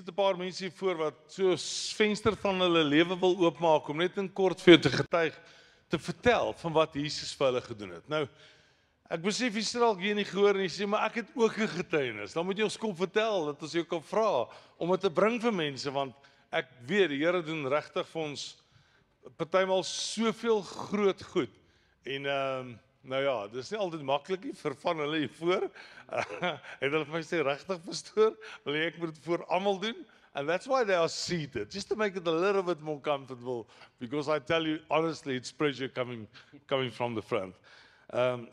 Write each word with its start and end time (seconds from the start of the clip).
sit 0.00 0.08
'n 0.08 0.14
paar 0.14 0.36
mense 0.36 0.64
hier 0.64 0.72
voor 0.72 0.96
wat 0.96 1.16
so 1.28 1.52
'n 1.52 1.58
venster 1.96 2.36
van 2.36 2.60
hulle 2.60 2.84
lewe 2.84 3.18
wil 3.20 3.36
oopmaak 3.36 3.88
om 3.88 3.98
net 3.98 4.16
in 4.16 4.32
kort 4.32 4.60
vir 4.60 4.74
jou 4.74 4.82
te 4.82 4.96
getuig 4.96 5.34
te 5.88 5.98
vertel 5.98 6.54
van 6.56 6.72
wat 6.72 6.94
Jesus 6.94 7.34
vir 7.36 7.46
hulle 7.46 7.60
gedoen 7.60 7.90
het. 7.90 8.08
Nou 8.08 8.28
ek 9.10 9.20
besef 9.20 9.54
jy 9.54 9.62
sit 9.62 9.80
dalk 9.80 10.00
hier 10.00 10.14
nie 10.14 10.24
gehoor 10.24 10.54
en 10.54 10.62
jy 10.62 10.72
sê 10.72 10.86
maar 10.86 11.04
ek 11.04 11.16
het 11.16 11.28
ook 11.34 11.58
'n 11.58 11.68
getuienis. 11.68 12.32
Dan 12.32 12.46
moet 12.46 12.56
jy 12.56 12.64
ons 12.64 12.78
kom 12.78 12.96
vertel 12.96 13.46
dat 13.46 13.62
ons 13.62 13.72
jou 13.72 13.84
kan 13.84 14.02
vra 14.02 14.48
om 14.78 14.90
dit 14.90 15.00
te 15.00 15.10
bring 15.10 15.40
vir 15.42 15.52
mense 15.52 15.90
want 15.90 16.14
ek 16.50 16.66
weet 16.86 17.08
die 17.10 17.18
Here 17.18 17.42
doen 17.42 17.68
regtig 17.68 18.06
vir 18.08 18.22
ons 18.22 18.56
partymal 19.36 19.84
soveel 19.84 20.62
groot 20.62 21.22
goed. 21.22 21.52
En 22.04 22.26
ehm 22.26 22.60
um, 22.60 22.80
nou 23.02 23.20
ja, 23.24 23.34
dis 23.52 23.70
nie 23.72 23.80
altyd 23.80 24.04
maklik 24.06 24.44
nie 24.44 24.54
vir 24.58 24.76
van 24.82 25.02
hulle 25.04 25.24
hier 25.24 25.34
voor. 25.38 25.66
het 26.82 26.86
hulle 26.86 27.04
vir 27.06 27.16
my 27.16 27.22
sê 27.26 27.42
regtig 27.46 27.82
pastoor, 27.86 28.34
wil 28.66 28.78
jy 28.78 28.88
ek 28.90 29.00
moet 29.00 29.14
dit 29.14 29.26
vir 29.26 29.44
almal 29.48 29.80
doen? 29.82 30.06
And 30.34 30.46
that's 30.46 30.68
why 30.70 30.84
they 30.84 30.94
are 30.94 31.08
seated, 31.08 31.72
just 31.74 31.88
to 31.88 31.96
make 31.96 32.14
it 32.14 32.26
a 32.26 32.30
little 32.30 32.62
bit 32.62 32.80
more 32.80 33.00
comfortable 33.00 33.66
because 33.98 34.28
I 34.28 34.38
tell 34.38 34.62
you 34.62 34.78
honestly 34.88 35.34
it's 35.34 35.50
pressure 35.50 35.88
coming 35.88 36.28
coming 36.68 36.90
from 36.90 37.16
the 37.16 37.22
front. 37.22 37.54
Um, 38.12 38.46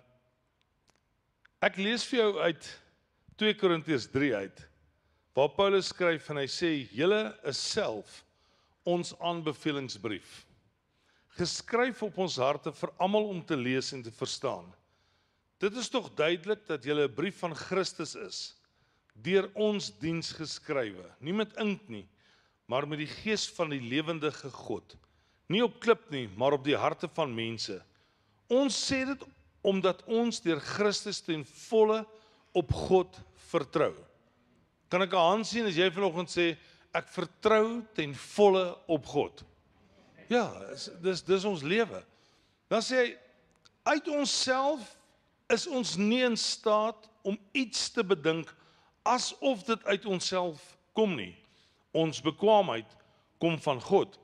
Ek 1.58 1.80
lees 1.82 2.04
vir 2.06 2.20
jou 2.20 2.32
uit 2.46 2.66
2 3.42 3.56
Korintiërs 3.58 4.06
3 4.14 4.28
uit 4.44 4.60
waar 5.38 5.50
Paulus 5.56 5.88
skryf 5.90 6.28
en 6.30 6.38
hy 6.38 6.46
sê 6.50 6.70
julle 6.94 7.22
is 7.50 7.58
self 7.58 8.20
ons 8.86 9.16
aanbevelingsbrief 9.26 10.44
geskryf 11.38 12.02
op 12.04 12.18
ons 12.18 12.38
harte 12.42 12.74
vir 12.74 12.92
almal 12.98 13.30
om 13.32 13.42
te 13.46 13.56
lees 13.58 13.94
en 13.94 14.04
te 14.04 14.12
verstaan. 14.12 14.68
Dit 15.62 15.78
is 15.78 15.90
tog 15.90 16.10
duidelik 16.14 16.66
dat 16.68 16.86
jy 16.86 16.94
'n 16.94 17.14
brief 17.14 17.40
van 17.40 17.56
Christus 17.56 18.16
is, 18.16 18.56
deur 19.14 19.50
ons 19.56 19.90
diens 20.00 20.32
geskrywe, 20.32 21.06
nie 21.20 21.34
met 21.34 21.56
ink 21.58 21.82
nie, 21.90 22.08
maar 22.68 22.88
met 22.88 23.00
die 23.00 23.14
gees 23.24 23.48
van 23.50 23.70
die 23.70 23.82
lewendige 23.82 24.50
God. 24.50 24.96
Nie 25.50 25.64
op 25.64 25.80
klip 25.80 26.10
nie, 26.12 26.28
maar 26.36 26.54
op 26.54 26.64
die 26.64 26.78
harte 26.78 27.08
van 27.08 27.34
mense. 27.34 27.82
Ons 28.48 28.76
sê 28.76 29.06
dit 29.06 29.24
omdat 29.62 30.04
ons 30.06 30.42
deur 30.42 30.60
Christus 30.60 31.22
ten 31.22 31.46
volle 31.46 32.06
op 32.54 32.72
God 32.72 33.20
vertrou. 33.50 33.94
Kan 34.90 35.02
ek 35.02 35.14
'n 35.14 35.30
hand 35.30 35.48
sien 35.48 35.66
as 35.66 35.76
jy 35.76 35.90
vanoggend 35.92 36.30
sê 36.30 36.58
ek 36.94 37.08
vertrou 37.08 37.84
ten 37.94 38.14
volle 38.14 38.78
op 38.88 39.06
God? 39.06 39.44
Ja, 40.28 40.52
dis 41.02 41.24
dis 41.24 41.46
ons 41.48 41.64
lewe. 41.64 42.04
Dan 42.68 42.84
sê 42.84 43.00
hy 43.00 43.10
uit 43.88 44.08
onsself 44.12 44.94
is 45.54 45.68
ons 45.72 45.96
nie 45.96 46.24
in 46.28 46.36
staat 46.36 47.08
om 47.24 47.38
iets 47.56 47.88
te 47.96 48.04
bedink 48.04 48.52
asof 49.08 49.64
dit 49.68 49.84
uit 49.88 50.06
onsself 50.06 50.60
kom 50.98 51.16
nie. 51.16 51.34
Ons 51.96 52.20
bekwaamheid 52.24 52.90
kom 53.40 53.56
van 53.64 53.82
God 53.82 54.18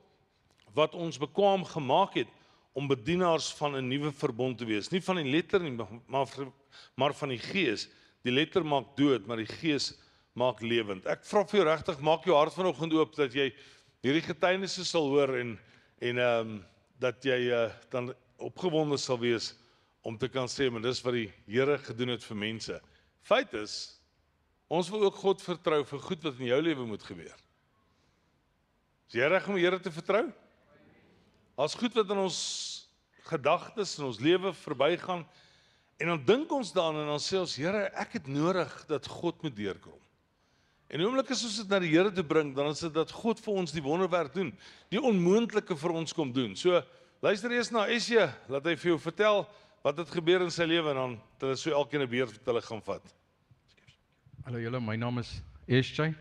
wat 0.74 0.96
ons 0.98 1.20
bekwaam 1.22 1.62
gemaak 1.64 2.16
het 2.18 2.30
om 2.74 2.90
bedienaars 2.90 3.52
van 3.54 3.76
'n 3.78 3.88
nuwe 3.88 4.10
verbond 4.12 4.58
te 4.58 4.64
wees. 4.64 4.90
Nie 4.90 5.02
van 5.02 5.16
die 5.16 5.30
letter 5.30 5.60
nie, 5.60 5.76
maar 6.06 6.26
maar 6.96 7.14
van 7.14 7.28
die 7.28 7.38
gees. 7.38 7.88
Die 8.22 8.32
letter 8.32 8.66
maak 8.66 8.96
dood, 8.96 9.26
maar 9.26 9.36
die 9.36 9.46
gees 9.60 9.94
maak 10.32 10.60
lewend. 10.60 11.06
Ek 11.06 11.24
vra 11.24 11.44
vir 11.46 11.60
jou 11.60 11.68
regtig, 11.68 12.00
maak 12.00 12.24
jou 12.24 12.36
hart 12.36 12.54
vanoggend 12.54 12.92
oop 12.92 13.14
dat 13.14 13.32
jy 13.32 13.54
hierdie 14.02 14.22
getuienisse 14.22 14.84
sal 14.84 15.08
hoor 15.08 15.36
en 15.38 15.58
en 15.98 16.18
ehm 16.18 16.48
um, 16.48 16.62
dat 16.98 17.24
jy 17.26 17.50
uh, 17.50 17.66
dan 17.90 18.12
opgewonde 18.38 18.96
sal 18.98 19.18
wees 19.18 19.52
om 20.06 20.16
te 20.18 20.28
kan 20.28 20.48
sê 20.48 20.68
maar 20.70 20.84
dis 20.84 21.02
wat 21.04 21.16
die 21.16 21.28
Here 21.48 21.78
gedoen 21.78 22.14
het 22.14 22.24
vir 22.24 22.38
mense. 22.38 22.76
Feit 23.24 23.52
is 23.58 24.00
ons 24.68 24.88
wil 24.90 25.06
ook 25.08 25.18
God 25.20 25.42
vertrou 25.44 25.82
vir 25.84 26.00
goed 26.06 26.22
wat 26.24 26.38
in 26.40 26.48
jou 26.50 26.60
lewe 26.62 26.86
moet 26.88 27.02
gebeur. 27.02 27.36
Is 29.08 29.18
jy 29.18 29.28
reg 29.28 29.48
om 29.48 29.58
die 29.58 29.64
Here 29.64 29.80
te 29.80 29.92
vertrou? 29.92 30.26
As 31.56 31.76
goed 31.78 31.94
wat 31.94 32.10
in 32.10 32.22
ons 32.24 32.38
gedagtes 33.28 33.98
en 33.98 34.08
ons 34.10 34.20
lewe 34.20 34.52
verbygaan 34.64 35.24
en 36.02 36.10
dan 36.10 36.24
dink 36.26 36.52
ons 36.52 36.72
daaraan 36.74 37.04
en 37.04 37.12
dan 37.14 37.22
sê 37.22 37.38
ons 37.40 37.56
Here, 37.56 37.86
ek 37.94 38.18
het 38.18 38.30
nodig 38.30 38.72
dat 38.90 39.06
God 39.08 39.42
moet 39.44 39.56
deurkom. 39.56 40.00
En 40.88 41.00
die 41.00 41.06
oomblik 41.06 41.30
as 41.32 41.44
ons 41.46 41.56
dit 41.62 41.70
na 41.72 41.80
die 41.80 41.90
Here 41.92 42.12
toe 42.12 42.24
bring, 42.26 42.52
dan 42.56 42.68
is 42.72 42.82
dit 42.84 42.92
dat 42.94 43.12
God 43.14 43.40
vir 43.40 43.60
ons 43.62 43.72
die 43.72 43.82
wonderwerk 43.84 44.34
doen, 44.34 44.52
die 44.92 45.00
onmoontlike 45.00 45.76
vir 45.80 45.94
ons 45.96 46.12
kom 46.16 46.32
doen. 46.34 46.52
So 46.56 46.82
luister 47.24 47.52
eers 47.52 47.72
na 47.72 47.86
Esie, 47.88 48.26
laat 48.52 48.68
hy 48.68 48.76
vir 48.76 48.92
jou 48.92 48.98
vertel 49.00 49.44
wat 49.84 49.98
het 50.00 50.12
gebeur 50.12 50.44
in 50.44 50.52
sy 50.52 50.66
lewe 50.68 50.92
en 50.92 51.00
dan 51.00 51.16
dat 51.38 51.48
hulle 51.48 51.60
so 51.60 51.72
elkeen 51.72 52.02
'n 52.02 52.10
beurt 52.10 52.36
wat 52.36 52.52
hulle 52.52 52.62
gaan 52.62 52.82
vat. 52.82 53.14
Hallo 54.44 54.58
julle, 54.60 54.80
my 54.80 54.96
naam 54.96 55.18
is 55.18 55.42
Esie. 55.66 56.14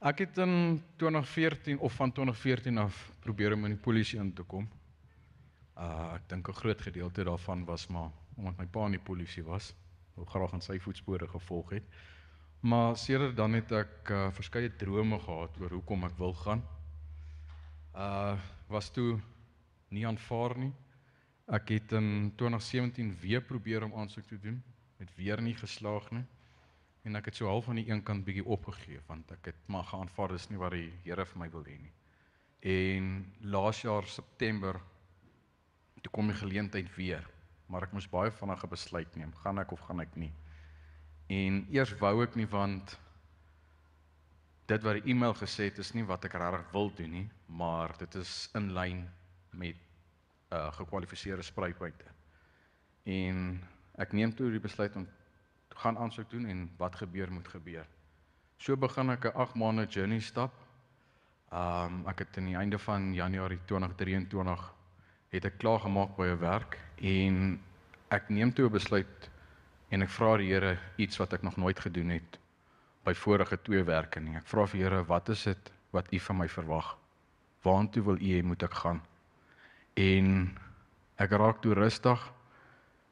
Ek 0.00 0.18
het 0.18 0.38
in 0.38 0.82
2014 0.96 1.78
of 1.78 1.92
van 1.92 2.12
2014 2.12 2.78
af 2.78 3.10
probeer 3.20 3.52
om 3.52 3.64
in 3.64 3.74
die 3.74 3.82
polisie 3.82 4.18
in 4.18 4.32
te 4.32 4.42
kom. 4.42 4.68
Uh 5.76 6.14
ek 6.14 6.28
dink 6.28 6.48
'n 6.48 6.52
groot 6.54 6.80
gedeelte 6.80 7.24
daarvan 7.24 7.64
was 7.64 7.88
maar 7.88 8.10
omdat 8.36 8.58
my 8.58 8.66
pa 8.66 8.86
in 8.86 8.92
die 8.92 9.02
polisie 9.02 9.42
was, 9.42 9.74
wou 10.14 10.26
graag 10.26 10.52
aan 10.52 10.62
sy 10.62 10.78
voetspore 10.78 11.28
gevolg 11.28 11.70
het. 11.70 11.82
Maar 12.60 12.96
sedert 12.96 13.36
dan 13.36 13.52
het 13.54 13.70
ek 13.72 14.10
uh, 14.10 14.24
verskeie 14.34 14.70
drome 14.76 15.18
gehad 15.22 15.58
oor 15.62 15.76
hoekom 15.76 16.08
ek 16.08 16.16
wil 16.18 16.34
gaan. 16.34 16.64
Uh 17.94 18.34
was 18.68 18.90
toe 18.92 19.20
nie 19.88 20.02
aanvaar 20.04 20.52
nie. 20.58 20.72
Ek 21.48 21.70
het 21.72 21.92
in 21.96 22.34
2017 22.36 23.14
weer 23.22 23.40
probeer 23.40 23.86
om 23.86 23.94
aansoek 23.96 24.26
te 24.28 24.36
doen, 24.42 24.58
het 24.98 25.14
weer 25.16 25.40
nie 25.40 25.54
geslaag 25.56 26.10
nie. 26.12 26.24
En 27.08 27.16
ek 27.16 27.30
het 27.30 27.38
so 27.38 27.48
half 27.48 27.70
aan 27.70 27.80
die 27.80 27.86
een 27.88 28.02
kant 28.02 28.26
bietjie 28.26 28.44
opgegee 28.44 29.00
want 29.06 29.30
ek 29.32 29.52
het 29.52 29.62
maar 29.72 29.86
geaanvaar 29.88 30.34
dis 30.34 30.50
nie 30.50 30.60
wat 30.60 30.74
die 30.76 30.90
Here 31.06 31.24
vir 31.24 31.40
my 31.40 31.48
wil 31.54 31.64
hê 31.64 31.78
nie. 31.78 31.94
En 32.74 33.08
laas 33.40 33.80
jaar 33.86 34.04
September 34.10 34.82
toe 36.02 36.12
kom 36.12 36.28
die 36.28 36.36
geleentheid 36.42 36.90
weer, 36.98 37.24
maar 37.70 37.86
ek 37.86 37.94
moes 37.96 38.10
baie 38.10 38.34
vinnige 38.34 38.68
besluit 38.68 39.16
neem, 39.16 39.32
gaan 39.46 39.62
ek 39.62 39.72
of 39.72 39.86
gaan 39.86 40.02
ek 40.04 40.18
nie. 40.18 40.34
En 41.28 41.66
eers 41.70 41.92
wou 42.00 42.22
ek 42.24 42.36
nie 42.40 42.48
want 42.48 42.94
dit 44.68 44.84
wat 44.84 44.98
die 44.98 45.12
e-mail 45.12 45.34
gesê 45.36 45.68
het 45.68 45.78
is 45.80 45.92
nie 45.96 46.04
wat 46.08 46.24
ek 46.24 46.36
regtig 46.40 46.72
wil 46.72 46.90
doen 46.96 47.12
nie, 47.12 47.26
maar 47.46 47.92
dit 48.00 48.14
is 48.20 48.32
in 48.56 48.72
lyn 48.76 49.04
met 49.52 49.76
uh 50.52 50.68
gekwalifiseerde 50.72 51.44
spruitpunte. 51.44 52.08
En 53.04 53.60
ek 54.00 54.12
neem 54.16 54.32
toe 54.32 54.48
die 54.52 54.62
besluit 54.62 54.96
om 54.96 55.04
gaan 55.82 55.98
aansoek 56.00 56.30
doen 56.30 56.48
en 56.48 56.64
wat 56.80 56.96
gebeur 56.96 57.32
moet 57.32 57.48
gebeur. 57.48 57.84
So 58.58 58.76
begin 58.76 59.10
ek 59.10 59.24
'n 59.24 59.36
8 59.36 59.54
maande 59.54 59.86
journey 59.86 60.20
stap. 60.20 60.52
Um 61.52 62.04
ek 62.08 62.18
het 62.18 62.38
aan 62.38 62.44
die 62.44 62.56
einde 62.56 62.78
van 62.78 63.14
Januarie 63.14 63.60
2023 63.66 64.74
het 65.28 65.44
ek 65.44 65.58
klaar 65.58 65.80
gemaak 65.80 66.16
by 66.16 66.26
'n 66.26 66.40
werk 66.40 66.78
en 66.96 67.60
ek 68.10 68.28
neem 68.28 68.52
toe 68.52 68.66
'n 68.66 68.72
besluit 68.72 69.30
en 69.88 70.04
ek 70.04 70.12
vra 70.12 70.36
die 70.40 70.50
Here 70.52 70.76
iets 70.96 71.18
wat 71.20 71.32
ek 71.32 71.42
nog 71.42 71.56
nooit 71.56 71.80
gedoen 71.80 72.10
het 72.16 72.38
by 73.04 73.14
vorige 73.16 73.56
twee 73.64 73.84
werke 73.88 74.20
nie. 74.20 74.36
Ek 74.36 74.48
vra 74.48 74.66
vir 74.68 74.82
Here, 74.82 75.02
wat 75.08 75.28
is 75.32 75.46
dit 75.48 75.70
wat 75.96 76.10
U 76.12 76.18
van 76.20 76.36
my 76.42 76.48
verwag? 76.52 76.96
Waartoe 77.64 78.04
wil 78.04 78.20
U 78.20 78.32
hê 78.32 78.42
moet 78.44 78.62
ek 78.62 78.74
gaan? 78.82 79.00
En 79.96 80.34
ek 81.18 81.32
raak 81.40 81.62
toe 81.62 81.74
rustig. 81.74 82.20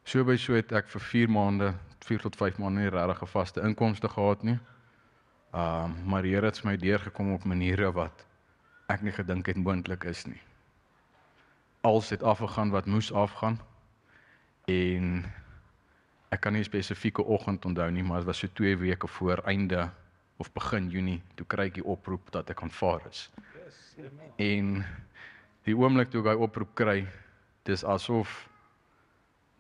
So 0.07 0.25
by 0.25 0.37
so 0.39 0.55
het 0.55 0.73
ek 0.77 0.91
vir 0.93 1.03
4 1.03 1.33
maande, 1.33 1.73
4 2.07 2.27
tot 2.29 2.37
5 2.39 2.61
maande 2.63 2.85
nie 2.85 2.93
regtig 2.93 3.23
'n 3.23 3.33
vaste 3.33 3.61
inkomste 3.61 4.09
gehad 4.09 4.43
nie. 4.43 4.59
Ehm 5.53 5.91
uh, 5.91 6.05
maar 6.05 6.23
die 6.23 6.35
Here 6.35 6.47
het 6.47 6.65
my 6.65 6.77
deurgekom 6.77 7.33
op 7.33 7.45
maniere 7.45 7.93
wat 7.93 8.27
ek 8.89 9.03
nie 9.03 9.13
gedink 9.13 9.47
het 9.47 9.57
moontlik 9.57 10.05
is 10.05 10.27
nie. 10.27 10.41
Alles 11.81 12.11
het 12.11 12.23
afgegaan 12.23 12.71
wat 12.71 12.87
moes 12.87 13.13
afgaan. 13.13 13.61
En 14.67 15.25
ek 16.31 16.41
kan 16.41 16.53
nie 16.53 16.61
'n 16.61 16.65
spesifieke 16.65 17.25
oggend 17.25 17.65
onthou 17.65 17.91
nie, 17.91 18.03
maar 18.03 18.19
dit 18.19 18.27
was 18.27 18.39
so 18.39 18.49
2 18.49 18.77
weke 18.77 19.09
voor 19.09 19.39
einde 19.45 19.91
of 20.37 20.53
begin 20.53 20.91
Junie 20.91 21.23
toe 21.35 21.47
kry 21.47 21.67
ek 21.67 21.75
die 21.75 21.85
oproep 21.85 22.31
dat 22.31 22.51
ek 22.51 22.63
aanvaar 22.63 23.07
is. 23.09 23.31
En 24.37 24.85
die 25.65 25.77
oomblik 25.77 26.11
toe 26.11 26.21
ek 26.21 26.27
daai 26.27 26.37
oproep 26.37 26.75
kry, 26.75 27.07
dis 27.63 27.85
asof 27.85 28.49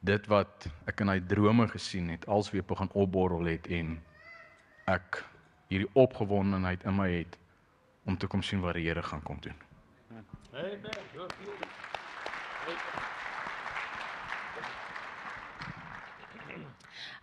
dit 0.00 0.26
wat 0.26 0.68
ek 0.86 1.00
in 1.00 1.06
my 1.06 1.20
drome 1.20 1.68
gesien 1.68 2.08
het, 2.08 2.26
als 2.26 2.50
weer 2.50 2.64
begin 2.64 2.90
opborrel 2.92 3.44
het 3.44 3.66
en 3.66 4.02
ek 4.86 5.24
hierdie 5.68 5.90
opgewondenheid 5.94 6.84
in 6.84 6.96
my 6.96 7.10
het 7.10 7.38
om 8.06 8.16
te 8.16 8.26
kom 8.26 8.42
sien 8.42 8.60
wat 8.60 8.74
die 8.78 8.86
Here 8.86 9.02
gaan 9.02 9.22
kom 9.22 9.40
doen. 9.40 9.56
Amen. 10.10 10.24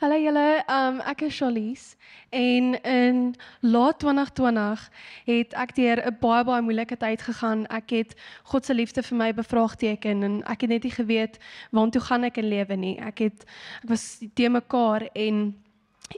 Hallo 0.02 0.16
julle, 0.18 0.64
um, 0.74 0.96
ek 1.06 1.22
is 1.28 1.36
Charlize 1.38 1.94
en 2.34 2.74
in 2.82 3.20
laat 3.62 4.00
2020 4.02 4.88
het 5.28 5.54
ek 5.54 5.76
deur 5.78 6.02
'n 6.02 6.18
baie 6.20 6.44
baie 6.44 6.62
moeilike 6.66 6.98
tyd 6.98 7.22
gegaan. 7.22 7.68
Ek 7.70 7.90
het 7.90 8.16
God 8.44 8.66
se 8.66 8.74
liefde 8.74 9.04
vir 9.04 9.18
my 9.18 9.34
bevraagteken 9.34 10.24
en 10.24 10.44
ek 10.50 10.62
het 10.62 10.70
net 10.70 10.84
nie 10.84 10.92
geweet 10.98 11.38
waartoe 11.70 12.02
gaan 12.02 12.24
ek 12.24 12.38
in 12.38 12.50
lewe 12.50 12.76
nie. 12.76 12.98
Ek 12.98 13.20
het 13.20 13.46
ek 13.84 13.90
was 13.90 14.18
te 14.34 14.50
mekaar 14.50 15.10
en 15.14 15.54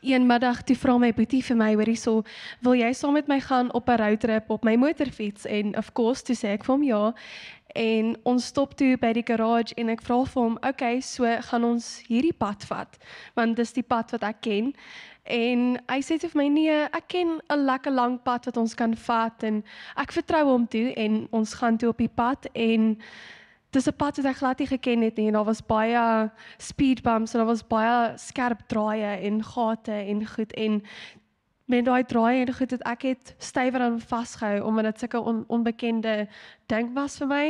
een 0.01 0.25
middag 0.25 0.63
toe 0.63 0.75
vra 0.75 0.98
my 0.98 1.12
boetie 1.13 1.44
vir 1.44 1.57
my 1.57 1.74
hoorie 1.75 1.98
so, 2.00 2.24
wil 2.66 2.75
jy 2.75 2.92
saam 2.94 3.13
met 3.13 3.27
my 3.27 3.39
gaan 3.39 3.72
op 3.74 3.89
'n 3.89 4.00
roadtrip 4.01 4.50
op 4.50 4.63
my 4.63 4.75
motorfiets 4.75 5.45
en 5.45 5.77
of 5.77 5.92
course 5.94 6.24
toe 6.24 6.36
sê 6.36 6.48
ek 6.56 6.63
vir 6.63 6.75
hom 6.75 6.83
ja. 6.83 7.13
En 7.75 8.16
ons 8.24 8.45
stop 8.45 8.74
toe 8.80 8.95
by 8.98 9.12
die 9.18 9.25
garage 9.27 9.75
en 9.75 9.89
ek 9.92 10.01
vra 10.01 10.22
vir 10.24 10.44
hom, 10.44 10.56
"Oké, 10.56 10.68
okay, 10.69 11.01
so 11.01 11.25
gaan 11.50 11.63
ons 11.63 12.01
hierdie 12.07 12.33
pad 12.33 12.63
vat, 12.63 12.98
want 13.36 13.56
dis 13.57 13.74
die 13.74 13.83
pad 13.83 14.12
wat 14.12 14.24
ek 14.24 14.42
ken." 14.42 14.74
En 15.25 15.80
hy 15.89 16.00
sê 16.01 16.19
vir 16.19 16.31
my, 16.36 16.48
"Nee, 16.48 16.88
ek 16.94 17.07
ken 17.07 17.42
'n 17.50 17.66
lekker 17.66 17.92
lang 17.92 18.24
pad 18.24 18.45
wat 18.45 18.57
ons 18.57 18.75
kan 18.75 18.95
vat 18.95 19.44
en 19.44 19.63
ek 19.98 20.12
vertrou 20.12 20.45
hom 20.45 20.68
toe 20.68 20.94
en 20.94 21.27
ons 21.31 21.54
gaan 21.54 21.77
toe 21.77 21.89
op 21.89 21.98
die 21.98 22.16
pad 22.16 22.48
en 22.54 22.98
dis 23.72 23.88
'n 23.88 23.98
pad 23.98 24.18
wat 24.18 24.25
ek 24.25 24.38
glad 24.38 24.60
nie 24.60 24.68
geken 24.68 25.01
het 25.01 25.18
nie 25.18 25.27
en 25.27 25.33
daar 25.33 25.45
was 25.45 25.62
baie 25.62 26.31
speed 26.57 27.01
bumps 27.04 27.33
en 27.33 27.39
daar 27.39 27.48
was 27.48 27.68
baie 27.68 28.18
skerp 28.18 28.60
draaie 28.68 29.19
en 29.27 29.44
gate 29.44 29.92
en 29.92 30.27
goed 30.27 30.54
en 30.54 30.81
met 31.65 31.85
daai 31.85 32.03
draaie 32.06 32.45
en 32.45 32.53
goed 32.53 32.71
het 32.75 32.85
ek 32.85 33.07
het 33.09 33.33
stywer 33.41 33.81
aan 33.81 34.00
vasgehou 34.01 34.62
omdat 34.67 34.91
dit 34.91 35.06
sulke 35.06 35.19
on, 35.19 35.44
onbekende 35.47 36.27
ding 36.71 36.94
was 36.94 37.17
vir 37.21 37.31
my 37.31 37.45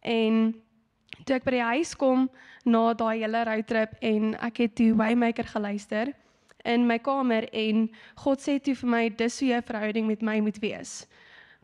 en 0.00 0.54
toe 1.24 1.36
ek 1.36 1.44
by 1.44 1.56
die 1.58 1.68
huis 1.74 1.94
kom 1.96 2.28
na 2.64 2.92
daai 2.94 3.20
hele 3.22 3.44
roadtrip 3.44 3.98
en 4.00 4.34
ek 4.48 4.64
het 4.64 4.76
toe 4.80 4.92
Waymaker 4.96 5.48
geluister 5.48 6.14
in 6.64 6.86
my 6.88 6.98
kamer 6.98 7.48
en 7.52 7.88
God 8.24 8.40
sê 8.40 8.56
toe 8.58 8.74
vir 8.80 8.90
my 8.96 9.04
dis 9.08 9.40
hoe 9.40 9.52
jou 9.52 9.62
verhouding 9.68 10.08
met 10.08 10.24
my 10.24 10.40
moet 10.40 10.60
wees 10.64 11.04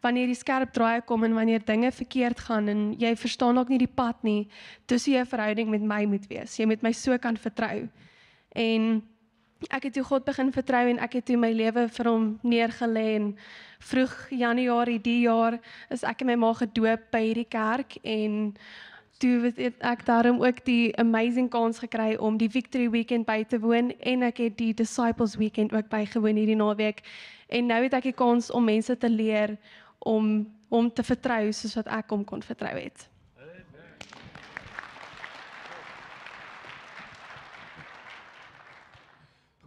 wanneer 0.05 0.31
die 0.31 0.39
skerp 0.39 0.73
draaie 0.73 1.03
kom 1.05 1.25
en 1.25 1.37
wanneer 1.37 1.65
dinge 1.65 1.91
verkeerd 1.93 2.41
gaan 2.47 2.69
en 2.73 2.85
jy 3.01 3.13
verstaan 3.17 3.59
dalk 3.59 3.69
nie 3.73 3.81
die 3.83 3.91
pad 3.91 4.23
nie, 4.25 4.49
dis 4.89 5.07
hoe 5.07 5.19
jou 5.19 5.25
verhouding 5.29 5.71
met 5.73 5.85
my 5.85 6.05
moet 6.09 6.27
wees. 6.31 6.57
Jy 6.59 6.69
moet 6.71 6.85
my 6.85 6.93
so 6.97 7.17
kan 7.21 7.37
vertrou. 7.37 7.85
En 8.57 8.87
ek 9.69 9.89
het 9.89 9.93
toe 9.93 10.05
God 10.05 10.25
begin 10.25 10.53
vertrou 10.53 10.85
en 10.89 10.99
ek 10.99 11.19
het 11.19 11.27
toe 11.29 11.37
my 11.37 11.51
lewe 11.53 11.89
vir 11.93 12.09
hom 12.09 12.39
neergelê 12.43 13.07
en 13.17 13.33
vroeg 13.79 14.15
Januarie 14.31 15.01
die 15.01 15.21
jaar 15.27 15.59
is 15.91 16.05
ek 16.07 16.23
en 16.25 16.33
my 16.33 16.37
ma 16.41 16.53
gedoop 16.57 17.11
by 17.13 17.21
hierdie 17.27 17.49
kerk 17.49 17.99
en 18.03 18.55
toe 19.21 19.53
het 19.53 19.83
ek 19.85 20.07
daarom 20.09 20.41
ook 20.41 20.63
die 20.65 20.97
amazing 20.97 21.51
kans 21.53 21.79
gekry 21.79 22.15
om 22.17 22.39
die 22.41 22.49
Victory 22.49 22.89
Weekend 22.89 23.27
by 23.29 23.45
te 23.45 23.61
woon 23.61 23.93
en 24.01 24.25
ek 24.25 24.41
het 24.47 24.57
die 24.57 24.73
Disciples 24.75 25.37
Weekend 25.37 25.75
ook 25.77 25.91
bygewoon 25.93 26.41
hierdie 26.41 26.57
naweek. 26.57 27.05
En 27.53 27.69
nou 27.69 27.83
het 27.85 27.99
ek 28.01 28.09
die 28.09 28.17
kans 28.17 28.49
om 28.51 28.65
mense 28.65 28.97
te 28.97 29.13
leer 29.13 29.59
om 29.99 30.49
hom 30.73 30.89
te 30.89 31.05
vertrou 31.05 31.53
soos 31.53 31.77
wat 31.77 31.93
ek 32.01 32.17
hom 32.17 32.25
kon 32.25 32.41
vertrou 32.41 32.73
het. 32.79 33.10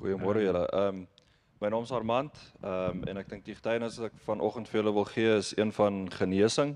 Goeiemôre 0.03 0.41
julle. 0.43 0.67
Ehm 0.67 0.87
um, 0.87 1.07
my 1.61 1.69
naam 1.69 1.83
is 1.83 1.91
Armand. 1.91 2.39
Ehm 2.61 2.97
um, 2.97 3.03
en 3.07 3.17
ek 3.21 3.29
dink 3.31 3.45
die 3.47 3.53
getuienis 3.55 3.95
wat 4.01 4.09
ek 4.09 4.17
vanoggend 4.25 4.67
vir 4.67 4.81
julle 4.81 4.91
wil 4.97 5.05
gee 5.07 5.29
is 5.37 5.51
een 5.55 5.71
van 5.71 6.01
genesing. 6.11 6.73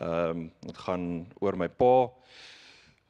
Ehm 0.00 0.30
um, 0.30 0.46
dit 0.64 0.78
gaan 0.86 1.04
oor 1.44 1.58
my 1.60 1.68
pa. 1.68 1.90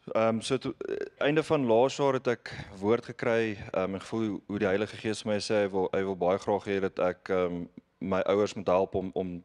Ehm 0.08 0.40
um, 0.40 0.40
so 0.42 0.58
to, 0.58 0.74
einde 1.22 1.46
van 1.46 1.68
laas 1.70 2.00
jaar 2.02 2.18
het 2.18 2.32
ek 2.34 2.50
woord 2.82 3.12
gekry. 3.12 3.54
Ehm 3.54 3.84
um, 3.84 4.00
ek 4.00 4.08
voel 4.10 4.26
hoe, 4.48 4.58
die 4.58 4.70
Heilige 4.72 4.98
Gees 4.98 5.22
my 5.22 5.38
sê 5.38 5.62
hy 5.62 5.70
wil 5.76 5.86
hy 5.94 6.02
wil 6.10 6.18
baie 6.18 6.42
graag 6.42 6.66
hê 6.66 6.80
dat 6.88 6.98
ek 6.98 7.30
ehm 7.30 7.62
um, 7.62 7.64
my 8.00 8.24
ouers 8.34 8.58
moet 8.58 8.74
help 8.74 8.98
om 8.98 9.14
om 9.14 9.36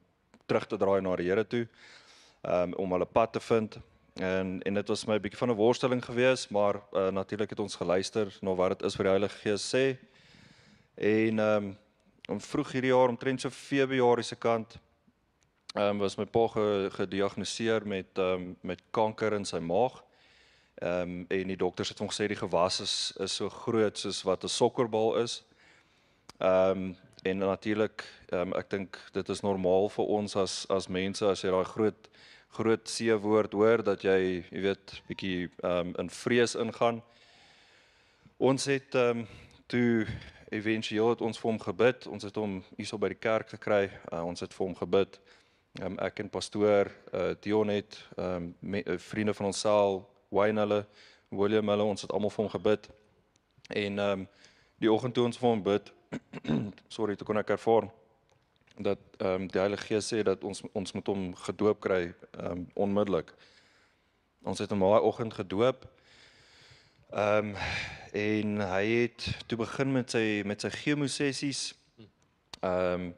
terug 0.49 0.65
te 0.65 0.77
draai 0.77 1.01
na 1.05 1.13
die 1.21 1.29
Here 1.29 1.45
toe. 1.45 1.67
Ehm 2.41 2.73
um, 2.73 2.79
om 2.87 2.97
hulle 2.97 3.05
pad 3.05 3.37
te 3.37 3.45
vind. 3.53 3.77
En 4.13 4.61
en 4.61 4.73
dit 4.73 4.87
was 4.87 5.05
my 5.05 5.15
'n 5.15 5.21
bietjie 5.21 5.37
van 5.37 5.49
'n 5.49 5.55
worsteling 5.55 6.05
geweest, 6.05 6.49
maar 6.49 6.75
uh, 6.91 7.07
natuurlik 7.07 7.49
het 7.49 7.59
ons 7.59 7.75
geluister 7.75 8.37
na 8.41 8.53
wat 8.53 8.69
dit 8.69 8.87
is 8.87 8.95
vir 8.95 9.03
die 9.03 9.11
Heilige 9.11 9.37
Gees 9.37 9.75
sê. 9.75 9.97
En 10.95 11.39
ehm 11.39 11.63
um, 11.63 11.77
om 12.29 12.41
vroeg 12.41 12.71
hierdie 12.71 12.91
jaar 12.91 13.09
omtrent 13.09 13.41
so 13.41 13.49
Februarie 13.49 14.23
se 14.23 14.35
kant 14.35 14.77
ehm 15.73 15.89
um, 15.89 15.97
was 15.97 16.15
my 16.15 16.25
pa 16.25 16.47
ge, 16.47 16.89
gediagnoseer 16.91 17.87
met 17.87 18.17
ehm 18.17 18.33
um, 18.33 18.57
met 18.61 18.81
kanker 18.91 19.33
in 19.33 19.45
sy 19.45 19.59
maag. 19.59 20.03
Ehm 20.75 21.01
um, 21.01 21.25
en 21.27 21.47
die 21.47 21.57
dokters 21.57 21.89
het 21.89 21.99
hom 21.99 22.09
gesê 22.09 22.27
die 22.27 22.37
gewas 22.37 22.79
is 22.79 23.13
is 23.19 23.35
so 23.35 23.49
groot 23.49 23.97
soos 23.97 24.21
wat 24.23 24.43
'n 24.43 24.47
sokkerbal 24.47 25.15
is. 25.23 25.43
Ehm 26.37 26.69
um, 26.69 26.97
en 27.23 27.37
natuurlik 27.37 28.05
ehm 28.29 28.41
um, 28.41 28.53
ek 28.53 28.69
dink 28.69 28.99
dit 29.11 29.29
is 29.29 29.41
normaal 29.41 29.89
vir 29.89 30.05
ons 30.05 30.35
as 30.35 30.65
as 30.69 30.87
mense 30.87 31.25
as 31.25 31.41
jy 31.41 31.49
daai 31.49 31.65
groot 31.65 32.09
groot 32.53 32.89
see 32.89 33.15
woord 33.17 33.53
hoor 33.57 33.83
dat 33.83 34.03
jy, 34.05 34.43
jy 34.51 34.61
weet, 34.61 34.93
bietjie 35.09 35.37
ehm 35.63 35.89
um, 35.89 35.93
in 36.03 36.09
vrees 36.13 36.55
ingaan. 36.55 37.01
Ons 38.37 38.65
het 38.69 38.95
ehm 38.95 39.23
um, 39.23 39.27
toe 39.67 40.05
éventueel 40.53 41.09
het 41.09 41.21
ons 41.21 41.39
vir 41.39 41.49
hom 41.49 41.59
gebid. 41.59 42.07
Ons 42.07 42.27
het 42.27 42.35
hom 42.37 42.59
hierso 42.77 42.99
by 43.01 43.09
die 43.13 43.19
kerk 43.19 43.55
gekry. 43.55 43.87
Uh, 44.11 44.21
ons 44.25 44.45
het 44.45 44.53
vir 44.53 44.65
hom 44.67 44.75
gebid. 44.77 45.17
Ehm 45.79 45.95
um, 45.95 45.97
ek 46.05 46.21
en 46.21 46.29
pastoor 46.29 46.91
uh, 47.13 47.31
Dion 47.41 47.73
het 47.73 47.97
ehm 48.17 48.51
um, 48.61 48.99
vriende 49.09 49.33
van 49.33 49.49
ons 49.49 49.63
saal, 49.65 50.03
Wayne 50.29 50.61
hulle, 50.61 50.83
William 51.29 51.69
hulle, 51.73 51.89
ons 51.95 52.05
het 52.05 52.13
almal 52.13 52.33
vir 52.33 52.43
hom 52.43 52.53
gebid. 52.53 52.89
En 53.69 53.99
ehm 53.99 54.19
um, 54.19 54.29
die 54.83 54.91
oggend 54.91 55.13
toe 55.15 55.25
ons 55.25 55.37
vir 55.39 55.49
hom 55.49 55.61
bid, 55.63 55.93
sorry, 56.95 57.15
toe 57.15 57.25
kon 57.25 57.39
ek 57.39 57.55
ervaar 57.55 57.87
dat 58.75 58.99
ehm 59.17 59.41
um, 59.41 59.47
die 59.47 59.59
Heilige 59.59 59.85
Gees 59.85 60.13
sê 60.13 60.23
dat 60.23 60.43
ons 60.43 60.61
ons 60.71 60.91
moet 60.91 61.07
hom 61.07 61.35
gedoop 61.35 61.79
kry 61.79 62.13
ehm 62.31 62.51
um, 62.51 62.67
onmiddellik. 62.73 63.33
Ons 64.43 64.59
het 64.59 64.69
hom 64.69 64.79
daai 64.79 65.01
oggend 65.01 65.33
gedoop. 65.33 65.85
Ehm 67.11 67.53
um, 67.53 67.55
en 68.13 68.59
hy 68.61 68.85
het 68.85 69.29
toe 69.45 69.57
begin 69.57 69.91
met 69.91 70.09
sy 70.09 70.41
met 70.45 70.61
sy 70.61 70.69
chemosessies. 70.69 71.73
Ehm 72.61 72.93
um, 72.93 73.15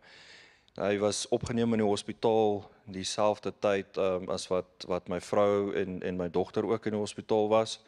hy 0.76 0.98
was 1.00 1.24
opgeneem 1.32 1.72
in 1.74 1.80
die 1.80 1.88
hospitaal 1.88 2.66
dieselfde 2.92 3.54
tyd 3.60 3.98
ehm 3.98 4.28
um, 4.28 4.30
as 4.30 4.48
wat 4.52 4.88
wat 4.88 5.08
my 5.08 5.22
vrou 5.22 5.74
en 5.76 6.02
en 6.02 6.18
my 6.18 6.30
dogter 6.30 6.68
ook 6.68 6.86
in 6.86 7.00
die 7.00 7.06
hospitaal 7.06 7.48
was. 7.50 7.80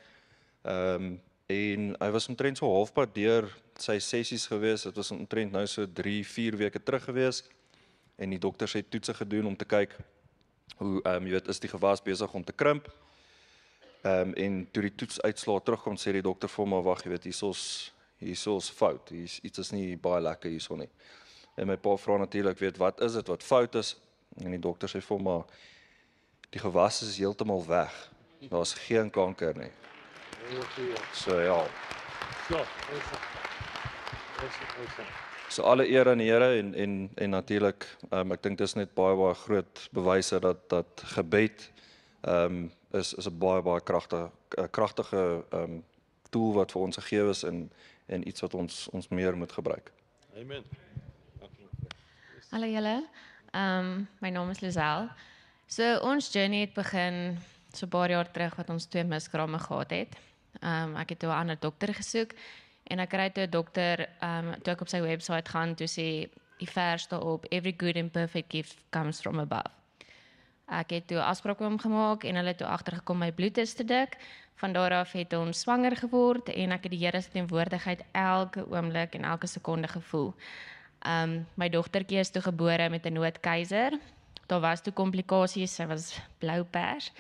Ehm 0.63 1.03
um, 1.03 1.21
en 1.47 1.93
hy 1.99 2.09
was 2.11 2.27
omtrent 2.27 2.57
so 2.57 2.67
halfpad 2.67 3.13
deur 3.15 3.45
sy 3.79 3.99
sessies 3.99 4.47
gewees. 4.47 4.83
Dit 4.83 4.95
was 4.95 5.11
omtrent 5.11 5.51
nou 5.51 5.67
so 5.67 5.87
3, 5.93 6.25
4 6.25 6.57
weke 6.57 6.83
terug 6.83 7.03
gewees 7.03 7.43
en 8.17 8.29
die 8.33 8.39
dokters 8.41 8.73
het 8.73 8.89
toetse 8.91 9.13
gedoen 9.13 9.45
om 9.45 9.55
te 9.55 9.65
kyk 9.65 9.95
hoe 10.77 11.01
ehm 11.03 11.15
um, 11.15 11.27
jy 11.27 11.37
weet 11.37 11.47
is 11.47 11.59
die 11.59 11.69
gewas 11.69 12.01
besig 12.03 12.33
om 12.33 12.43
te 12.43 12.53
krimp. 12.53 12.89
Ehm 14.01 14.29
um, 14.29 14.33
en 14.33 14.57
toe 14.71 14.83
die 14.85 14.95
toetsuitslae 14.95 15.61
terugkom 15.63 15.97
sê 15.97 16.13
die 16.13 16.25
dokter 16.25 16.49
vir 16.49 16.67
maar 16.67 16.83
wag 16.85 17.03
jy 17.05 17.13
weet 17.15 17.29
hiersoos 17.29 17.63
hiersoos 18.21 18.69
fout. 18.73 19.09
Hier's 19.09 19.39
iets 19.43 19.59
is 19.59 19.71
nie 19.71 19.97
baie 19.97 20.21
lekker 20.21 20.49
hierson 20.49 20.83
nie. 20.85 20.91
En 21.57 21.69
my 21.69 21.77
pa 21.77 21.95
vra 21.97 22.17
natuurlik 22.17 22.59
weet 22.59 22.77
wat 22.77 23.01
is 23.01 23.17
dit 23.17 23.27
wat 23.33 23.43
fout 23.43 23.75
is 23.75 23.95
en 24.43 24.53
die 24.53 24.61
dokter 24.61 24.89
sê 24.89 25.01
vir 25.01 25.21
maar 25.29 25.45
die 26.49 26.61
gewas 26.61 27.01
is 27.01 27.17
heeltemal 27.17 27.65
weg. 27.67 27.93
Daar's 28.49 28.73
geen 28.73 29.09
kanker 29.09 29.57
nie. 29.57 29.71
So 31.13 31.39
ja. 31.39 31.61
Ja, 32.49 32.61
is 32.61 33.09
dit. 33.11 33.23
Is 34.45 34.59
dit, 34.59 34.75
is 34.87 34.95
dit. 34.95 35.26
So 35.49 35.63
alle 35.63 35.87
eer 35.87 36.09
aan 36.09 36.17
die 36.17 36.27
Here 36.31 36.57
en 36.59 36.73
en 36.75 37.09
en 37.15 37.29
natuurlik, 37.29 37.87
um, 38.11 38.31
ek 38.35 38.43
dink 38.43 38.57
dis 38.57 38.75
net 38.75 38.93
baie 38.93 39.15
baie 39.15 39.35
groot 39.45 39.83
bewyse 39.95 40.39
dat 40.43 40.69
dat 40.69 41.03
gebed 41.15 41.71
ehm 42.21 42.43
um, 42.45 42.71
is 42.91 43.13
is 43.13 43.27
'n 43.27 43.37
baie 43.39 43.61
baie 43.61 43.81
kragtige 43.81 44.29
kragtige 44.71 45.43
ehm 45.49 45.63
um, 45.63 45.83
tool 46.29 46.53
wat 46.53 46.71
vir 46.71 46.81
ons 46.81 46.97
gegee 46.97 47.29
is 47.29 47.43
en 47.43 47.71
en 48.07 48.27
iets 48.27 48.41
wat 48.41 48.53
ons 48.53 48.87
ons 48.91 49.07
meer 49.07 49.37
moet 49.37 49.51
gebruik. 49.51 49.91
Amen. 50.35 50.63
Hallo 52.51 52.67
julle. 52.67 53.07
Ehm 53.51 53.85
um, 53.85 54.07
my 54.19 54.29
naam 54.29 54.49
is 54.49 54.59
Lisel. 54.59 55.09
So 55.67 55.97
ons 55.99 56.31
journey 56.33 56.59
het 56.59 56.73
begin 56.73 57.37
so 57.73 57.85
'n 57.85 57.89
paar 57.89 58.09
jaar 58.09 58.31
terug 58.31 58.55
wat 58.55 58.69
ons 58.69 58.85
twee 58.85 59.03
miskrame 59.03 59.59
gehad 59.59 59.89
het. 59.91 60.15
Ehm 60.61 60.89
um, 60.89 60.95
ek 60.95 61.09
het 61.09 61.19
toe 61.19 61.29
'n 61.29 61.39
ander 61.39 61.59
dokter 61.59 61.93
gesoek 61.93 62.33
en 62.87 62.99
ek 62.99 63.09
kry 63.09 63.29
toe 63.29 63.43
'n 63.43 63.49
dokter 63.49 64.07
ehm 64.19 64.53
um, 64.53 64.61
toe 64.61 64.73
ek 64.73 64.81
op 64.81 64.89
sy 64.89 65.01
webwerf 65.01 65.47
gaan 65.53 65.75
toe 65.75 65.87
sê 65.87 66.29
die 66.57 66.69
vers 66.69 67.07
daarop 67.07 67.45
every 67.51 67.73
good 67.77 67.97
and 67.97 68.11
perfect 68.11 68.51
gift 68.51 68.77
comes 68.89 69.21
from 69.21 69.39
above. 69.39 69.71
Ek 70.67 70.89
het 70.89 71.07
toe 71.07 71.21
afspraak 71.23 71.59
met 71.59 71.69
hom 71.69 71.79
gemaak 71.79 72.23
en 72.23 72.35
hulle 72.35 72.51
het 72.51 72.57
toe 72.57 72.67
agtergekom 72.67 73.17
my 73.17 73.31
bloed 73.31 73.57
is 73.57 73.73
te 73.73 73.85
dik. 73.87 74.17
Van 74.57 74.73
daar 74.73 74.91
af 74.91 75.11
het 75.11 75.33
ons 75.33 75.59
swanger 75.59 75.95
geword 75.95 76.49
en 76.49 76.71
ek 76.71 76.83
het 76.83 76.91
die 76.91 76.99
Here 77.05 77.21
se 77.21 77.29
teenwoordigheid 77.31 78.01
elke 78.11 78.65
oomblik 78.67 79.15
en 79.15 79.23
elke 79.23 79.47
sekonde 79.47 79.87
gevoel. 79.87 80.33
Um, 81.05 81.45
my 81.55 81.69
dogtertjie 81.69 82.19
is 82.19 82.33
toe 82.33 82.41
gebore 82.41 82.89
met 82.89 83.05
'n 83.05 83.13
noodkeiser. 83.13 83.99
Daar 84.47 84.59
was 84.59 84.81
toe 84.81 84.93
komplikasies, 84.93 85.75
sy 85.75 85.85
was 85.85 86.19
blou 86.39 86.63
pers. 86.63 87.11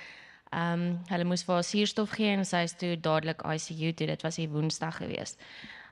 Ehm 0.49 0.73
um, 0.73 0.99
hulle 1.09 1.25
moes 1.27 1.43
vir 1.43 1.53
haar 1.53 1.63
suurstof 1.63 2.13
gee 2.15 2.29
en 2.31 2.45
sy 2.45 2.61
is 2.67 2.75
toe 2.79 2.95
dadelik 2.95 3.41
ICU 3.43 3.91
toe. 3.93 4.07
Dit 4.07 4.21
was 4.23 4.35
die 4.39 4.49
Woensdag 4.49 4.97
geweest. 4.97 5.41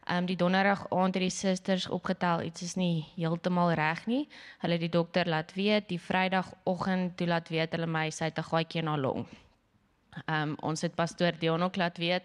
Ehm 0.06 0.18
um, 0.18 0.26
die 0.26 0.38
donderdag 0.40 0.86
aand 0.90 1.16
het 1.18 1.24
die 1.24 1.34
susters 1.34 1.88
opgetel 1.90 2.42
iets 2.42 2.62
is 2.62 2.76
nie 2.76 3.06
heeltemal 3.16 3.74
reg 3.74 4.06
nie. 4.06 4.28
Hulle 4.62 4.78
het 4.78 4.86
die 4.86 4.94
dokter 4.94 5.28
laat 5.28 5.54
weet 5.54 5.90
die 5.90 6.00
Vrydagoggend 6.00 7.18
toe 7.18 7.28
laat 7.28 7.50
weet 7.50 7.76
hulle 7.76 7.88
my 7.88 8.10
sy 8.10 8.30
het 8.32 8.40
'n 8.40 8.50
gaatjie 8.52 8.82
in 8.82 8.88
haar 8.88 9.00
long. 9.00 9.28
Ehm 10.26 10.42
um, 10.42 10.56
ons 10.62 10.82
het 10.82 10.96
pastoor 10.96 11.34
Dion 11.40 11.64
ook 11.64 11.76
laat 11.76 11.98
weet. 11.98 12.24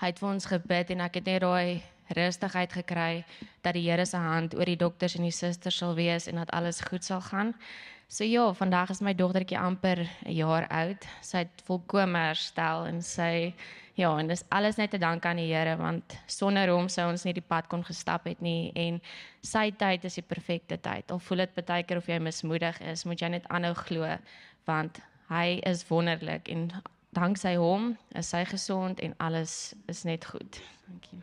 Hy 0.00 0.06
het 0.06 0.18
vir 0.18 0.28
ons 0.28 0.46
gebid 0.46 0.90
en 0.90 1.00
ek 1.00 1.14
het 1.14 1.24
net 1.24 1.40
daai 1.40 1.82
rustigheid 2.08 2.72
gekry 2.72 3.24
dat 3.62 3.74
die 3.74 3.90
Here 3.90 4.06
se 4.06 4.16
hand 4.16 4.54
oor 4.54 4.64
die 4.64 4.76
dokters 4.76 5.14
en 5.14 5.22
die 5.22 5.34
susters 5.34 5.76
sal 5.76 5.94
wees 5.94 6.26
en 6.26 6.34
dat 6.42 6.50
alles 6.50 6.80
goed 6.80 7.04
sal 7.04 7.20
gaan. 7.20 7.54
So 8.10 8.24
ja, 8.24 8.48
vandag 8.58 8.90
is 8.90 9.00
my 9.06 9.12
dogtertjie 9.14 9.58
amper 9.58 10.00
'n 10.26 10.32
jaar 10.34 10.66
oud. 10.68 11.04
Sy 11.22 11.44
het 11.44 11.62
volkome 11.62 12.18
herstel 12.18 12.86
en 12.86 13.02
sy 13.02 13.54
ja, 13.94 14.18
en 14.18 14.26
dis 14.26 14.42
alles 14.48 14.76
net 14.76 14.90
te 14.90 14.98
danke 14.98 15.28
aan 15.28 15.36
die 15.36 15.54
Here 15.54 15.76
want 15.76 16.16
sonder 16.26 16.68
hom 16.68 16.88
sou 16.88 17.08
ons 17.08 17.24
nie 17.24 17.32
die 17.32 17.48
pad 17.48 17.68
kon 17.68 17.84
gestap 17.84 18.24
het 18.26 18.40
nie 18.40 18.72
en 18.74 19.00
sy 19.42 19.70
tyd 19.70 20.04
is 20.04 20.14
die 20.14 20.26
perfekte 20.26 20.76
tyd. 20.76 21.10
Al 21.10 21.18
voel 21.18 21.38
dit 21.38 21.66
baie 21.66 21.82
keer 21.82 21.96
of 21.98 22.08
jy 22.08 22.18
mismoedig 22.18 22.80
is, 22.80 23.04
moet 23.04 23.20
jy 23.20 23.28
net 23.28 23.46
aanhou 23.48 23.74
glo 23.74 24.18
want 24.66 25.00
hy 25.28 25.60
is 25.62 25.86
wonderlik 25.88 26.48
en 26.48 26.72
danksy 27.14 27.54
hom 27.54 27.96
is 28.14 28.30
sy 28.30 28.44
gesond 28.44 29.00
en 29.00 29.14
alles 29.18 29.74
is 29.86 30.02
net 30.02 30.24
goed. 30.24 30.60
Dankie. 30.88 31.22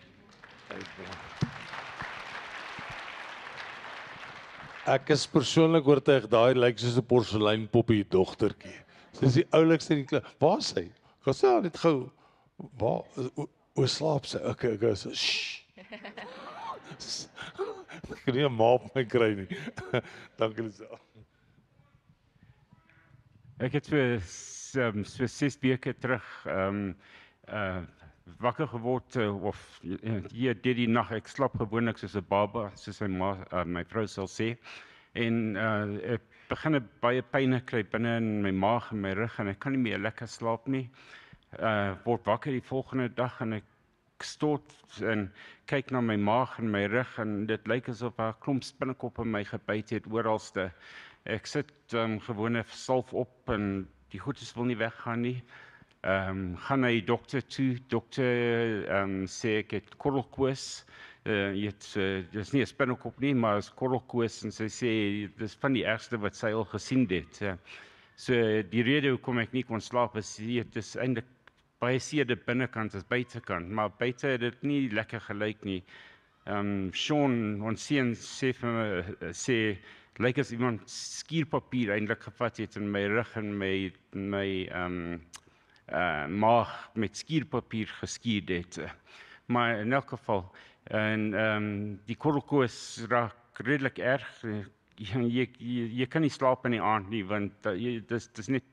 Ek 4.87 5.09
is 5.11 5.25
persoonlik 5.27 5.87
oortuig 5.89 6.29
daai 6.31 6.55
lyk 6.55 6.77
soos 6.79 6.95
'n 6.95 7.03
porseleinpoppie 7.09 8.05
dogtertjie. 8.07 8.77
Sy 9.17 9.25
is 9.27 9.35
die 9.35 9.47
oulikste 9.57 9.93
in 9.95 9.99
die 10.03 10.07
klas. 10.07 10.23
Waar 10.39 10.61
is 10.63 10.69
sy? 10.71 10.83
Gaan 11.25 11.35
sy 11.35 11.51
net 11.65 11.79
gou. 11.81 11.97
Waar 12.79 13.03
o, 13.35 13.49
o 13.75 13.85
slaap 13.85 14.29
sy? 14.31 14.39
Okay, 14.53 14.77
okay, 14.77 14.95
so. 14.95 15.11
Shh. 15.11 15.59
Ek 18.07 18.23
kan 18.23 18.35
nie 18.35 18.45
'n 18.47 18.55
ma 18.55 18.69
op 18.77 18.87
my 18.95 19.03
kry 19.03 19.33
nie. 19.35 19.59
Dankie 20.39 20.63
Lisa. 20.69 20.87
Ek 23.59 23.73
het 23.75 23.91
vir 23.91 24.23
um, 24.87 25.03
so 25.03 25.27
6 25.27 25.59
weke 25.67 25.93
terug 25.99 26.23
ehm 26.47 26.67
um, 26.67 26.95
uh 27.51 27.83
wakker 28.39 28.67
geword 28.67 29.15
uh, 29.15 29.43
of 29.45 29.59
uh, 29.83 30.19
hier 30.31 30.53
dit 30.53 30.75
die 30.77 30.87
nag 30.87 31.11
ek 31.11 31.27
slaap 31.27 31.57
gewoonlik 31.59 31.97
soos 31.97 32.15
'n 32.15 32.25
baba 32.29 32.71
soos 32.75 33.01
my 33.01 33.07
ma 33.07 33.31
uh, 33.51 33.63
my 33.65 33.83
vrou 33.83 34.07
sal 34.07 34.27
sê 34.27 34.55
en 35.13 35.55
uh 35.57 36.15
ek 36.15 36.25
begin 36.49 36.79
baie 37.03 37.21
pyn 37.33 37.59
kry 37.69 37.83
binne 37.83 38.17
in 38.17 38.27
my 38.43 38.51
maag 38.51 38.91
en 38.93 39.01
my 39.01 39.13
rug 39.17 39.39
en 39.39 39.49
ek 39.51 39.59
kan 39.63 39.73
nie 39.75 39.81
meer 39.83 39.99
lekker 39.99 40.29
slaap 40.31 40.67
nie. 40.67 40.85
Uh 41.59 41.95
word 42.05 42.27
wakker 42.27 42.55
die 42.55 42.67
volgende 42.69 43.09
dag 43.15 43.41
en 43.41 43.57
ek 43.59 43.65
stort 44.23 44.73
en 45.03 45.27
kyk 45.69 45.91
na 45.91 46.01
my 46.01 46.15
maag 46.17 46.57
en 46.61 46.71
my 46.71 46.85
rug 46.91 47.17
en 47.23 47.45
dit 47.49 47.67
lyk 47.67 47.89
asof 47.93 48.19
'n 48.19 48.33
klomp 48.45 48.63
spinnekoppe 48.63 49.25
my 49.25 49.43
gebyt 49.43 49.93
het 49.97 50.07
oralste. 50.11 50.71
Ek 51.25 51.47
sit 51.47 51.71
um, 51.93 52.19
gewone 52.19 52.63
salf 52.71 53.13
op 53.13 53.49
en 53.49 53.87
die 54.11 54.19
goedes 54.19 54.53
wil 54.55 54.65
nie 54.65 54.79
weggaan 54.79 55.21
nie. 55.21 55.43
Ehm 56.01 56.29
um, 56.29 56.57
gaan 56.57 56.81
die 56.85 57.03
dokter 57.03 57.41
toe. 57.45 57.77
Dokter 57.89 58.85
ehm 58.87 59.21
um, 59.21 59.27
sê 59.27 59.57
ek 59.63 59.71
het 59.79 59.95
korrelkoos. 59.97 60.85
Uh, 61.25 61.51
jy 61.57 61.71
het 61.71 61.87
uh, 61.97 62.21
dis 62.31 62.51
nie 62.53 62.61
'n 62.61 62.69
spinnekop 62.69 63.17
nie, 63.19 63.33
maar 63.33 63.57
is 63.57 63.69
korrelkoos 63.69 64.43
en 64.45 64.51
sy 64.53 64.67
sê 64.69 64.91
dis 65.39 65.55
van 65.61 65.73
die 65.73 65.83
ergste 65.83 66.19
wat 66.21 66.35
sy 66.35 66.53
al 66.53 66.67
gesien 66.69 67.07
het. 67.09 67.41
Uh, 67.41 67.55
so 68.15 68.33
die 68.71 68.83
rede 68.85 69.09
hoekom 69.15 69.39
ek 69.39 69.53
nie 69.53 69.63
kon 69.63 69.81
slaap 69.81 70.15
is 70.17 70.35
dit 70.37 70.77
is 70.77 70.95
eintlik 70.95 71.25
baie 71.81 71.99
seerde 71.99 72.35
binnekant 72.35 72.95
as 72.95 73.03
buitekant, 73.03 73.69
maar 73.69 73.89
buite 73.89 74.27
het 74.27 74.41
dit 74.41 74.63
nie 74.63 74.89
lekker 74.89 75.19
gelyk 75.31 75.65
nie. 75.65 75.81
Ehm 76.45 76.59
um, 76.59 76.93
Sean 76.93 77.61
ons 77.61 77.81
seun 77.89 78.13
sê 78.15 78.53
vir 78.53 78.69
my 78.77 79.33
sê 79.33 79.57
lyk 80.19 80.39
as 80.45 80.53
iemand 80.53 80.85
skuurpapier 80.89 81.91
eintlik 81.97 82.23
gevat 82.29 82.61
het 82.63 82.77
in 82.77 82.87
my 82.93 83.03
rug 83.11 83.35
en 83.41 83.51
my 83.57 83.73
my 84.13 84.47
ehm 84.69 85.01
um, 85.01 85.19
uh 85.91 86.27
maag 86.27 86.71
met 86.93 87.17
skuurpapier 87.17 87.87
geskuur 88.01 88.43
het. 88.47 88.79
Maar 89.47 89.79
in 89.79 89.93
elk 89.93 90.09
geval 90.09 90.51
en 90.83 91.33
ehm 91.33 91.63
um, 91.63 91.99
die 92.05 92.15
korrelkoos 92.15 93.05
raak 93.09 93.59
redelik 93.63 93.97
erg. 93.99 94.27
Jy, 94.97 95.47
jy 95.59 95.87
jy 95.99 96.07
kan 96.09 96.23
nie 96.25 96.31
slaap 96.33 96.65
in 96.65 96.77
die 96.77 96.81
aand 96.83 97.09
nie 97.09 97.23
want 97.27 97.67
uh, 97.67 97.75
jy 97.75 97.99
dis 98.07 98.27
dis 98.35 98.49
net 98.49 98.65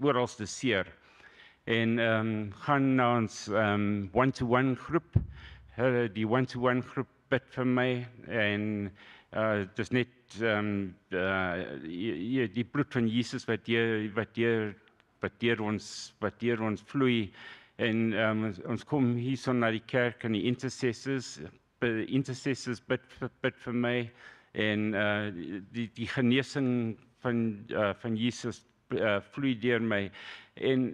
oral 0.00 0.28
te 0.28 0.46
seer. 0.46 0.88
En 1.64 1.98
ehm 1.98 2.28
um, 2.28 2.52
gaan 2.66 2.94
na 2.96 3.16
ons 3.16 3.48
ehm 3.48 3.74
um, 3.74 4.10
one-to-one 4.12 4.76
groep. 4.76 5.20
Hulle 5.76 6.08
die 6.12 6.26
one-to-one 6.28 6.82
groep 6.82 7.10
bid 7.32 7.46
vir 7.56 7.66
my 7.66 7.90
en 8.28 8.64
uh 9.34 9.64
dis 9.76 9.90
net 9.90 10.38
ehm 10.40 10.58
um, 10.58 10.94
uh 11.12 12.48
die 12.54 12.64
bloed 12.64 12.92
van 12.94 13.08
Jesus 13.10 13.48
wat 13.50 13.64
deur 13.66 14.04
wat 14.14 14.34
deur 14.36 14.74
wat 15.24 15.36
deur 15.42 15.64
ons 15.64 15.88
wat 16.24 16.38
deur 16.42 16.62
ons 16.68 16.84
vloei. 16.92 17.32
En 17.82 18.12
um, 18.26 18.44
ons 18.70 18.86
kom 18.86 19.14
hierson 19.18 19.58
na 19.64 19.72
die 19.74 19.82
kerk 19.90 20.26
en 20.28 20.36
die 20.36 20.44
intercessors 20.50 21.38
intercessors 21.84 22.80
bid 22.88 23.02
bid 23.44 23.58
vir 23.64 23.80
my. 23.86 23.96
En 24.54 24.92
uh 24.94 25.32
die 25.74 25.88
die 25.96 26.08
genesing 26.12 26.70
van 27.24 27.42
uh, 27.72 27.90
van 28.04 28.16
Jesus 28.20 28.62
uh, 28.94 29.18
vloei 29.34 29.56
deur 29.58 29.82
my. 29.82 30.06
En 30.54 30.92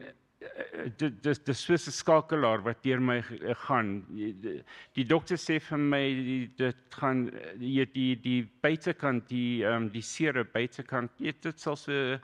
dit 1.00 1.16
dis 1.24 1.40
dis 1.44 1.62
soos 1.66 1.86
'n 1.86 1.92
skakelaar 1.92 2.62
wat 2.64 2.82
deur 2.82 3.00
my 3.00 3.18
gaan. 3.66 3.90
Die, 4.08 4.62
die 4.96 5.04
dokter 5.04 5.36
sê 5.36 5.58
vir 5.60 5.78
my 5.78 6.02
die, 6.16 6.50
dit 6.56 6.76
gaan 6.96 7.26
die 7.60 7.84
die, 7.94 8.14
die 8.16 8.42
buitekant 8.62 9.28
die 9.28 9.62
ehm 9.64 9.84
um, 9.84 9.90
die 9.92 10.02
seere 10.02 10.44
buitekant 10.44 11.10
dit 11.18 11.60
sal 11.60 11.76
so 11.76 12.18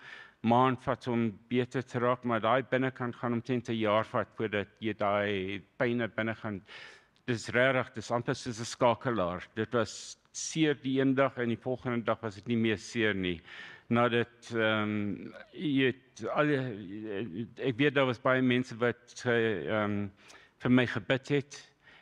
maand 0.47 0.83
vat 0.85 1.09
om 1.13 1.31
beter 1.51 1.83
te 1.83 1.99
raak, 1.99 2.25
maar 2.25 2.41
daai 2.41 2.63
binnekant 2.71 3.17
gaan 3.17 3.33
omtrent 3.39 3.69
'n 3.69 3.79
jaar 3.79 4.05
vat 4.05 4.29
voordat 4.37 4.69
jy 4.81 4.95
daai 4.95 5.63
pyne 5.79 6.09
binne 6.09 6.35
gaan. 6.35 6.63
Dis 7.27 7.49
regtig, 7.49 7.95
dis 7.95 8.11
amper 8.11 8.35
soos 8.35 8.61
'n 8.61 8.65
skakelaar. 8.65 9.43
Dit 9.55 9.73
was 9.73 10.17
seer 10.33 10.75
die 10.83 11.01
een 11.01 11.15
dag 11.15 11.37
en 11.39 11.49
die 11.49 11.63
volgende 11.63 12.05
dag 12.05 12.21
was 12.21 12.35
dit 12.35 12.47
nie 12.47 12.57
meer 12.57 12.79
seer 12.79 13.15
nie 13.15 13.41
nadat 13.89 14.51
ehm 14.51 14.91
um, 14.91 15.35
jy 15.55 15.93
al 16.35 16.51
ek 16.51 17.79
weet 17.79 17.95
daar 17.95 18.09
was 18.11 18.23
baie 18.23 18.43
mense 18.43 18.75
wat 18.83 19.15
ehm 19.25 19.77
um, 19.83 19.97
vir 20.63 20.73
my 20.73 20.87
gebid 20.91 21.31
het 21.37 21.59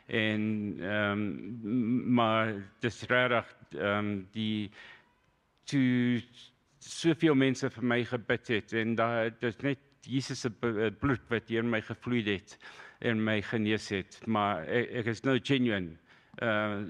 en 0.07 0.41
ehm 0.81 1.21
um, 1.21 2.13
maar 2.17 2.55
dis 2.81 3.01
regtig 3.11 3.53
ehm 3.77 3.99
um, 3.99 4.11
die 4.33 4.71
toe 5.69 6.21
soveel 6.85 7.35
mense 7.35 7.69
vir 7.69 7.83
my 7.83 8.03
gebid 8.05 8.47
het 8.47 8.73
en 8.73 8.95
daar 8.95 9.29
dis 9.41 9.57
net 9.63 9.79
Jesus 10.05 10.41
se 10.45 10.49
bloed 11.01 11.29
wat 11.29 11.47
deur 11.49 11.63
my 11.65 11.81
gevloei 11.81 12.23
het 12.27 12.57
en 13.01 13.23
my 13.23 13.41
genees 13.41 13.89
het 13.89 14.19
maar 14.27 14.63
ek, 14.69 14.91
ek 15.01 15.13
is 15.15 15.23
nou 15.25 15.39
genuine 15.39 15.97
uh 16.43 16.83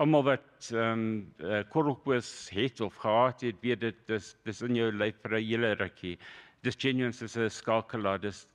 almal 0.00 0.24
wat 0.24 0.70
ehm 0.72 0.92
um, 0.92 1.32
uh, 1.44 1.60
korrelkoos 1.68 2.48
het 2.52 2.80
of 2.80 2.94
gehad 2.96 3.40
het, 3.40 3.56
weet 3.60 3.80
dit 3.80 3.96
dis 4.08 4.36
dis 4.44 4.62
in 4.62 4.76
jou 4.76 4.90
lyf 4.92 5.16
vir 5.22 5.36
'n 5.36 5.44
hele 5.44 5.72
rukkie. 5.74 6.18
Dis 6.62 6.76
genuine 6.76 7.12
is 7.12 7.36
'n 7.36 7.50
skakelaar, 7.50 8.18
dis 8.18 8.46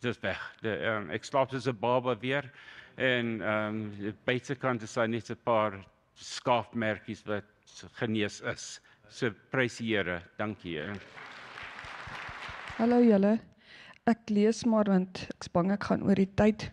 dis 0.00 0.20
weg. 0.22 0.38
Die 0.62 0.76
um, 0.86 1.10
ek 1.10 1.24
slaap 1.24 1.50
soos 1.50 1.66
'n 1.66 1.78
baba 1.80 2.14
weer 2.14 2.50
en 2.96 3.40
ehm 3.42 3.90
um, 4.00 4.14
buitekant 4.24 4.82
is 4.82 4.94
daar 4.94 5.08
net 5.08 5.30
'n 5.30 5.42
paar 5.44 5.84
skaafmerkies 6.14 7.24
wat 7.26 7.44
genees 7.98 8.40
is. 8.40 8.80
So 9.10 9.30
prys 9.50 9.78
die 9.80 9.94
Here. 9.96 10.20
Dankie. 10.36 10.82
Hallo 12.76 12.98
julle. 13.00 13.38
Ek 14.04 14.28
lees 14.28 14.60
maar 14.68 14.90
want 14.92 15.22
ek's 15.32 15.48
bang 15.48 15.72
ek 15.72 15.86
gaan 15.88 16.04
oor 16.04 16.18
die 16.18 16.28
tyd. 16.36 16.66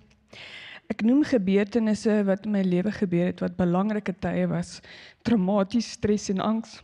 Ek 0.92 1.00
noem 1.08 1.24
gebeurtenisse 1.26 2.18
wat 2.28 2.44
in 2.46 2.54
my 2.58 2.64
lewe 2.68 2.92
gebeur 2.92 3.32
het 3.32 3.40
wat 3.42 3.56
belangrike 3.56 4.14
tye 4.20 4.44
was, 4.52 4.82
traumaties, 5.24 5.94
stres 5.96 6.28
en 6.34 6.44
angs 6.44 6.82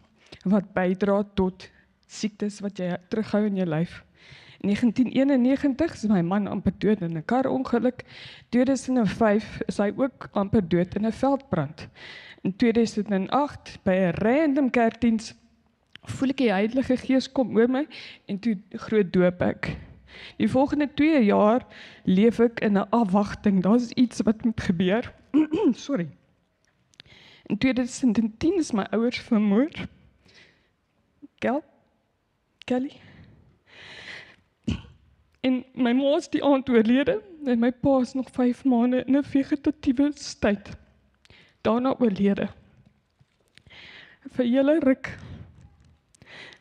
wat 0.48 0.72
bydra 0.74 1.20
tot 1.36 1.68
siektes 2.08 2.62
wat 2.64 2.80
jy 2.80 2.96
terughou 3.12 3.44
in 3.50 3.60
jou 3.60 3.68
lyf. 3.68 4.00
In 4.64 4.72
1991 4.72 6.00
is 6.00 6.08
my 6.08 6.22
man 6.24 6.48
amper 6.48 6.74
dood 6.80 7.04
in 7.04 7.18
'n 7.18 7.26
karongeluk. 7.28 8.06
2005 8.56 9.62
is 9.68 9.78
hy 9.84 9.92
ook 9.98 10.30
amper 10.34 10.64
dood 10.64 10.96
in 10.96 11.06
'n 11.06 11.12
veldbrand. 11.12 11.90
In 12.44 12.56
2008 12.56 13.78
by 13.84 13.96
'n 14.00 14.16
random 14.24 14.70
kerkdiens 14.72 15.34
voel 16.10 16.34
ek 16.34 16.42
die 16.42 16.52
Heilige 16.54 16.98
Gees 16.98 17.30
kom 17.32 17.56
oor 17.58 17.70
my 17.70 17.86
en 18.30 18.40
toe 18.42 18.56
groot 18.88 19.12
doop 19.14 19.42
ek. 19.46 19.76
Die 20.42 20.50
volgende 20.50 20.90
2 20.94 21.24
jaar 21.24 21.66
leef 22.04 22.40
ek 22.40 22.60
in 22.66 22.78
'n 22.78 22.90
afwagting. 22.90 23.62
Daar's 23.62 23.92
iets 23.92 24.22
wat 24.26 24.44
moet 24.44 24.62
gebeur. 24.62 25.14
Sorry. 25.74 26.10
In 27.46 27.58
2010 27.58 28.58
is 28.58 28.72
my 28.72 28.86
ouers 28.92 29.20
vermoor. 29.20 29.70
Kel? 31.40 31.64
Kelly? 32.66 32.92
En 35.42 35.66
my 35.74 35.94
ma 35.94 36.18
is 36.18 36.30
die 36.30 36.44
aand 36.44 36.70
oorlede 36.70 37.22
en 37.46 37.60
my 37.60 37.72
pa 37.72 38.00
is 38.02 38.14
nog 38.14 38.30
5 38.32 38.64
maande 38.64 39.04
in 39.06 39.18
'n 39.18 39.24
vegetatiewe 39.24 40.12
staat. 40.14 40.78
Daarna 41.62 41.96
oorlede. 42.00 42.50
Vir 44.30 44.46
julle 44.46 44.80
ruk 44.80 45.18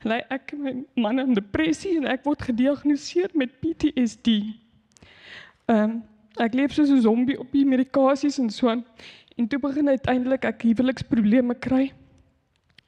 lei 0.04 0.22
ek 0.30 0.54
my 0.56 0.84
man 0.96 1.18
in 1.18 1.34
depressie 1.34 1.96
en 1.96 2.06
ek 2.06 2.24
word 2.24 2.42
gediagnoseer 2.42 3.30
met 3.34 3.60
PTSD. 3.60 4.40
Ehm 5.68 5.84
um, 5.84 6.00
ek 6.40 6.54
leef 6.54 6.72
soos 6.72 6.88
'n 6.88 7.02
zombie 7.02 7.38
op 7.38 7.52
die 7.52 7.66
medikasies 7.66 8.38
en 8.38 8.50
so 8.50 8.70
En 9.40 9.48
toe 9.48 9.58
begin 9.58 9.88
uiteindelik 9.88 10.44
ek 10.44 10.62
huweliksprobleme 10.68 11.54
kry. 11.64 11.86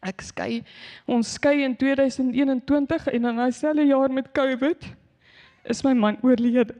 Ek 0.04 0.20
skei. 0.20 0.60
Ons 1.08 1.30
skei 1.38 1.62
in 1.64 1.76
2021 1.80 3.06
en 3.08 3.28
in 3.30 3.38
dieselfde 3.40 3.86
jaar 3.88 4.12
met 4.12 4.32
COVID 4.36 4.84
is 5.72 5.80
my 5.86 5.94
man 5.96 6.18
oorlede. 6.20 6.74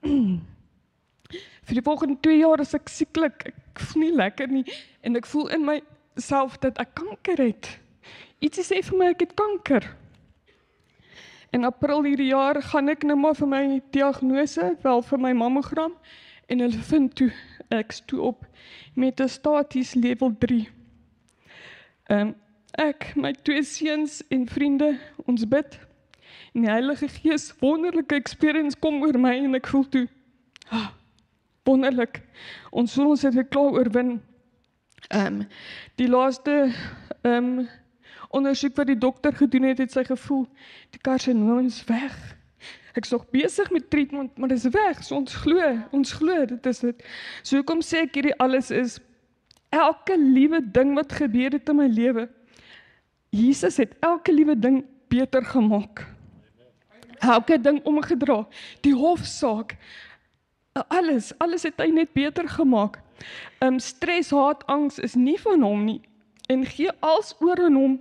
Vir 1.66 1.80
die 1.80 1.84
volgende 1.84 2.16
2 2.24 2.38
jaar 2.38 2.62
is 2.64 2.72
ek 2.78 2.88
sieklik. 2.88 3.48
Ek 3.50 3.82
voel 3.90 4.06
nie 4.06 4.14
lekker 4.22 4.48
nie 4.48 4.64
en 5.04 5.20
ek 5.20 5.28
voel 5.28 5.50
in 5.58 5.68
myself 5.68 6.56
dat 6.64 6.80
ek 6.80 6.94
kanker 6.96 7.42
het. 7.42 7.74
Ietsie 8.44 8.64
sê 8.66 8.82
vir 8.84 8.98
my 8.98 9.10
ek 9.14 9.22
het 9.24 9.34
kanker. 9.38 9.86
In 11.56 11.64
April 11.64 12.04
hierdie 12.04 12.32
jaar 12.34 12.58
gaan 12.60 12.92
ek 12.92 13.06
nou 13.08 13.16
maar 13.16 13.36
vir 13.38 13.48
my 13.48 13.62
diagnose, 13.94 14.74
wel 14.82 15.02
vir 15.08 15.22
my 15.22 15.32
mammogram 15.32 15.94
en 16.52 16.62
hulle 16.62 16.82
vind 16.90 17.14
toe 17.16 17.30
ek's 17.74 18.02
toe 18.06 18.20
op 18.28 18.44
metastaties 18.94 19.94
level 19.94 20.34
3. 20.42 20.66
Ehm 22.10 22.20
um, 22.20 22.34
ek, 22.76 23.14
my 23.16 23.30
twee 23.32 23.62
seuns 23.64 24.18
en 24.28 24.42
vriende, 24.44 24.90
ons 25.24 25.46
bid 25.48 25.78
en 26.52 26.66
die 26.66 26.68
Heilige 26.68 27.08
Gees 27.08 27.46
wonderlike 27.62 28.12
experience 28.18 28.76
kom 28.76 29.00
oor 29.00 29.16
my 29.16 29.32
en 29.38 29.56
ek 29.56 29.70
voel 29.72 29.86
toe 29.94 30.04
ah, 30.68 30.90
wonderlik. 31.64 32.20
Ons 32.76 32.98
voel 32.98 33.14
ons 33.14 33.24
het 33.24 33.38
dit 33.38 33.48
klaar 33.48 33.80
oorwin. 33.80 34.18
Ehm 35.08 35.40
um, 35.40 35.42
die 35.96 36.10
laaste 36.12 36.58
ehm 37.22 37.32
um, 37.32 37.66
ondersoek 38.36 38.76
wat 38.76 38.90
die 38.90 38.98
dokter 38.98 39.34
gedoen 39.34 39.68
het, 39.70 39.80
het 39.82 39.92
sy 39.94 40.04
gevoel 40.06 40.46
die 40.94 41.00
karsinoom 41.02 41.66
is 41.66 41.82
weg. 41.88 42.14
Ek's 42.96 43.12
nog 43.12 43.26
besig 43.32 43.70
met 43.74 43.90
treatment, 43.92 44.38
maar 44.38 44.48
dit 44.48 44.58
is 44.58 44.72
weg. 44.72 45.02
So 45.04 45.18
ons 45.18 45.34
glo, 45.42 45.72
ons 45.92 46.12
glo 46.16 46.46
dit 46.48 46.66
is 46.70 46.80
dit. 46.84 47.04
So 47.42 47.60
hoekom 47.60 47.82
sê 47.84 48.06
ek 48.06 48.16
hierdie 48.16 48.36
alles 48.40 48.72
is 48.72 48.98
elke 49.74 50.16
liewe 50.16 50.62
ding 50.72 50.94
wat 50.96 51.12
gebeur 51.12 51.52
het 51.52 51.68
in 51.68 51.80
my 51.80 51.88
lewe. 51.92 52.28
Jesus 53.36 53.76
het 53.82 53.92
elke 54.00 54.32
liewe 54.32 54.56
ding 54.56 54.84
beter 55.12 55.44
gemaak. 55.44 56.06
Elke 57.20 57.58
ding 57.60 57.82
omgedra. 57.84 58.44
Die 58.84 58.94
hofsaak. 58.96 59.76
Alles, 60.88 61.32
alles 61.40 61.64
het 61.68 61.80
hy 61.80 61.90
net 61.92 62.12
beter 62.16 62.48
gemaak. 62.48 63.00
Um 63.64 63.78
stres, 63.80 64.30
haat, 64.32 64.64
angs 64.72 65.00
is 65.00 65.16
nie 65.16 65.38
van 65.40 65.64
hom 65.64 65.84
nie 65.88 66.00
en 66.46 66.66
gee 66.66 66.90
als 67.00 67.34
oor 67.40 67.60
aan 67.62 67.74
hom 67.74 67.94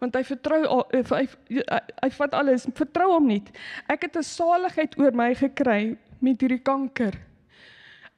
want 0.00 0.14
hy 0.14 0.22
vertrou 0.22 0.60
hy, 0.92 1.02
hy, 1.02 1.26
hy, 1.50 1.80
hy 2.02 2.10
vat 2.10 2.34
alles. 2.34 2.66
Vertrou 2.74 3.12
hom 3.12 3.26
nie 3.26 3.42
ek 3.88 4.02
het 4.08 4.16
'n 4.16 4.22
saligheid 4.22 4.98
oor 4.98 5.12
my 5.12 5.34
gekry 5.34 5.96
met 6.20 6.40
hierdie 6.40 6.62
kanker. 6.62 7.18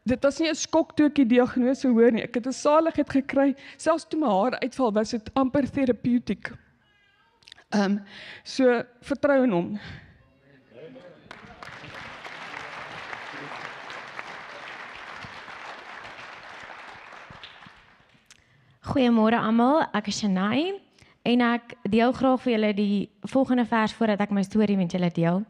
Dit 0.07 0.23
was 0.23 0.41
nie 0.41 0.49
'n 0.49 0.55
skok 0.55 0.97
toe 0.97 1.07
ek 1.07 1.15
die 1.15 1.37
diagnose 1.37 1.89
hoor 1.89 2.11
nie. 2.13 2.23
Ek 2.23 2.35
het 2.35 2.47
'n 2.47 2.53
saligheid 2.53 3.11
gekry. 3.11 3.55
Selfs 3.77 4.05
toe 4.05 4.21
my 4.21 4.29
hare 4.29 4.61
uitval 4.61 4.93
was 4.93 5.11
dit 5.11 5.31
amper 5.35 5.71
terapeutiek 5.71 6.53
ehm 7.75 7.93
um, 7.93 8.01
so 8.45 8.83
vertrou 9.03 9.43
in 9.45 9.51
hom. 9.51 9.69
Goeiemôre 18.85 19.41
almal, 19.41 19.81
ek 19.97 20.13
is 20.13 20.21
Shanay 20.21 20.77
en 21.25 21.45
ek 21.47 21.75
deel 21.89 22.13
graag 22.13 22.43
vir 22.45 22.53
julle 22.53 22.73
die 22.77 22.99
volgende 23.33 23.65
vers 23.69 23.95
voordat 23.97 24.21
ek 24.27 24.35
my 24.37 24.45
storie 24.45 24.77
met 24.77 24.93
julle 24.93 25.11
deel. 25.15 25.43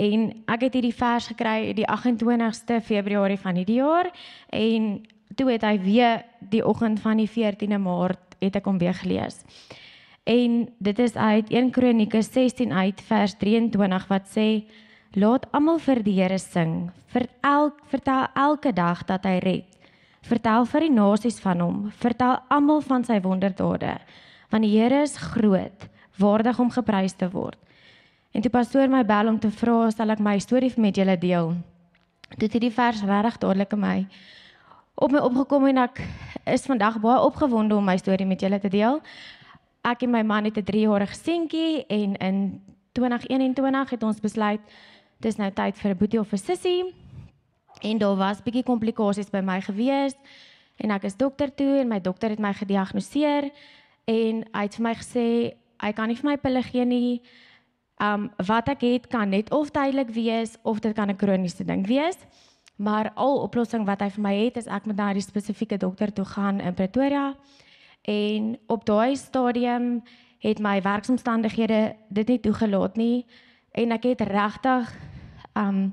En 0.00 0.28
ek 0.48 0.68
het 0.68 0.76
hierdie 0.78 0.96
vers 0.96 1.26
gekry 1.32 1.72
die 1.76 1.86
28ste 1.86 2.78
Februarie 2.80 3.40
van 3.40 3.58
hierdie 3.58 3.80
jaar 3.82 4.08
en 4.54 4.92
toe 5.36 5.50
het 5.50 5.66
hy 5.66 5.76
weer 5.82 6.22
die 6.52 6.62
oggend 6.66 7.02
van 7.02 7.20
die 7.20 7.28
14de 7.28 7.78
Maart 7.78 8.38
het 8.40 8.56
ek 8.56 8.70
hom 8.70 8.78
weer 8.80 8.94
gelees. 8.96 9.42
En 10.24 10.68
dit 10.78 10.98
is 10.98 11.16
uit 11.16 11.50
1 11.50 11.70
Kronieke 11.74 12.22
16 12.22 12.72
uit 12.72 13.02
vers 13.08 13.34
23 13.42 14.06
wat 14.08 14.30
sê 14.30 14.46
laat 15.18 15.46
almal 15.50 15.80
vir 15.82 16.02
die 16.06 16.16
Here 16.20 16.38
sing, 16.38 16.90
vertel 17.10 17.72
vertel 17.90 18.26
elke 18.38 18.72
dag 18.72 19.02
dat 19.08 19.26
hy 19.26 19.38
red. 19.42 19.66
Vertel 20.22 20.66
vir 20.68 20.84
die 20.86 20.92
nasies 20.92 21.40
van 21.40 21.60
hom, 21.64 21.78
vertel 21.98 22.36
almal 22.52 22.82
van 22.84 23.04
sy 23.04 23.18
wonderdade, 23.24 23.96
want 24.50 24.66
die 24.66 24.72
Here 24.74 25.02
is 25.02 25.16
groot, 25.16 25.88
waardig 26.18 26.58
om 26.58 26.70
geprys 26.70 27.12
te 27.12 27.30
word. 27.30 27.58
En 28.32 28.42
toe 28.42 28.50
pastoor 28.50 28.88
my 28.88 29.04
bel 29.06 29.28
om 29.28 29.38
te 29.38 29.50
vra 29.50 29.90
sal 29.90 30.10
ek 30.10 30.22
my 30.22 30.38
storie 30.38 30.72
met 30.76 30.96
julle 30.96 31.16
deel. 31.18 31.54
Toe 32.36 32.46
het 32.46 32.52
hierdie 32.52 32.74
vers 32.74 33.02
regtig 33.02 33.40
dadelik 33.42 33.72
in 33.72 33.80
my 33.80 33.96
op 35.00 35.12
my 35.12 35.18
opgekom 35.24 35.66
en 35.66 35.78
ek 35.86 36.02
is 36.44 36.66
vandag 36.68 37.00
baie 37.00 37.20
opgewonde 37.24 37.74
om 37.74 37.84
my 37.84 37.96
storie 37.96 38.26
met 38.26 38.40
julle 38.40 38.60
te 38.60 38.68
deel. 38.68 39.00
Ek 39.82 40.02
en 40.02 40.10
my 40.10 40.22
man 40.22 40.44
het 40.44 40.58
'n 40.58 40.64
3-jarige 40.64 41.14
seentjie 41.14 41.86
en 41.88 42.16
in 42.16 42.60
2021 42.92 43.90
het 43.90 44.02
ons 44.02 44.20
besluit 44.20 44.60
dis 45.20 45.36
nou 45.36 45.50
tyd 45.50 45.78
vir 45.78 45.90
'n 45.90 45.96
boetie 45.96 46.20
of 46.20 46.32
'n 46.32 46.36
sussie 46.36 46.94
En 47.80 47.98
daar 47.98 48.16
was 48.16 48.42
bietjie 48.42 48.62
komplikasies 48.62 49.30
by 49.32 49.40
my 49.44 49.60
gewees 49.64 50.16
en 50.80 50.92
ek 50.92 51.06
is 51.08 51.16
dokter 51.16 51.52
toe 51.54 51.80
en 51.80 51.88
my 51.88 52.00
dokter 52.00 52.32
het 52.32 52.40
my 52.40 52.52
gediagnoseer 52.56 53.48
en 54.04 54.44
hy 54.52 54.62
het 54.62 54.76
vir 54.76 54.84
my 54.84 54.94
gesê 54.94 55.26
hy 55.80 55.92
kan 55.96 56.08
nie 56.08 56.18
vir 56.18 56.30
my 56.30 56.36
pille 56.36 56.62
gee 56.62 56.84
nie. 56.84 57.20
Um 58.00 58.30
wat 58.48 58.68
ek 58.72 58.84
het 58.84 59.08
kan 59.12 59.30
net 59.30 59.50
of 59.52 59.72
tydelik 59.72 60.12
wees 60.16 60.56
of 60.62 60.80
dit 60.80 60.94
kan 60.94 61.10
'n 61.10 61.16
kroniese 61.16 61.64
ding 61.64 61.86
wees. 61.86 62.16
Maar 62.76 63.12
al 63.14 63.42
oplossing 63.42 63.84
wat 63.84 64.00
hy 64.00 64.08
vir 64.10 64.22
my 64.22 64.34
het 64.44 64.56
is 64.56 64.66
ek 64.66 64.86
moet 64.86 64.96
na 64.96 65.12
die 65.12 65.22
spesifieke 65.22 65.76
dokter 65.76 66.12
toe 66.12 66.24
gaan 66.24 66.60
in 66.60 66.74
Pretoria. 66.74 67.34
En 68.02 68.58
op 68.66 68.84
daai 68.84 69.16
stadium 69.16 70.02
het 70.38 70.58
my 70.58 70.80
werksomstandighede 70.82 71.96
dit 72.08 72.28
nie 72.28 72.40
toegelaat 72.40 72.96
nie 72.96 73.26
en 73.72 73.92
ek 73.92 74.04
het 74.04 74.20
regtig 74.20 74.96
um 75.54 75.92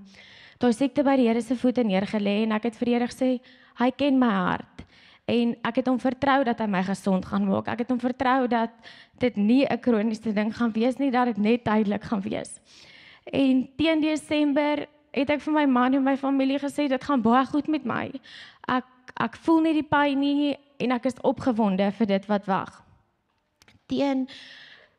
daai 0.58 0.74
siekte 0.74 1.04
by 1.04 1.16
die 1.16 1.28
Here 1.28 1.42
se 1.42 1.56
voete 1.56 1.84
neergelê 1.84 2.44
en 2.44 2.52
ek 2.52 2.64
het 2.64 2.76
vir 2.76 2.88
Here 2.88 3.08
gesê, 3.08 3.42
hy 3.78 3.92
ken 3.92 4.20
my 4.20 4.32
hart 4.32 4.87
en 5.28 5.56
ek 5.68 5.82
het 5.82 5.90
hom 5.92 6.00
vertrou 6.00 6.40
dat 6.48 6.62
hy 6.64 6.68
my 6.72 6.82
gesond 6.88 7.26
gaan 7.28 7.48
maak. 7.50 7.68
Ek 7.68 7.84
het 7.84 7.90
hom 7.92 8.00
vertrou 8.00 8.48
dat 8.48 8.72
dit 9.20 9.36
nie 9.36 9.66
'n 9.68 9.80
kroniese 9.80 10.34
ding 10.34 10.56
gaan 10.56 10.72
wees 10.72 10.98
nie, 10.98 11.12
dat 11.12 11.26
dit 11.26 11.38
net 11.38 11.64
tydelik 11.64 12.04
gaan 12.04 12.22
wees. 12.22 12.60
En 13.26 13.68
teen 13.76 14.02
Desember 14.02 14.88
het 15.12 15.30
ek 15.30 15.42
vir 15.42 15.54
my 15.54 15.66
man 15.66 15.94
en 15.94 16.04
my 16.04 16.16
familie 16.18 16.60
gesê 16.60 16.88
dit 16.88 17.04
gaan 17.04 17.22
baie 17.22 17.46
goed 17.46 17.68
met 17.68 17.86
my. 17.86 18.12
Ek 18.68 18.86
ek 19.20 19.36
voel 19.36 19.62
nie 19.62 19.74
die 19.74 19.90
pyn 19.90 20.20
nie 20.20 20.58
en 20.80 20.92
ek 20.92 21.06
is 21.06 21.22
opgewonde 21.22 21.92
vir 21.92 22.08
dit 22.08 22.26
wat 22.26 22.46
wag. 22.46 22.84
Teen 23.88 24.28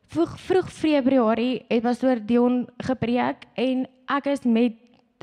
vroeg 0.09 0.39
vroeg 0.41 0.71
Februarie 0.73 1.65
het 1.69 1.83
pastoor 1.83 2.21
Dion 2.27 2.67
gepreek 2.79 3.47
en 3.55 3.87
ek 4.09 4.27
is 4.27 4.45
met 4.45 4.77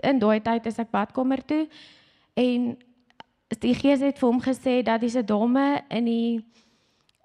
in 0.04 0.20
daai 0.20 0.39
tyd 0.39 0.65
is 0.65 0.80
ek 0.80 0.91
badkamer 0.91 1.41
toe 1.46 1.68
en 2.34 2.78
die 3.47 3.75
gees 3.75 4.01
het 4.01 4.19
vir 4.19 4.29
hom 4.29 4.41
gesê 4.41 4.81
dat 4.84 5.01
dis 5.01 5.15
'n 5.15 5.25
dame 5.25 5.84
in 5.89 6.05
die 6.05 6.45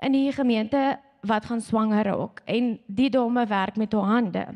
in 0.00 0.12
die 0.12 0.32
gemeente 0.32 0.98
wat 1.20 1.44
gaan 1.44 1.60
swanger 1.60 2.04
raak 2.04 2.42
en 2.44 2.78
die 2.86 3.10
dame 3.10 3.46
werk 3.46 3.76
met 3.76 3.92
haar 3.92 4.04
hande. 4.04 4.46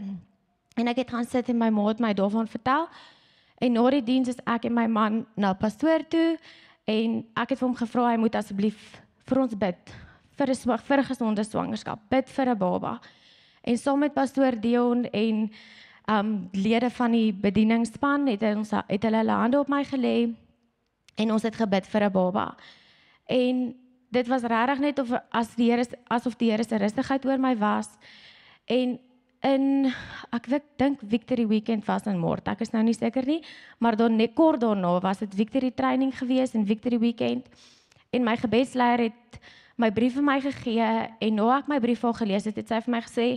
En 0.74 0.88
ek 0.88 0.96
het 0.96 1.10
gaan 1.10 1.24
sit 1.24 1.48
en 1.48 1.58
my 1.58 1.68
ma 1.70 1.88
het 1.88 2.00
my 2.00 2.12
daarvan 2.12 2.48
vertel. 2.48 2.88
En 3.58 3.72
na 3.72 3.90
die 3.90 4.02
diens 4.02 4.28
is 4.28 4.40
ek 4.44 4.64
en 4.64 4.74
my 4.74 4.86
man 4.86 5.26
na 5.36 5.52
pastoor 5.52 6.08
toe 6.08 6.38
en 6.84 7.24
ek 7.34 7.50
het 7.50 7.58
vir 7.58 7.68
hom 7.68 7.76
gevra 7.76 8.10
hy 8.10 8.16
moet 8.16 8.34
asseblief 8.34 9.02
vir 9.24 9.40
ons 9.40 9.54
bid 9.54 9.94
vir 10.36 10.48
'n 10.50 10.78
vir 10.78 10.98
'n 10.98 11.04
gesonde 11.04 11.44
swangerskap, 11.44 12.00
bid 12.08 12.28
vir 12.28 12.48
'n 12.48 12.58
baba. 12.58 13.00
En 13.62 13.78
saam 13.78 13.98
met 13.98 14.14
pastoor 14.14 14.60
Dion 14.60 15.04
en 15.04 15.50
um 16.06 16.48
lede 16.52 16.90
van 16.90 17.10
die 17.10 17.32
bedieningspan 17.32 18.26
het 18.26 18.42
ons 18.42 18.70
het 18.70 19.02
hulle 19.02 19.16
hulle 19.16 19.32
hande 19.32 19.58
op 19.58 19.68
my 19.68 19.84
gelê 19.84 20.34
en 21.14 21.32
ons 21.32 21.42
het 21.42 21.56
gebid 21.56 21.86
vir 21.86 22.04
'n 22.04 22.12
baba. 22.12 22.56
En 23.26 23.74
dit 24.10 24.26
was 24.26 24.42
regtig 24.42 24.78
net 24.78 24.98
of 24.98 25.10
as 25.30 25.54
die 25.54 25.70
Here 25.70 25.84
asof 26.08 26.36
die 26.36 26.50
Here 26.50 26.64
se 26.64 26.76
rustigheid 26.76 27.24
oor 27.26 27.38
my 27.38 27.56
was. 27.56 27.88
En 28.64 28.98
in 29.44 29.92
ek 30.32 30.48
dink 30.80 31.02
Victory 31.04 31.46
Weekend 31.46 31.84
was 31.84 32.06
in 32.06 32.20
Maart. 32.20 32.48
Ek 32.48 32.60
is 32.64 32.72
nou 32.72 32.82
nie 32.82 32.96
seker 32.96 33.26
nie, 33.28 33.42
maar 33.78 33.96
dan 33.96 34.16
net 34.16 34.34
kort 34.34 34.60
daarna 34.60 35.00
was 35.04 35.18
dit 35.18 35.34
Victory 35.34 35.70
training 35.70 36.14
gewees 36.16 36.54
in 36.54 36.66
Victory 36.66 36.98
Weekend. 36.98 37.48
En 38.10 38.24
my 38.24 38.36
gebedsleier 38.40 39.10
het 39.10 39.38
my 39.76 39.90
brief 39.92 40.14
vir 40.14 40.24
my 40.24 40.38
gegee 40.40 40.88
en 41.20 41.34
nou 41.34 41.50
ek 41.52 41.68
my 41.68 41.80
brief 41.82 42.04
al 42.04 42.16
gelees 42.16 42.46
het, 42.48 42.56
het 42.56 42.70
sy 42.70 42.80
vir 42.86 42.96
my 42.96 43.02
gesê 43.04 43.28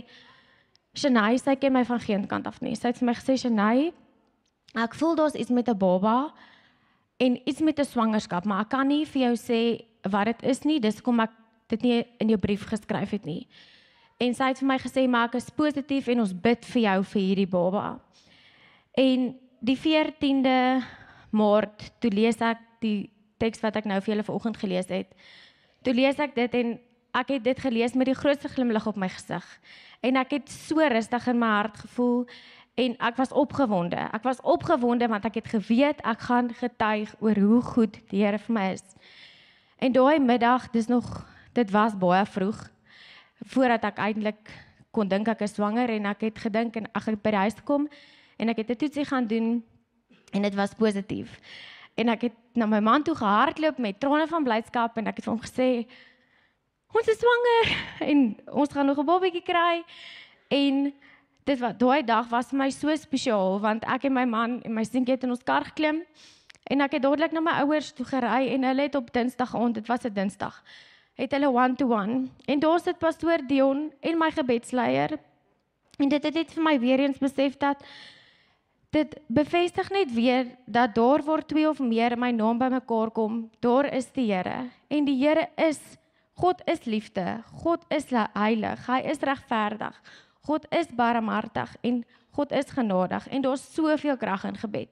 Shanay 0.98 1.36
sê 1.38 1.54
ken 1.60 1.72
my 1.72 1.84
van 1.84 2.00
geen 2.00 2.24
kant 2.26 2.46
af 2.48 2.62
nie. 2.64 2.74
Sy 2.74 2.88
het 2.90 2.98
vir 2.98 3.06
my 3.10 3.14
gesê 3.14 3.36
Shanay, 3.38 3.90
ek 4.78 4.96
voel 4.98 5.14
daar's 5.18 5.36
iets 5.36 5.52
met 5.52 5.68
'n 5.68 5.78
baba 5.78 6.32
en 7.18 7.40
iets 7.44 7.60
met 7.60 7.78
'n 7.78 7.84
swangerskap, 7.84 8.44
maar 8.44 8.60
ek 8.60 8.68
kan 8.68 8.86
nie 8.86 9.04
vir 9.06 9.22
jou 9.22 9.34
sê 9.36 9.84
wat 10.02 10.24
dit 10.24 10.42
is 10.42 10.62
nie. 10.62 10.80
Dis 10.80 11.00
kom 11.00 11.20
ek 11.20 11.30
dit 11.68 11.82
nie 11.82 12.06
in 12.18 12.28
jou 12.28 12.38
brief 12.38 12.64
geskryf 12.64 13.10
het 13.10 13.24
nie. 13.24 13.46
En 14.18 14.34
sy 14.34 14.50
het 14.50 14.58
vir 14.58 14.68
my 14.68 14.78
gesê 14.78 15.08
maar 15.08 15.28
ek 15.28 15.34
is 15.34 15.50
positief 15.50 16.08
en 16.08 16.20
ons 16.20 16.32
bid 16.32 16.64
vir 16.64 16.82
jou 16.82 17.04
vir 17.04 17.22
hierdie 17.22 17.50
baba. 17.50 18.00
En 18.96 19.34
die 19.60 19.76
14de 19.76 20.84
Maart 21.30 21.90
toe 22.00 22.10
lees 22.10 22.40
ek 22.40 22.58
die 22.80 23.10
teks 23.38 23.60
wat 23.60 23.76
ek 23.76 23.84
nou 23.84 24.00
vir 24.00 24.14
julle 24.14 24.26
vanoggend 24.26 24.56
gelees 24.56 24.88
het. 24.88 25.14
Toe 25.84 25.94
lees 25.94 26.18
ek 26.18 26.34
dit 26.34 26.54
en 26.54 26.78
ek 27.18 27.28
het 27.28 27.44
dit 27.44 27.60
gelees 27.60 27.94
met 27.94 28.10
die 28.10 28.16
grootste 28.18 28.48
glimlag 28.48 28.86
op 28.86 28.96
my 28.96 29.08
gesig. 29.12 29.44
En 30.02 30.16
ek 30.16 30.36
het 30.38 30.50
so 30.50 30.80
rustig 30.80 31.26
in 31.30 31.38
my 31.38 31.50
hart 31.58 31.78
gevoel 31.84 32.26
en 32.78 32.94
ek 33.02 33.16
was 33.18 33.32
opgewonde. 33.34 33.98
Ek 34.14 34.22
was 34.22 34.40
opgewonde 34.46 35.08
want 35.10 35.24
ek 35.26 35.40
het 35.40 35.48
geweet 35.50 36.02
ek 36.06 36.20
gaan 36.28 36.52
getuig 36.54 37.14
oor 37.18 37.34
hoe 37.34 37.62
goed 37.62 37.98
die 38.12 38.22
Here 38.22 38.38
vir 38.38 38.54
my 38.54 38.66
is. 38.76 38.84
En 39.82 39.92
daai 39.92 40.18
middag, 40.22 40.70
dis 40.70 40.86
nog 40.86 41.06
dit 41.58 41.70
was 41.74 41.96
baie 41.98 42.26
vroeg 42.26 42.58
voordat 43.50 43.84
ek 43.90 43.98
eintlik 44.02 44.52
kon 44.94 45.10
dink 45.10 45.28
ek 45.30 45.42
is 45.46 45.56
swanger 45.58 45.90
en 45.90 46.06
ek 46.10 46.22
het 46.28 46.38
gedink 46.42 46.78
en 46.78 46.86
ek 46.94 47.10
het 47.10 47.22
by 47.22 47.34
die 47.34 47.42
huis 47.46 47.58
gekom 47.58 47.88
en 48.38 48.48
ek 48.48 48.62
het 48.62 48.70
'n 48.70 48.80
toetsie 48.82 49.06
gaan 49.06 49.26
doen 49.26 49.62
en 50.32 50.42
dit 50.42 50.54
was 50.54 50.74
positief. 50.74 51.38
En 51.94 52.08
ek 52.08 52.30
het 52.30 52.36
na 52.54 52.66
my 52.66 52.80
man 52.80 53.02
toe 53.02 53.14
gehardloop 53.14 53.78
met 53.78 54.00
trane 54.00 54.26
van 54.26 54.44
blydskap 54.44 54.96
en 54.96 55.06
ek 55.06 55.16
het 55.16 55.24
vir 55.24 55.34
hom 55.34 55.42
gesê 55.42 55.86
ons 56.94 57.08
is 57.08 57.18
swanger 57.18 57.66
en 58.10 58.36
ons 58.46 58.72
gaan 58.72 58.86
nog 58.86 58.98
'n 58.98 59.06
babatjie 59.06 59.42
kry. 59.42 59.82
En 60.48 60.94
dit 61.48 61.60
wat 61.62 61.78
daai 61.80 62.02
dag 62.04 62.28
was 62.28 62.50
vir 62.50 62.60
my 62.60 62.68
so 62.74 62.94
spesiaal 63.00 63.56
want 63.62 63.86
ek 63.88 64.08
en 64.08 64.14
my 64.16 64.24
man 64.28 64.58
en 64.66 64.74
my 64.76 64.84
seentjie 64.84 65.16
het 65.16 65.24
in 65.24 65.32
ons 65.32 65.46
kar 65.50 65.64
geklim 65.70 66.02
en 66.68 66.84
ek 66.84 66.98
het 66.98 67.04
dadelik 67.06 67.32
na 67.32 67.42
my 67.44 67.54
ouers 67.62 67.88
toe 67.96 68.04
gery 68.08 68.50
en 68.52 68.66
hulle 68.68 68.84
het 68.88 68.98
op 68.98 69.08
Dinsdag 69.14 69.54
aand, 69.56 69.78
dit 69.80 69.88
was 69.88 70.04
'n 70.04 70.12
Dinsdag, 70.12 70.62
het 71.16 71.32
hulle 71.32 71.48
one-to-one 71.48 72.28
en 72.46 72.60
daar 72.60 72.80
sit 72.80 72.98
pastoor 72.98 73.46
Dion 73.48 73.90
en 74.00 74.18
my 74.18 74.30
gebedsleier 74.30 75.18
en 75.98 76.08
dit 76.08 76.22
het 76.22 76.34
net 76.34 76.52
vir 76.52 76.62
my 76.62 76.78
weer 76.78 77.00
eens 77.00 77.18
besef 77.18 77.56
dat 77.56 77.82
dit 78.90 79.16
bevestig 79.28 79.90
net 79.90 80.12
weer 80.14 80.46
dat 80.66 80.94
daar 80.94 81.22
waar 81.22 81.46
twee 81.46 81.68
of 81.68 81.78
meer 81.78 82.12
in 82.12 82.20
my 82.20 82.30
naam 82.30 82.58
bymekaar 82.58 83.10
kom, 83.10 83.50
daar 83.60 83.92
is 83.92 84.12
die 84.12 84.32
Here 84.32 84.68
en 84.88 85.04
die 85.04 85.16
Here 85.16 85.48
is 85.56 85.80
God 86.38 86.62
is 86.66 86.84
liefde. 86.84 87.42
God 87.64 87.82
is 87.90 88.04
heilig. 88.32 88.86
Hy 88.86 89.00
is 89.10 89.18
regverdig. 89.26 89.96
God 90.46 90.66
is 90.70 90.86
barmhartig 90.94 91.76
en 91.80 92.04
God 92.30 92.52
is 92.52 92.70
genadig 92.70 93.28
en 93.28 93.42
daar's 93.42 93.64
soveel 93.74 94.16
krag 94.16 94.44
in 94.44 94.56
gebed. 94.56 94.88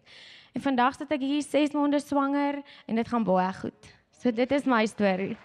En 0.52 0.60
vandag 0.60 0.96
sit 0.96 1.10
ek 1.12 1.20
hier 1.20 1.42
6 1.42 1.74
maande 1.76 2.00
swanger 2.00 2.62
en 2.86 2.96
dit 2.96 3.08
gaan 3.08 3.24
baie 3.24 3.52
goed. 3.60 3.92
So 4.10 4.32
dit 4.32 4.52
is 4.52 4.64
my 4.64 4.86
storie. 4.86 5.36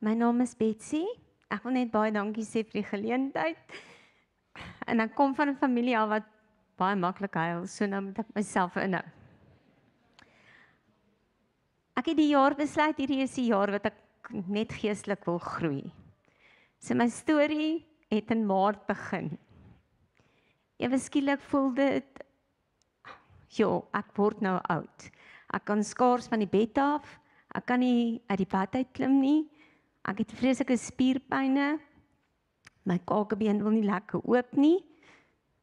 My 0.00 0.14
naam 0.14 0.40
is 0.40 0.56
Betsy. 0.56 1.04
Ek 1.52 1.62
wil 1.66 1.76
net 1.76 1.90
baie 1.92 2.12
dankie 2.14 2.46
sê 2.46 2.64
vir 2.64 2.80
die 2.80 2.88
geleentheid. 2.88 3.78
En 4.88 5.00
ek 5.04 5.14
kom 5.14 5.34
van 5.34 5.50
'n 5.50 5.60
familie 5.60 5.98
al 5.98 6.08
wat 6.08 6.26
baie 6.76 6.96
maklik 6.96 7.34
huil, 7.34 7.66
so 7.66 7.86
nou 7.86 8.00
moet 8.00 8.18
ek 8.18 8.34
myself 8.34 8.76
inhou. 8.76 9.19
Ek 12.00 12.14
het 12.14 12.16
die 12.16 12.30
jaar 12.30 12.54
besluit 12.56 12.96
hierdie 12.96 13.20
is 13.20 13.34
die 13.36 13.50
jaar 13.50 13.68
wat 13.74 13.90
ek 13.90 14.30
net 14.48 14.70
geestelik 14.72 15.26
wil 15.28 15.36
groei. 15.42 15.82
So 16.80 16.96
my 16.96 17.10
storie 17.12 17.82
het 18.08 18.30
in 18.32 18.46
Maart 18.48 18.86
begin. 18.88 19.34
Ewe 20.80 20.96
skielik 20.96 21.44
voel 21.50 21.68
dit 21.76 22.22
ja, 23.58 23.68
ek 24.00 24.14
word 24.16 24.40
nou 24.40 24.54
oud. 24.72 25.06
Ek 25.52 25.66
kan 25.68 25.84
skaars 25.84 26.30
van 26.32 26.40
die 26.40 26.48
bed 26.48 26.80
af. 26.80 27.04
Ek 27.52 27.68
kan 27.68 27.84
nie 27.84 28.16
uit 28.30 28.40
die 28.46 28.48
bed 28.48 28.80
uit 28.80 28.96
klim 28.96 29.20
nie. 29.20 29.44
Ek 30.08 30.24
het 30.24 30.32
vreeslike 30.40 30.80
spierpynne. 30.80 31.74
My 32.88 32.96
kakebeen 33.04 33.60
wil 33.60 33.76
nie 33.76 33.84
lekker 33.84 34.24
oop 34.24 34.56
nie. 34.56 34.78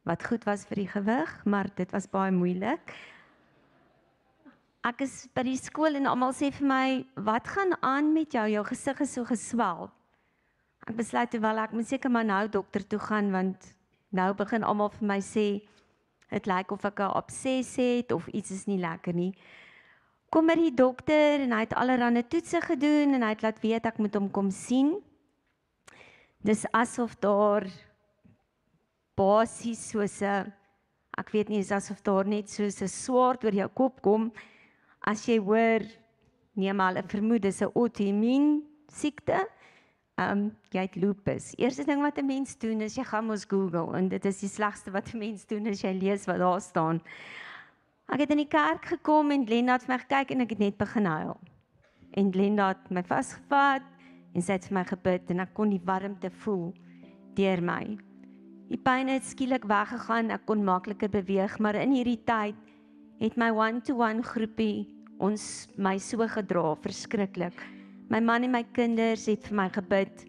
Wat 0.06 0.22
goed 0.30 0.46
was 0.46 0.70
vir 0.70 0.84
die 0.84 0.92
gewig, 0.92 1.38
maar 1.50 1.74
dit 1.82 1.90
was 1.98 2.12
baie 2.14 2.36
moeilik. 2.36 2.94
Ek 4.88 5.02
is 5.04 5.26
by 5.36 5.44
die 5.44 5.58
skool 5.60 5.98
en 6.00 6.08
almal 6.08 6.32
sê 6.32 6.48
vir 6.54 6.68
my, 6.68 7.06
"Wat 7.16 7.48
gaan 7.48 7.76
aan 7.84 8.14
met 8.14 8.32
jou? 8.32 8.48
Jou 8.48 8.64
gesig 8.64 9.02
is 9.02 9.12
so 9.12 9.26
geswel." 9.26 9.92
Ek 10.88 10.96
besluit 10.96 11.30
terwyl 11.30 11.60
ek 11.60 11.74
moet 11.74 11.88
seker 11.88 12.10
maar 12.10 12.24
nou 12.24 12.48
dokter 12.48 12.88
toe 12.88 13.00
gaan 13.00 13.32
want 13.32 13.76
nou 14.12 14.34
begin 14.34 14.64
almal 14.64 14.90
vir 14.90 15.08
my 15.08 15.20
sê 15.20 15.68
dit 16.32 16.48
lyk 16.48 16.72
of 16.72 16.86
ek 16.86 17.00
'n 17.00 17.12
abses 17.12 17.76
het 17.76 18.12
of 18.12 18.28
iets 18.28 18.52
is 18.52 18.68
nie 18.68 18.78
lekker 18.78 19.14
nie. 19.14 19.34
Kom 20.32 20.48
by 20.48 20.56
die 20.56 20.72
dokter 20.72 21.42
en 21.42 21.52
hy 21.52 21.60
het 21.60 21.74
allerlei 21.74 22.24
toetse 22.24 22.62
gedoen 22.62 23.14
en 23.16 23.22
hy 23.22 23.30
het 23.30 23.44
laat 23.44 23.62
weet 23.62 23.86
ek 23.86 23.98
moet 23.98 24.14
hom 24.14 24.32
kom 24.32 24.52
sien. 24.52 25.04
Dis 26.44 26.66
asof 26.72 27.20
daar 27.20 27.68
basies 29.16 29.90
soos 29.90 30.22
'n 30.22 30.54
ek 31.18 31.30
weet 31.32 31.50
nie 31.50 31.60
is 31.60 31.72
asof 31.72 32.02
daar 32.02 32.26
net 32.26 32.50
soos 32.50 32.82
'n 32.82 32.88
swaard 32.88 33.44
oor 33.44 33.54
jou 33.54 33.68
kop 33.68 34.02
kom 34.02 34.32
as 35.08 35.24
jy 35.28 35.38
hoor 35.40 35.86
nee 36.58 36.74
maar 36.74 36.92
hulle 36.92 37.06
vermoed 37.08 37.46
dis 37.46 37.62
'n 37.62 37.72
outoimmuun 37.74 38.64
siekte. 38.92 39.48
Ehm 40.18 40.32
um, 40.32 40.44
jy 40.74 40.82
het 40.82 40.96
lupus. 40.96 41.54
Eerste 41.58 41.84
ding 41.86 42.02
wat 42.02 42.18
'n 42.18 42.26
mens 42.26 42.58
doen 42.58 42.82
is 42.82 42.96
jy 42.96 43.04
gaan 43.04 43.26
mos 43.26 43.46
Google 43.46 43.98
en 43.98 44.10
dit 44.10 44.26
is 44.26 44.40
die 44.40 44.50
slegste 44.50 44.92
wat 44.92 45.14
'n 45.14 45.18
mens 45.18 45.46
doen 45.46 45.68
as 45.68 45.82
jy 45.82 45.94
lees 45.94 46.26
wat 46.26 46.38
daar 46.38 46.62
staan. 46.62 47.02
Ek 48.08 48.20
het 48.20 48.32
in 48.32 48.38
die 48.38 48.48
kerk 48.48 48.86
gekom 48.86 49.32
en 49.32 49.46
Glenda 49.46 49.74
het 49.74 49.84
vir 49.84 49.94
my 49.96 50.00
gekyk 50.00 50.32
en 50.32 50.42
ek 50.42 50.50
het 50.50 50.60
net 50.60 50.78
begin 50.78 51.06
huil. 51.06 51.38
En 52.12 52.32
Glenda 52.32 52.68
het 52.68 52.90
my 52.90 53.04
vasgevat 53.04 53.84
en 54.34 54.42
sy 54.42 54.52
het 54.52 54.66
vir 54.66 54.74
my 54.74 54.84
gebid 54.84 55.32
en 55.32 55.40
ek 55.40 55.54
kon 55.54 55.70
die 55.70 55.86
warmte 55.86 56.30
voel 56.30 56.74
deur 57.36 57.62
my. 57.62 57.98
Die 58.70 58.78
pyn 58.78 59.08
het 59.08 59.24
skielik 59.24 59.64
weggegaan, 59.64 60.32
ek 60.32 60.46
kon 60.46 60.64
makliker 60.64 61.10
beweeg, 61.10 61.60
maar 61.60 61.76
in 61.76 61.92
hierdie 61.92 62.24
tyd 62.24 62.56
het 63.20 63.38
my 63.38 63.50
one-to-one 63.50 64.14
-one 64.14 64.24
groepie 64.24 64.97
ons 65.24 65.68
my 65.78 65.98
so 66.02 66.26
gedra, 66.30 66.76
verskriklik. 66.84 67.58
My 68.10 68.22
man 68.24 68.46
en 68.48 68.54
my 68.54 68.64
kinders 68.76 69.26
het 69.28 69.44
vir 69.50 69.58
my 69.58 69.68
gebid. 69.74 70.24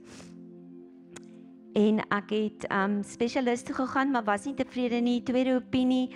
En 1.78 2.00
ek 2.14 2.32
het 2.34 2.66
um 2.74 2.98
spesialiste 3.06 3.76
gegaan, 3.76 4.10
maar 4.10 4.26
was 4.26 4.48
nie 4.48 4.56
tevrede 4.58 5.00
nie. 5.04 5.20
Tweede 5.22 5.58
opinie. 5.60 6.08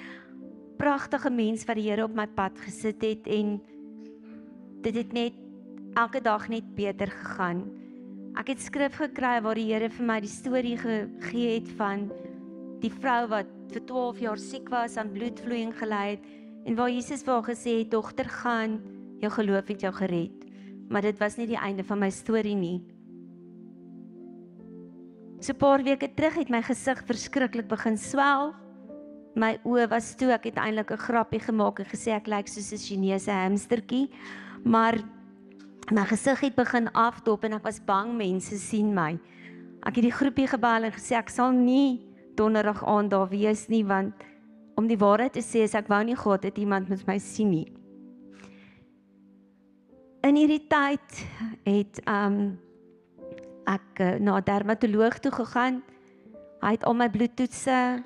Pragtige 0.81 1.31
mens 1.31 1.67
wat 1.69 1.79
die 1.79 1.87
Here 1.91 2.09
op 2.09 2.17
my 2.17 2.27
pad 2.27 2.59
gesit 2.65 3.05
het 3.05 3.29
en 3.31 3.61
dit 4.83 4.97
het 4.99 5.13
net 5.15 5.39
elke 5.95 6.23
dag 6.25 6.49
net 6.51 6.75
beter 6.75 7.13
gegaan. 7.13 7.63
Ek 8.41 8.49
het 8.55 8.63
skrif 8.65 8.97
gekry 8.99 9.37
waar 9.45 9.61
die 9.61 9.69
Here 9.71 9.93
vir 9.93 10.07
my 10.09 10.19
die 10.25 10.33
storie 10.33 10.79
gegee 10.81 11.59
het 11.61 11.69
van 11.79 12.09
die 12.83 12.91
vrou 12.91 13.29
wat 13.31 13.51
vir 13.71 13.85
12 13.87 14.23
jaar 14.25 14.41
siek 14.41 14.71
was 14.73 14.97
aan 14.99 15.13
bloedvloeiing 15.15 15.71
gely 15.79 16.07
het 16.17 16.25
en 16.65 16.77
waar 16.79 16.91
Jesus 16.91 17.23
vir 17.23 17.35
haar 17.35 17.49
gesê 17.49 17.79
het 17.81 17.91
dogter 17.91 18.29
gaan 18.29 18.81
jou 19.23 19.31
geloof 19.33 19.69
het 19.71 19.81
jou 19.81 19.93
gered. 19.95 20.45
Maar 20.91 21.03
dit 21.03 21.19
was 21.19 21.37
nie 21.39 21.47
die 21.47 21.59
einde 21.59 21.85
van 21.85 21.99
my 22.03 22.11
storie 22.11 22.57
nie. 22.57 22.83
So 25.41 25.53
'n 25.53 25.59
paar 25.59 25.83
weke 25.83 26.09
terug 26.15 26.35
het 26.35 26.51
my 26.51 26.63
gesig 26.63 27.03
verskriklik 27.07 27.69
begin 27.69 27.99
swel. 27.99 28.55
My 29.35 29.59
oë 29.65 29.89
was 29.89 30.15
toe, 30.15 30.31
ek 30.31 30.45
het 30.45 30.57
eintlik 30.57 30.91
'n 30.91 30.97
grappie 30.97 31.41
gemaak 31.41 31.79
en 31.79 31.87
gesê 31.87 32.13
ek 32.13 32.27
lyk 32.27 32.49
soos 32.49 32.73
'n 32.73 32.79
Chinese 32.79 33.31
hamstertjie. 33.31 34.11
Maar 34.65 34.99
my 35.91 36.05
gesig 36.05 36.41
het 36.41 36.55
begin 36.55 36.93
afdop 36.93 37.45
en 37.45 37.53
ek 37.53 37.65
was 37.65 37.81
bang 37.81 38.17
mense 38.17 38.59
sien 38.59 38.95
my. 38.95 39.19
Ek 39.83 39.97
het 39.97 40.05
die 40.05 40.13
groepie 40.13 40.47
gebel 40.47 40.85
en 40.85 40.93
gesê 40.93 41.17
ek 41.17 41.29
sal 41.29 41.51
nie 41.51 42.01
donderdag 42.37 42.85
aand 42.85 43.11
daar 43.11 43.29
wees 43.29 43.69
nie 43.69 43.85
want 43.85 44.15
om 44.83 44.91
die 44.91 44.99
waarheid 44.99 45.37
te 45.39 45.45
sê 45.47 45.63
is 45.63 45.77
ek 45.79 45.91
wou 45.91 46.01
nie 46.03 46.19
gehad 46.19 46.49
het 46.49 46.59
iemand 46.59 46.91
met 46.91 47.07
my 47.07 47.19
sien 47.23 47.53
nie. 47.55 47.69
In 50.27 50.39
hierdie 50.39 50.65
tyd 50.71 51.23
het 51.67 52.03
um 52.11 52.59
ek 53.71 54.03
uh, 54.03 54.19
na 54.19 54.39
'n 54.39 54.47
dermatoloog 54.47 55.23
toe 55.23 55.31
gegaan. 55.31 55.83
Hy 56.63 56.73
het 56.75 56.85
al 56.85 56.95
my 56.95 57.09
bloedtoetse 57.11 58.03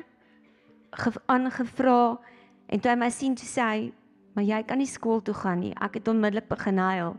aangevra 1.27 2.19
en 2.69 2.81
toe 2.81 2.91
hy 2.91 2.97
my 2.97 3.11
sien 3.11 3.35
toe 3.35 3.49
sê 3.49 3.63
hy, 3.63 3.93
"Maar 4.35 4.45
jy 4.45 4.63
kan 4.63 4.79
nie 4.79 4.87
skool 4.87 5.21
toe 5.23 5.35
gaan 5.35 5.61
nie." 5.61 5.75
Ek 5.81 5.95
het 5.95 6.09
onmiddellik 6.09 6.49
begin 6.49 6.79
huil. 6.79 7.17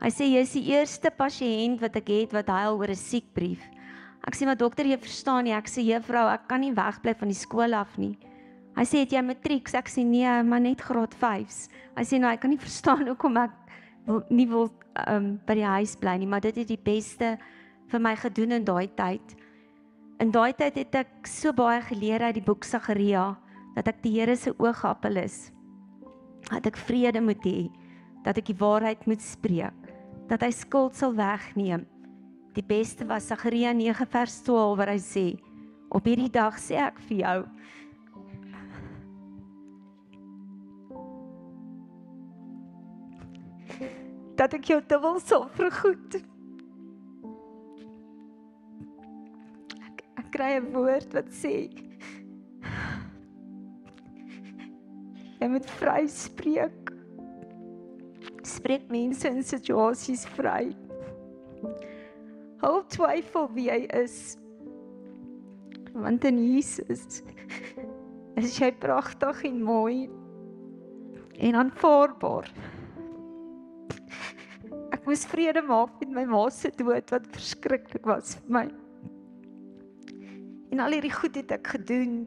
Hy 0.00 0.10
sê 0.10 0.24
jy 0.24 0.40
is 0.40 0.52
die 0.52 0.70
eerste 0.72 1.10
pasiënt 1.10 1.80
wat 1.80 1.96
ek 1.96 2.08
het 2.08 2.32
wat 2.32 2.48
huil 2.48 2.78
oor 2.78 2.90
'n 2.90 2.96
siekbrief. 2.96 3.62
Ek 4.26 4.34
sê 4.34 4.44
maar 4.44 4.56
dokter, 4.56 4.84
jy 4.86 4.98
verstaan 4.98 5.44
nie. 5.44 5.52
Ek 5.52 5.66
sê 5.66 5.80
juffrou, 5.82 6.28
ek 6.28 6.48
kan 6.48 6.60
nie 6.60 6.72
wegbly 6.72 7.14
van 7.14 7.28
die 7.28 7.34
skool 7.34 7.74
af 7.74 7.96
nie. 7.98 8.18
Hy 8.78 8.86
sê 8.86 9.02
het 9.02 9.12
jy 9.12 9.22
matriek? 9.24 9.70
Ek 9.76 9.90
sê 9.90 10.04
nee, 10.06 10.30
maar 10.46 10.62
net 10.62 10.82
graad 10.84 11.14
5s. 11.18 11.66
Hy 11.96 12.04
sê 12.06 12.20
nou, 12.22 12.30
ek 12.30 12.44
kan 12.44 12.52
nie 12.52 12.60
verstaan 12.66 13.08
hoekom 13.10 13.38
ek 13.42 13.56
wil 14.06 14.22
nie 14.32 14.46
wil 14.48 14.70
um, 15.06 15.34
by 15.46 15.56
die 15.58 15.66
huis 15.66 15.96
bly 16.00 16.16
nie, 16.20 16.28
maar 16.30 16.42
dit 16.44 16.56
het 16.62 16.70
die 16.70 16.80
beste 16.80 17.34
vir 17.90 18.02
my 18.02 18.14
gedoen 18.18 18.56
in 18.56 18.66
daai 18.66 18.88
tyd. 18.96 19.36
In 20.22 20.32
daai 20.32 20.52
tyd 20.56 20.78
het 20.80 20.98
ek 21.02 21.28
so 21.28 21.52
baie 21.56 21.80
geleer 21.88 22.24
uit 22.28 22.38
die 22.38 22.44
boek 22.44 22.66
Sagaria 22.66 23.34
dat 23.76 23.90
ek 23.90 24.00
die 24.04 24.16
Here 24.18 24.36
se 24.36 24.52
oogappel 24.58 25.20
is. 25.22 25.50
Dat 26.50 26.66
ek 26.70 26.80
vrede 26.88 27.22
moet 27.22 27.44
hê, 27.46 27.68
dat 28.24 28.40
ek 28.40 28.50
die 28.50 28.58
waarheid 28.60 29.06
moet 29.08 29.22
spreek, 29.22 29.92
dat 30.28 30.42
hy 30.44 30.50
skuld 30.54 30.96
sal 30.98 31.14
wegneem. 31.16 31.86
Die 32.56 32.66
beste 32.66 33.06
was 33.06 33.28
Sagaria 33.30 33.72
9 33.76 34.08
vers 34.10 34.40
12 34.46 34.76
waar 34.78 34.92
hy 34.92 34.98
sê: 35.00 35.26
Op 35.90 36.06
hierdie 36.06 36.32
dag 36.32 36.58
sê 36.58 36.80
ek 36.82 36.98
vir 37.08 37.22
jou 37.22 37.38
dat 44.40 44.54
ek 44.56 44.70
jou 44.72 44.80
dubbel 44.88 45.18
sal 45.20 45.44
vergoed. 45.52 46.16
Ek, 49.84 50.00
ek 50.16 50.30
kry 50.32 50.54
'n 50.56 50.70
woord 50.72 51.12
wat 51.12 51.28
sê 51.36 51.68
jy 55.40 55.48
moet 55.48 55.68
vry 55.80 56.06
spreek. 56.08 56.92
Spreek 58.44 58.88
mense 58.88 59.28
in 59.28 59.44
situasies 59.44 60.24
vry. 60.36 60.72
Hou 62.64 62.80
twyfel 62.92 63.48
wie 63.56 63.68
hy 63.72 63.84
is. 64.00 64.36
Want 65.92 66.24
in 66.24 66.40
Jesus 66.40 67.22
is 68.40 68.56
jy 68.56 68.72
pragtig 68.72 69.44
en 69.44 69.62
mooi 69.64 70.08
en 71.40 71.56
aanvaarbaar. 71.56 72.48
Ek 75.00 75.06
moes 75.08 75.22
vrede 75.24 75.62
maak 75.64 75.94
met 76.02 76.10
my 76.12 76.26
ma 76.28 76.42
se 76.52 76.68
dood 76.76 77.08
wat 77.08 77.28
verskriklik 77.32 78.04
was 78.04 78.34
vir 78.36 78.50
my. 78.52 78.66
En 80.76 80.82
al 80.84 80.92
hierdie 80.92 81.14
goed 81.14 81.38
het 81.40 81.54
ek 81.56 81.70
gedoen. 81.72 82.18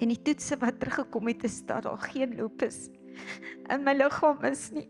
En 0.00 0.08
die 0.08 0.16
toetse 0.24 0.56
wat 0.62 0.80
teruggekom 0.80 1.28
het 1.28 1.44
is 1.44 1.58
dat 1.68 1.84
daar 1.84 2.00
geen 2.08 2.32
lupus 2.40 2.86
in 3.68 3.84
my 3.84 3.92
liggaam 3.92 4.40
is 4.48 4.70
nie. 4.72 4.88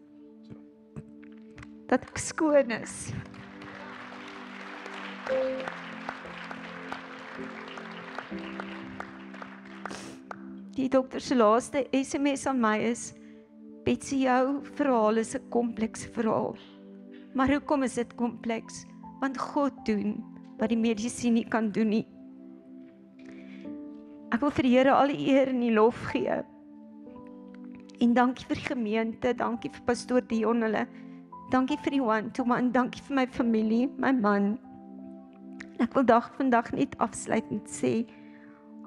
Dat 1.91 2.07
ek 2.07 2.23
skoon 2.23 2.71
is. 2.79 3.11
Die 10.79 10.87
dokter 10.87 11.19
se 11.19 11.35
laaste 11.35 11.89
SMS 11.91 12.47
aan 12.47 12.63
my 12.63 12.79
is 12.95 13.16
Betsy 13.87 14.25
jou 14.25 14.65
verhaal 14.75 15.21
is 15.23 15.37
'n 15.37 15.49
komplekse 15.49 16.09
verhaal. 16.11 16.57
Maar 17.35 17.49
hoekom 17.49 17.83
is 17.83 17.95
dit 17.95 18.15
kompleks? 18.15 18.85
Want 19.21 19.39
God 19.39 19.73
doen 19.87 20.25
wat 20.59 20.69
die 20.69 20.79
medisyne 20.79 21.35
nie 21.35 21.49
kan 21.49 21.71
doen 21.71 21.89
nie. 21.89 22.07
Ek 24.33 24.41
wil 24.41 24.51
vir 24.51 24.63
die 24.63 24.73
Here 24.73 24.93
al 24.93 25.07
die 25.07 25.29
eer 25.31 25.49
en 25.49 25.61
die 25.61 25.71
lof 25.71 26.03
gee. 26.11 26.43
En 28.01 28.15
dankie 28.15 28.47
vir 28.47 28.57
die 28.57 28.75
gemeente, 28.75 29.35
dankie 29.35 29.71
vir 29.71 29.83
pastoor 29.87 30.21
Dion 30.21 30.63
hulle. 30.63 30.87
Dankie 31.51 31.79
vir 31.85 31.91
die 31.91 32.03
one 32.03 32.31
to 32.33 32.43
one, 32.43 32.73
dankie 32.73 33.03
vir 33.03 33.15
my 33.15 33.27
familie, 33.27 33.89
my 33.99 34.13
man. 34.13 34.59
Ek 35.79 35.95
wil 35.95 36.05
dag 36.05 36.33
vandag 36.37 36.73
net 36.73 36.99
afsluitend 36.99 37.69
sê 37.69 38.05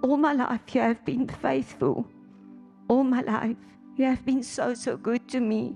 all 0.04 0.18
my 0.18 0.34
life 0.34 0.76
you 0.76 0.82
have 0.82 1.00
been 1.06 1.28
faithful. 1.28 2.06
All 2.90 3.04
my 3.04 3.22
life 3.22 3.79
you 4.00 4.06
have 4.06 4.24
been 4.26 4.42
so 4.42 4.74
so 4.74 4.96
good 4.96 5.28
to 5.28 5.42
me. 5.42 5.76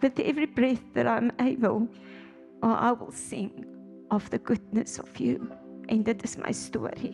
With 0.00 0.18
every 0.20 0.46
breath 0.46 0.82
that 0.94 1.06
I'm 1.06 1.32
able, 1.40 1.88
oh, 2.62 2.72
I 2.72 2.92
will 2.92 3.10
sing 3.10 3.66
of 4.10 4.30
the 4.30 4.38
goodness 4.38 4.98
of 4.98 5.18
you. 5.18 5.50
En 5.88 6.02
dit 6.02 6.22
is 6.22 6.36
my 6.38 6.52
storie. 6.52 7.12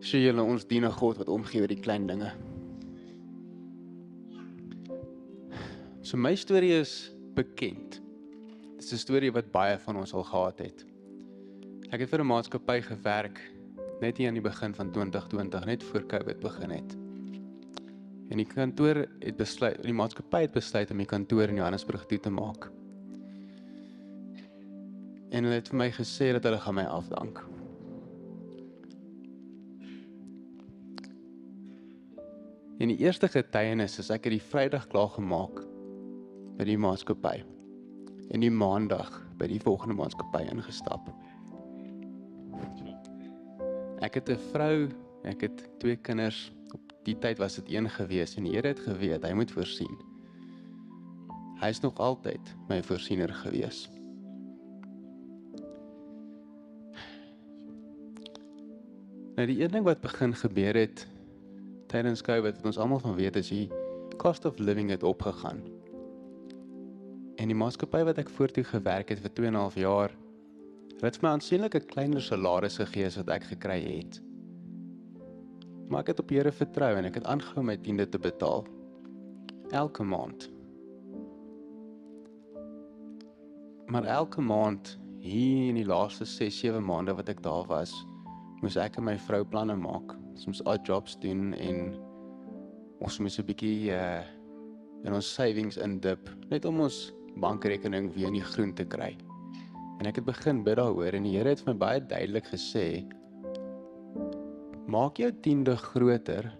So 0.00 0.18
julle 0.18 0.42
ons 0.42 0.64
dien 0.64 0.84
'n 0.84 0.90
God 0.90 1.20
wat 1.20 1.28
omgee 1.28 1.60
oor 1.60 1.68
die 1.68 1.80
klein 1.80 2.06
dinge. 2.06 2.32
So 6.00 6.16
my 6.16 6.34
storie 6.34 6.72
is 6.72 7.12
bekend. 7.34 8.03
'n 8.94 9.02
storie 9.02 9.32
wat 9.32 9.50
baie 9.50 9.78
van 9.78 9.96
ons 9.96 10.12
al 10.14 10.24
gehad 10.24 10.58
het. 10.58 10.84
Ek 11.90 12.00
het 12.00 12.10
vir 12.10 12.20
'n 12.20 12.26
maatskappy 12.26 12.80
gewerk 12.80 13.40
net 14.00 14.16
hier 14.16 14.28
aan 14.28 14.38
die 14.38 14.44
begin 14.44 14.74
van 14.74 14.90
2020, 14.90 15.64
net 15.64 15.82
voor 15.82 16.06
Covid 16.06 16.40
begin 16.40 16.70
het. 16.70 16.96
En 18.30 18.36
die 18.36 18.46
kantoor 18.46 19.06
het 19.20 19.36
besluit, 19.36 19.82
die 19.82 19.92
maatskappy 19.92 20.40
het 20.40 20.52
besluit 20.52 20.90
om 20.90 20.98
die 20.98 21.06
kantoor 21.06 21.48
in 21.48 21.60
Johannesburg 21.60 22.06
toe 22.06 22.20
te 22.20 22.30
maak. 22.30 22.70
En 25.30 25.44
hulle 25.44 25.58
het 25.58 25.68
vir 25.68 25.78
my 25.78 25.90
gesê 25.90 26.32
dat 26.32 26.44
hulle 26.44 26.58
gaan 26.58 26.74
my 26.74 26.84
afdank. 26.84 27.44
En 32.78 32.88
die 32.88 32.98
eerste 32.98 33.28
getuienis 33.28 33.98
is 33.98 34.10
ek 34.10 34.24
het 34.24 34.34
die 34.34 34.42
Vrydag 34.50 34.86
klaar 34.86 35.08
gemaak 35.08 35.62
by 36.58 36.64
die 36.64 36.78
maatskappy. 36.78 37.42
En 38.30 38.40
die 38.40 38.50
Maandag 38.50 39.10
by 39.38 39.46
die 39.50 39.60
volgende 39.60 39.94
maatskappy 39.94 40.44
ingestap. 40.50 41.10
Ek 44.04 44.14
het 44.14 44.28
'n 44.30 44.40
vrou, 44.52 44.88
ek 45.22 45.40
het 45.40 45.68
twee 45.78 45.96
kinders. 45.96 46.52
Op 46.72 46.92
die 47.02 47.18
tyd 47.18 47.38
was 47.38 47.54
dit 47.54 47.70
een 47.72 47.90
gewees 47.90 48.36
en 48.36 48.44
die 48.44 48.52
Here 48.52 48.68
het 48.68 48.80
geweet 48.80 49.22
hy 49.22 49.32
moet 49.32 49.50
voorsien. 49.50 49.96
Hy 51.60 51.68
is 51.68 51.80
nog 51.80 51.96
altyd 51.96 52.56
my 52.68 52.82
voorsiener 52.82 53.34
gewees. 53.34 53.88
Nou 59.34 59.46
die 59.46 59.62
een 59.62 59.70
ding 59.70 59.84
wat 59.84 60.00
begin 60.00 60.34
gebeur 60.34 60.74
het 60.74 61.08
tydens 61.86 62.22
Covid 62.22 62.56
wat 62.56 62.66
ons 62.66 62.78
almal 62.78 62.98
van 62.98 63.14
weet 63.14 63.36
is 63.36 63.48
die 63.48 63.70
cost 64.16 64.44
of 64.44 64.58
living 64.58 64.90
het 64.90 65.02
opgegaan. 65.02 65.73
En 67.36 67.50
die 67.50 67.56
maatskappy 67.58 68.04
wat 68.06 68.18
ek 68.22 68.30
voortoe 68.30 68.64
gewerk 68.64 69.10
het 69.10 69.22
vir 69.22 69.32
2 69.32 69.46
en 69.46 69.54
'n 69.54 69.62
half 69.64 69.74
jaar, 69.74 70.12
het 71.00 71.22
my 71.22 71.28
aansienlik 71.28 71.74
'n 71.74 71.86
kleiner 71.86 72.22
salaris 72.22 72.78
gegee 72.78 73.06
as 73.06 73.16
wat 73.16 73.28
ek 73.28 73.44
gekry 73.44 73.80
het. 73.82 74.22
Maar 75.88 76.00
ek 76.00 76.06
het 76.06 76.20
op 76.20 76.28
die 76.28 76.38
Here 76.38 76.52
vertrou 76.52 76.96
en 76.96 77.04
ek 77.04 77.14
het 77.14 77.26
aangehou 77.26 77.64
my 77.64 77.76
tiende 77.76 78.08
te 78.08 78.18
betaal 78.18 78.64
elke 79.70 80.02
maand. 80.02 80.50
Maar 83.86 84.04
elke 84.04 84.40
maand 84.40 84.98
hier 85.18 85.68
in 85.68 85.74
die 85.74 85.86
laaste 85.86 86.24
6-7 86.24 86.80
maande 86.80 87.14
wat 87.14 87.28
ek 87.28 87.42
daar 87.42 87.66
was, 87.66 88.06
moes 88.62 88.76
ek 88.76 88.96
en 88.96 89.04
my 89.04 89.18
vrou 89.18 89.44
planne 89.44 89.76
maak. 89.76 90.16
Moes 90.46 90.62
odd 90.64 90.86
jobs 90.86 91.18
doen 91.20 91.52
en 91.54 91.94
ons 93.00 93.18
moes 93.18 93.38
'n 93.38 93.44
bietjie 93.44 93.90
uh 93.90 94.22
in 95.04 95.12
ons 95.12 95.34
savings 95.34 95.76
indip 95.76 96.30
net 96.48 96.64
om 96.64 96.80
ons 96.80 97.12
bankrekening 97.40 98.12
weer 98.14 98.30
in 98.30 98.38
die 98.38 98.46
groen 98.46 98.74
te 98.74 98.86
kry. 98.86 99.12
En 100.00 100.08
ek 100.10 100.20
het 100.20 100.26
begin 100.26 100.62
bid 100.66 100.78
daaroor 100.80 101.16
en 101.16 101.26
die 101.26 101.36
Here 101.36 101.54
het 101.54 101.62
vir 101.62 101.74
my 101.74 101.78
baie 101.80 102.02
duidelik 102.02 102.50
gesê: 102.50 103.04
Maak 104.90 105.18
jou 105.22 105.30
tiende 105.42 105.76
groter 105.80 106.50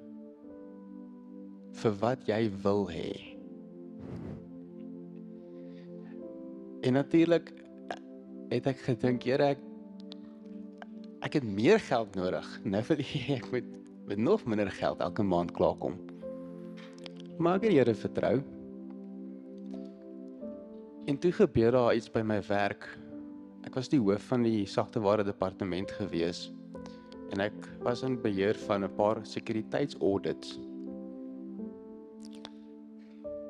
vir 1.75 1.97
wat 2.01 2.27
jy 2.31 2.41
wil 2.65 2.87
hê. 2.91 3.13
En 6.85 6.97
natuurlik 6.99 7.51
het 8.53 8.67
ek 8.71 8.83
gedink, 8.87 9.25
Here, 9.27 9.55
ek 9.55 9.63
ek 11.25 11.39
het 11.41 11.47
meer 11.49 11.81
geld 11.81 12.17
nodig. 12.19 12.49
Nou 12.69 12.83
jy 13.01 13.39
ek 13.39 13.49
moet 13.53 13.71
met 14.05 14.21
nog 14.21 14.45
minder 14.45 14.71
geld 14.71 15.01
elke 15.01 15.25
maand 15.25 15.55
klaarkom. 15.57 15.97
Maar 17.39 17.57
ek 17.57 17.65
het 17.67 17.73
die 17.73 17.79
Here 17.81 17.95
vertrou. 17.97 18.37
En 21.05 21.19
toe 21.19 21.33
gebeur 21.33 21.71
daar 21.71 21.95
iets 21.95 22.11
by 22.11 22.23
my 22.25 22.39
werk. 22.49 22.87
Ek 23.69 23.75
was 23.77 23.91
die 23.93 24.01
hoof 24.01 24.25
van 24.31 24.45
die 24.45 24.65
sagteware 24.69 25.25
departement 25.25 25.91
gewees 25.99 26.47
en 27.35 27.43
ek 27.45 27.67
was 27.83 28.05
in 28.07 28.15
beheer 28.23 28.57
van 28.69 28.85
'n 28.85 28.95
paar 28.95 29.21
sekuriteitsaudits. 29.27 30.59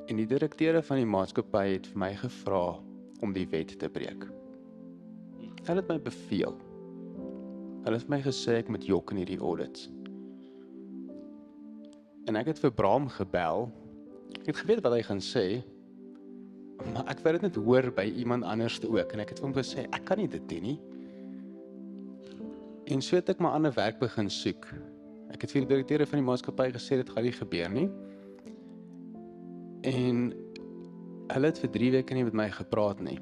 En 0.07 0.15
die 0.15 0.25
direkteure 0.25 0.81
van 0.83 0.97
die 0.97 1.05
maatskappy 1.05 1.67
het 1.73 1.87
vir 1.87 1.99
my 1.99 2.11
gevra 2.15 2.79
om 3.21 3.33
die 3.33 3.47
wet 3.47 3.79
te 3.79 3.89
breek. 3.89 4.25
Hulle 5.65 5.81
het 5.81 5.87
my 5.89 5.99
beveel. 5.99 6.57
Hulle 7.83 7.97
het 7.97 8.09
my 8.09 8.21
gesê 8.21 8.57
ek 8.57 8.69
moet 8.69 8.85
jok 8.85 9.11
in 9.11 9.17
hierdie 9.17 9.39
audits. 9.39 9.89
En 12.25 12.35
ek 12.35 12.45
het 12.45 12.59
vir 12.59 12.71
Bram 12.71 13.07
gebel. 13.09 13.71
Ek 14.39 14.45
het 14.45 14.57
geweet 14.57 14.81
wat 14.81 14.93
hy 14.93 15.01
gaan 15.01 15.21
sê. 15.21 15.63
Maar 16.83 17.07
ek 17.13 17.21
wou 17.23 17.33
dit 17.37 17.45
net 17.47 17.55
hoor 17.55 17.89
by 17.95 18.05
iemand 18.19 18.43
anders 18.43 18.79
ook 18.83 19.13
en 19.15 19.23
ek 19.23 19.33
het 19.33 19.39
vir 19.41 19.47
hom 19.47 19.55
gesê 19.55 19.85
ek 19.85 20.05
kan 20.07 20.19
nie 20.19 20.29
dit 20.31 20.49
doen 20.49 20.65
nie. 20.71 20.79
En 22.91 23.01
so 23.01 23.17
het 23.17 23.29
ek 23.33 23.41
my 23.41 23.49
ander 23.55 23.73
werk 23.73 23.97
begin 24.01 24.29
soek. 24.29 24.67
Ek 25.33 25.41
het 25.41 25.53
vir 25.53 25.63
die 25.63 25.71
direkteure 25.73 26.05
van 26.09 26.21
die 26.21 26.27
maatskappy 26.27 26.67
gesê 26.75 26.99
dit 27.01 27.09
gaan 27.09 27.25
nie 27.25 27.33
gebeur 27.35 27.71
nie. 27.73 27.87
En 29.89 30.27
hulle 31.33 31.49
het 31.49 31.61
vir 31.63 31.73
3 31.79 31.91
weke 31.97 32.17
nie 32.17 32.27
met 32.27 32.37
my 32.37 32.49
gepraat 32.53 33.01
nie. 33.01 33.17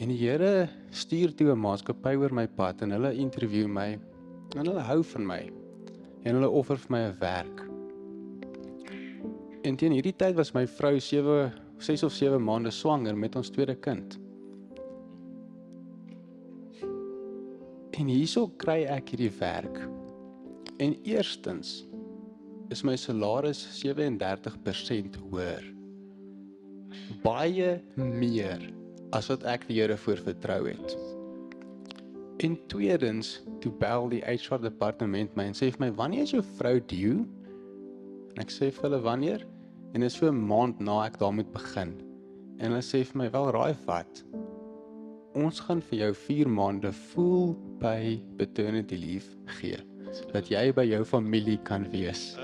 En 0.00 0.08
die 0.08 0.18
Here 0.18 0.68
stuur 0.90 1.34
toe 1.36 1.52
'n 1.52 1.60
maatskappy 1.60 2.16
oor 2.16 2.32
my 2.32 2.46
pad 2.46 2.82
en 2.82 2.90
hulle 2.90 3.14
interview 3.14 3.68
my 3.68 3.98
en 4.56 4.66
hulle 4.66 4.80
hou 4.80 5.02
van 5.02 5.26
my 5.26 5.42
en 6.24 6.34
hulle 6.34 6.48
offer 6.48 6.76
vir 6.76 6.90
my 6.90 7.02
'n 7.06 7.18
werk. 7.20 7.69
En 9.70 9.76
teen 9.78 9.92
hierdie 9.94 10.16
tyd 10.18 10.34
was 10.34 10.50
my 10.50 10.64
vrou 10.66 10.96
7 10.98 11.52
6 11.78 12.02
of 12.02 12.12
7 12.12 12.40
maande 12.42 12.72
swanger 12.74 13.14
met 13.14 13.36
ons 13.38 13.52
tweede 13.54 13.76
kind. 13.78 14.16
En 17.94 18.08
hierso 18.10 18.48
kry 18.58 18.80
ek 18.90 19.12
hierdie 19.14 19.30
werk. 19.38 19.78
En 20.82 20.96
eerstens 21.06 21.84
is 22.74 22.82
my 22.86 22.96
salaris 22.98 23.60
37% 23.78 25.20
hoër. 25.28 25.68
Baie 27.22 27.70
meer 27.94 28.66
as 29.14 29.30
wat 29.30 29.46
ek 29.54 29.68
die 29.70 29.78
Here 29.78 29.96
voor 30.02 30.24
vertrou 30.26 30.64
het. 30.66 30.96
En 32.42 32.58
tweedens, 32.72 33.36
toe 33.62 33.70
bel 33.78 34.10
die 34.16 34.24
HR 34.24 34.64
departement 34.66 35.38
my 35.38 35.46
en 35.52 35.54
sê 35.54 35.70
vir 35.70 35.86
my, 35.86 35.92
"Wanneer 35.94 36.26
is 36.26 36.34
jou 36.34 36.42
vrou 36.58 36.80
due?" 36.80 37.22
En 38.34 38.42
ek 38.42 38.50
sê 38.50 38.72
vir 38.72 38.88
hulle, 38.88 39.02
"Wanneer?" 39.06 39.46
En 39.90 40.00
dit 40.00 40.10
is 40.10 40.16
so 40.16 40.28
'n 40.30 40.46
maand 40.46 40.78
na 40.78 41.04
ek 41.04 41.18
daar 41.18 41.34
moet 41.34 41.52
begin. 41.52 41.90
En 42.58 42.70
hulle 42.70 42.82
sê 42.82 43.04
vir 43.04 43.16
my, 43.16 43.30
"Wel, 43.30 43.50
raai 43.50 43.74
wat? 43.86 44.24
Ons 45.34 45.60
gaan 45.60 45.82
vir 45.82 45.98
jou 45.98 46.14
4 46.14 46.48
maande 46.48 46.92
full 46.92 47.56
pay 47.78 48.22
paternity 48.36 48.96
leave 48.96 49.28
gee 49.46 49.78
sodat 50.12 50.48
jy 50.48 50.72
by 50.72 50.84
jou 50.84 51.04
familie 51.04 51.58
kan 51.58 51.90
wees." 51.90 52.36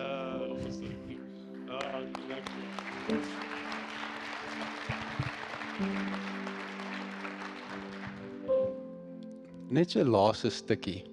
Net 9.69 9.91
so 9.91 10.05
laaste 10.05 10.51
stukkie 10.51 11.05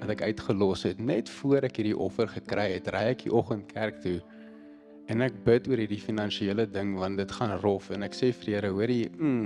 wat 0.00 0.10
ek 0.10 0.22
uitgelos 0.22 0.82
het, 0.82 0.98
net 0.98 1.28
voor 1.28 1.62
ek 1.62 1.76
hierdie 1.76 1.98
offer 1.98 2.28
gekry 2.28 2.72
het, 2.72 2.88
ry 2.88 2.98
ek 2.98 3.22
die 3.22 3.32
oggend 3.32 3.72
kerk 3.72 4.00
toe 4.02 4.20
en 5.12 5.24
ek 5.26 5.42
bid 5.44 5.68
oor 5.68 5.82
hierdie 5.82 6.00
finansiële 6.00 6.66
ding 6.72 6.94
want 7.00 7.20
dit 7.20 7.32
gaan 7.36 7.58
rof 7.60 7.90
en 7.92 8.06
ek 8.06 8.16
sê 8.16 8.30
vir 8.32 8.54
Here, 8.54 8.72
hoorie, 8.72 9.06
mm, 9.12 9.44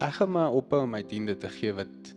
ek 0.00 0.20
gaan 0.20 0.34
maar 0.36 0.54
ophou 0.56 0.84
om 0.84 0.94
my 0.94 1.02
tiende 1.10 1.34
te 1.38 1.50
gee 1.50 1.74
wat 1.74 2.12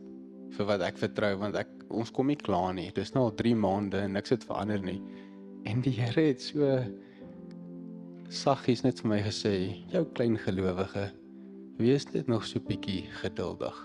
vir 0.53 0.69
wat 0.69 0.83
ek 0.85 0.99
vertrou 1.01 1.31
want 1.41 1.57
ek 1.57 1.71
ons 1.93 2.11
kom 2.13 2.29
nie 2.29 2.37
klaar 2.39 2.73
nie. 2.77 2.89
Dis 2.93 3.13
nou 3.15 3.27
al 3.27 3.35
3 3.39 3.55
maande 3.57 4.03
en 4.05 4.15
niks 4.17 4.33
het 4.33 4.45
verander 4.45 4.81
nie. 4.85 4.99
En 5.69 5.81
die 5.85 5.93
Here 5.97 6.27
het 6.29 6.41
so 6.41 6.77
saggies 8.33 8.83
net 8.85 9.01
vir 9.01 9.11
my 9.11 9.19
gesê, 9.25 9.53
jou 9.93 10.03
klein 10.17 10.39
gelowige, 10.41 11.11
wees 11.77 12.07
net 12.13 12.29
nog 12.31 12.45
so 12.49 12.61
bietjie 12.61 13.03
geduldig. 13.21 13.77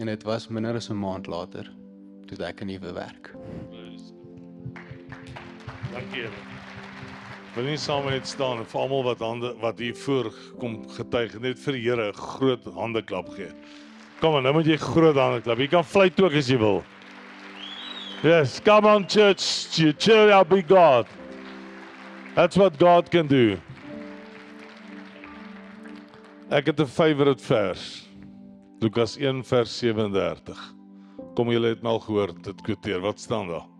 En 0.00 0.08
dit 0.08 0.24
was 0.24 0.48
minder 0.48 0.76
as 0.76 0.90
'n 0.90 0.96
maand 0.96 1.26
later 1.26 1.68
toe 2.26 2.44
ek 2.46 2.62
'n 2.62 2.66
nuwe 2.66 2.92
werk. 2.92 3.34
Dankie. 5.92 6.61
Wil 7.52 7.66
nie 7.68 7.76
saam 7.76 8.06
net 8.08 8.24
staan 8.24 8.62
en 8.62 8.68
vir 8.68 8.80
almal 8.80 9.02
wat 9.04 9.20
hande 9.20 9.50
wat 9.60 9.80
hier 9.82 9.96
voor 10.06 10.30
kom 10.60 10.78
getuig 10.96 11.34
net 11.44 11.58
vir 11.60 11.76
die 11.76 11.82
Here 11.84 12.08
'n 12.08 12.16
groot 12.16 12.64
handeklap 12.64 13.28
gee. 13.36 13.52
Kom 14.20 14.36
aan, 14.36 14.42
nou 14.42 14.54
moet 14.54 14.66
jy 14.66 14.76
groot 14.76 15.16
handeklap. 15.16 15.58
Jy 15.58 15.68
kan 15.68 15.84
fluit 15.84 16.20
ook 16.20 16.32
as 16.32 16.48
jy 16.48 16.56
wil. 16.56 16.82
Yes, 18.22 18.60
come 18.60 18.86
on 18.86 19.04
church, 19.04 19.68
cheer 19.98 20.30
up 20.30 20.48
big 20.48 20.66
God. 20.66 21.06
That's 22.34 22.56
what 22.56 22.78
God 22.78 23.10
can 23.10 23.26
do. 23.26 23.58
Ek 26.50 26.66
het 26.66 26.80
'n 26.80 26.86
favourite 26.86 27.44
vers. 27.44 28.08
Lukas 28.80 29.16
1 29.16 29.44
vers 29.44 29.78
37. 29.78 30.74
Kom 31.34 31.50
julle 31.50 31.68
het 31.68 31.82
mal 31.82 32.00
gehoor 32.00 32.32
dit 32.42 32.62
kwoteer. 32.62 33.00
Wat 33.00 33.20
staan 33.20 33.48
daar? 33.48 33.71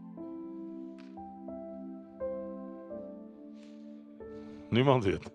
Niemand 4.73 5.05
weet. 5.05 5.27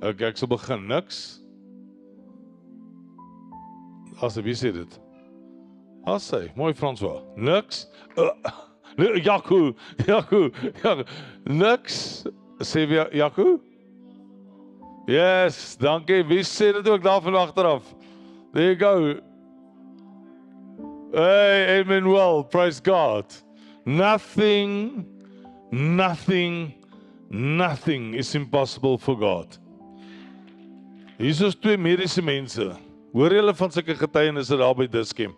Ek 0.00 0.22
ek 0.24 0.38
sal 0.40 0.48
begin 0.48 0.86
niks. 0.88 1.42
Asseblief 4.24 4.62
sê 4.62 4.72
dit. 4.72 4.96
Hy, 6.06 6.40
mooi 6.56 6.72
François. 6.72 7.20
Niks. 7.36 7.84
Uh, 8.16 8.30
Jaco, 9.26 9.74
Jaco. 10.08 10.48
Niks. 11.44 12.24
Sê 12.64 12.86
weer 12.88 13.12
Jaco? 13.12 13.58
Yes, 15.06 15.76
dankie. 15.76 16.22
Wie 16.24 16.40
sê 16.42 16.72
dit 16.72 16.88
ook 16.88 17.04
daar 17.04 17.20
van 17.22 17.36
agteraf? 17.36 17.94
There 18.54 18.72
you 18.72 18.76
go. 18.80 19.20
Hey, 21.12 21.80
Emmanuel, 21.80 22.42
praise 22.44 22.80
God. 22.80 23.44
Nothing, 23.84 25.06
nothing, 25.70 26.74
nothing 27.30 28.14
is 28.14 28.34
impossible 28.34 28.98
for 28.98 29.16
God. 29.16 29.58
Is 31.18 31.56
twee 31.60 31.76
mediese 31.76 32.22
mense. 32.22 32.76
Hoor 33.12 33.32
julle 33.32 33.54
van 33.54 33.70
sulke 33.72 33.94
getuienisse 33.96 34.56
daar 34.56 34.74
by 34.76 34.86
Diskem? 34.86 35.34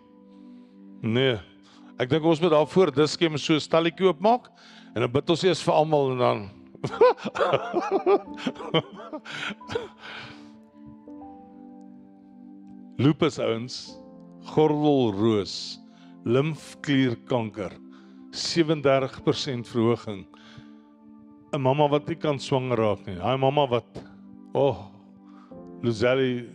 Nee. 1.01 1.39
Ek 1.99 2.09
dink 2.11 2.23
ons 2.23 2.39
moet 2.39 2.51
daar 2.51 2.67
voor 2.67 2.91
Diskem 2.95 3.37
so 3.37 3.53
'n 3.53 3.59
stalletjie 3.59 4.07
oopmaak 4.07 4.47
en 4.95 5.01
dan 5.01 5.11
bid 5.11 5.29
ons 5.29 5.43
eers 5.43 5.63
vir 5.63 5.73
almal 5.73 6.11
en 6.11 6.17
dan 6.17 6.49
lupus 13.03 13.39
ouens, 13.39 13.99
gordelroos, 14.51 15.79
limfklierkanker, 16.25 17.71
37% 18.31 19.67
verhoging. 19.67 20.25
'n 21.53 21.61
Mamma 21.61 21.87
wat 21.89 22.07
nie 22.07 22.15
kan 22.15 22.39
swanger 22.39 22.77
raak 22.77 23.05
nie. 23.07 23.15
Daai 23.15 23.37
mamma 23.37 23.65
wat 23.69 24.03
o, 24.53 24.69
oh, 24.69 24.77
Luzelle 25.81 26.45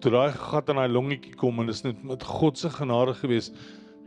toe 0.00 0.12
daai 0.14 0.32
gat 0.32 0.70
in 0.70 0.78
haar 0.80 0.88
longetjie 0.88 1.34
kom 1.36 1.60
en 1.60 1.68
is 1.68 1.82
net 1.84 2.00
met 2.06 2.22
God 2.24 2.58
se 2.58 2.70
genade 2.70 3.14
gewees 3.18 3.50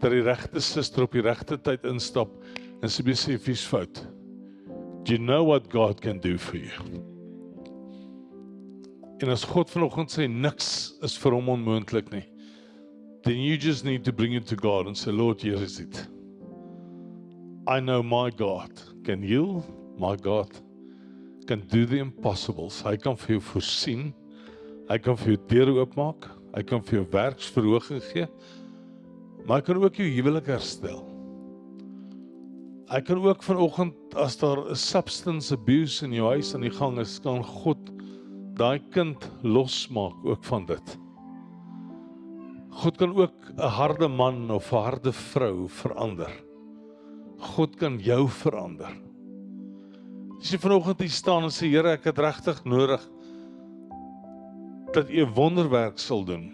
dat 0.02 0.14
die 0.14 0.24
regte 0.26 0.62
suster 0.64 1.06
op 1.06 1.14
die 1.14 1.22
regte 1.22 1.58
tyd 1.58 1.86
instap 1.86 2.32
en 2.82 2.90
sy 2.90 3.04
besef 3.06 3.46
wie's 3.46 3.66
fout. 3.68 4.02
Do 5.04 5.14
you 5.14 5.20
know 5.20 5.44
what 5.44 5.70
God 5.70 6.02
can 6.02 6.20
do 6.20 6.38
for 6.38 6.58
you? 6.58 7.04
En 9.22 9.30
as 9.30 9.44
God 9.46 9.70
vanoggend 9.70 10.14
sê 10.14 10.26
niks 10.26 10.96
is 11.06 11.18
vir 11.22 11.36
hom 11.38 11.52
onmoontlik 11.54 12.10
nie. 12.14 12.26
Then 13.22 13.38
you 13.38 13.58
just 13.58 13.86
need 13.86 14.04
to 14.06 14.14
bring 14.14 14.34
it 14.34 14.48
to 14.48 14.56
God 14.56 14.88
and 14.88 14.98
say 14.98 15.12
Lord, 15.12 15.42
here 15.42 15.62
is 15.62 15.80
it. 15.80 16.08
I 17.68 17.80
know 17.80 18.02
my 18.02 18.32
God 18.32 18.72
can 19.06 19.22
heal, 19.22 19.62
my 20.02 20.16
God 20.18 20.50
can 21.46 21.62
do 21.70 21.86
the 21.86 22.00
impossibles. 22.02 22.82
Hy 22.86 22.96
kan 23.02 23.18
vir 23.20 23.36
jou 23.38 23.44
voorsien. 23.52 24.10
Hy 24.90 24.98
kan 25.04 25.18
vir 25.20 25.36
jou 25.36 25.42
deure 25.52 25.78
oopmaak. 25.82 26.28
Hy 26.56 26.64
kan 26.68 26.84
vir 26.88 27.02
jou 27.02 27.06
werksverhoging 27.14 28.02
gee. 28.10 28.28
Maar 29.46 29.62
hy 29.62 29.66
kan 29.70 29.82
ook 29.82 30.00
jou 30.02 30.10
huwelik 30.10 30.50
herstel. 30.52 31.04
Hy 32.92 33.00
kan 33.08 33.22
ook 33.24 33.44
vanoggend 33.46 34.18
as 34.20 34.36
daar 34.42 34.68
'n 34.70 34.76
substance 34.76 35.54
abuse 35.54 36.04
in 36.06 36.14
jou 36.14 36.28
huis 36.28 36.54
aan 36.56 36.62
die 36.62 36.78
gang 36.80 37.00
is, 37.00 37.20
kan 37.20 37.44
God 37.44 37.80
daai 38.58 38.80
kind 38.92 39.32
losmaak 39.44 40.26
ook 40.26 40.44
van 40.44 40.66
dit. 40.66 40.98
God 42.72 42.98
kan 42.98 43.16
ook 43.16 43.34
'n 43.58 43.70
harde 43.70 44.08
man 44.08 44.52
of 44.52 44.74
'n 44.74 44.84
harde 44.84 45.12
vrou 45.12 45.68
verander. 45.68 46.32
God 47.40 47.78
kan 47.78 47.98
jou 48.00 48.28
verander. 48.28 49.11
As 50.42 50.50
jy 50.50 50.58
vanoggend 50.58 51.04
hier 51.04 51.14
staan 51.14 51.46
en 51.46 51.54
sê 51.54 51.70
Here, 51.70 51.94
ek 51.94 52.08
het 52.10 52.20
regtig 52.20 52.64
nodig 52.66 53.04
dat 54.92 55.10
U 55.10 55.22
'n 55.22 55.34
wonderwerk 55.38 56.00
sal 56.00 56.26
doen. 56.26 56.50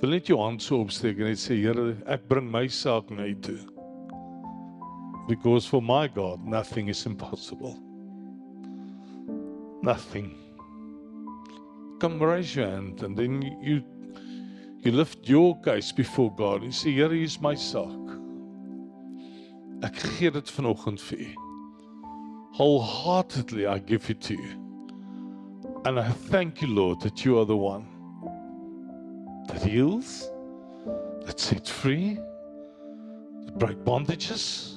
Wil 0.00 0.10
net 0.10 0.28
jou 0.28 0.38
hand 0.38 0.62
so 0.62 0.80
opsteek 0.80 1.18
en 1.18 1.32
net 1.32 1.40
sê 1.40 1.56
Here, 1.56 1.96
ek 2.06 2.28
bring 2.28 2.50
my 2.50 2.68
saak 2.68 3.10
na 3.10 3.24
U 3.24 3.34
toe. 3.40 3.58
Because 5.26 5.66
for 5.66 5.80
my 5.80 6.06
God 6.08 6.44
nothing 6.44 6.88
is 6.88 7.06
impossible. 7.06 7.76
Nothing 9.82 10.36
come 12.00 12.18
raise 12.22 12.56
your 12.56 12.66
hand 12.66 13.02
and 13.02 13.16
then 13.16 13.42
you 13.60 13.82
you 14.82 14.90
lift 14.90 15.28
your 15.28 15.60
case 15.60 15.92
before 15.92 16.34
God 16.34 16.62
and 16.62 16.74
say 16.74 16.92
here 16.92 17.12
is 17.12 17.40
my 17.40 17.54
saak. 17.54 18.16
Ek 19.84 20.00
gee 20.16 20.30
dit 20.32 20.52
vanoggend 20.56 21.00
vir 21.10 21.24
u. 21.28 21.49
Wholeheartedly 22.60 23.64
I 23.64 23.78
give 23.78 24.10
it 24.10 24.20
to 24.20 24.34
you. 24.34 24.50
And 25.86 25.98
I 25.98 26.10
thank 26.10 26.60
you 26.60 26.68
Lord 26.68 27.00
that 27.00 27.24
you 27.24 27.38
are 27.38 27.46
the 27.46 27.56
one 27.56 27.86
that 29.48 29.62
heals, 29.62 30.30
that 31.24 31.40
sets 31.40 31.70
free, 31.70 32.18
that 33.46 33.58
break 33.58 33.78
bondages, 33.78 34.74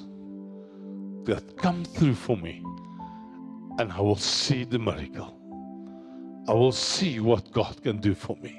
that 1.26 1.58
come 1.58 1.84
through 1.84 2.14
for 2.14 2.38
me. 2.38 2.64
And 3.78 3.92
I 3.92 4.00
will 4.00 4.16
see 4.16 4.64
the 4.64 4.78
miracle. 4.78 5.36
I 6.48 6.54
will 6.54 6.72
see 6.72 7.20
what 7.20 7.52
God 7.52 7.82
can 7.82 7.98
do 7.98 8.14
for 8.14 8.34
me. 8.40 8.58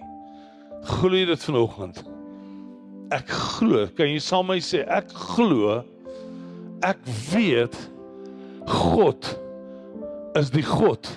Glo 0.85 1.17
jy 1.17 1.25
dit 1.25 1.47
vanoggend? 1.49 2.03
Ek 3.09 3.25
glo, 3.57 3.87
kan 3.97 4.05
jy 4.05 4.21
saam 4.21 4.45
met 4.45 4.59
my 4.59 4.61
sê 4.69 4.85
ek 4.85 5.09
glo 5.33 5.81
ek 6.85 7.01
weet 7.33 7.94
God 8.67 9.27
is 10.35 10.49
die 10.49 10.65
God. 10.65 11.07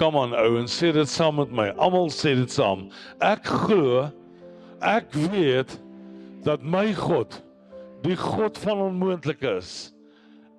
Kom 0.00 0.16
aan 0.16 0.32
ouens, 0.32 0.72
sê 0.72 0.92
dit 0.96 1.08
saam 1.08 1.36
met 1.42 1.52
my. 1.52 1.68
Almal 1.76 2.08
sê 2.14 2.34
dit 2.38 2.50
saam. 2.50 2.88
Ek 3.20 3.44
glo 3.44 4.08
ek 4.80 5.12
weet 5.12 5.76
dat 6.44 6.62
my 6.64 6.88
God 6.96 7.36
die 8.04 8.16
God 8.16 8.56
van 8.58 8.80
onmoontlik 8.80 9.42
is 9.44 9.92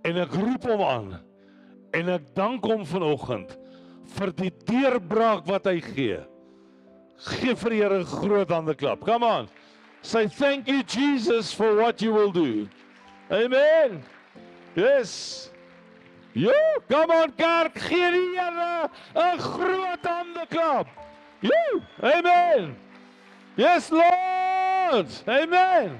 en 0.06 0.20
ek 0.22 0.36
roep 0.38 0.68
hom 0.70 0.84
aan 0.86 1.08
en 1.98 2.12
ek 2.14 2.30
dank 2.38 2.66
hom 2.70 2.86
vanoggend 2.86 3.56
vir 4.18 4.34
die 4.38 4.52
deurbraak 4.68 5.48
wat 5.50 5.66
hy 5.70 5.80
gee. 5.82 6.20
Gee 7.32 7.56
vir 7.56 7.74
die 7.74 7.82
Here 7.82 8.00
'n 8.00 8.06
groot 8.06 8.50
hande 8.50 8.76
klap. 8.76 9.06
Come 9.06 9.24
on. 9.24 9.50
Say 10.02 10.28
thank 10.28 10.68
you 10.68 10.84
Jesus 10.84 11.54
for 11.54 11.76
what 11.76 12.02
you 12.02 12.14
will 12.14 12.32
do. 12.32 12.68
Amen. 13.30 14.04
Yes. 14.76 15.51
Jo, 16.34 16.54
come 16.88 17.14
on 17.14 17.34
kerk, 17.36 17.76
gee 17.90 18.12
die 18.12 18.40
Here 18.40 18.90
'n 19.16 19.38
groot 19.38 20.06
hande 20.06 20.46
klap. 20.48 20.88
Jo, 21.42 21.82
amen. 22.00 22.76
Yes 23.58 23.90
Lord. 23.92 25.24
Amen. 25.28 26.00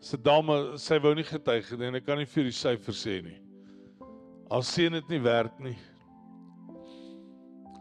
Se 0.00 0.16
dame, 0.16 0.78
sy 0.78 0.98
wou 0.98 1.14
nie 1.14 1.24
getuig 1.24 1.70
nie 1.78 1.86
en 1.86 1.94
ek 2.00 2.04
kan 2.06 2.18
nie 2.18 2.26
vir 2.26 2.44
die 2.48 2.56
syfer 2.56 2.96
sê 2.96 3.20
nie. 3.22 3.38
Al 4.50 4.64
sien 4.66 4.92
dit 4.92 5.08
nie 5.08 5.20
werk 5.22 5.58
nie. 5.62 5.76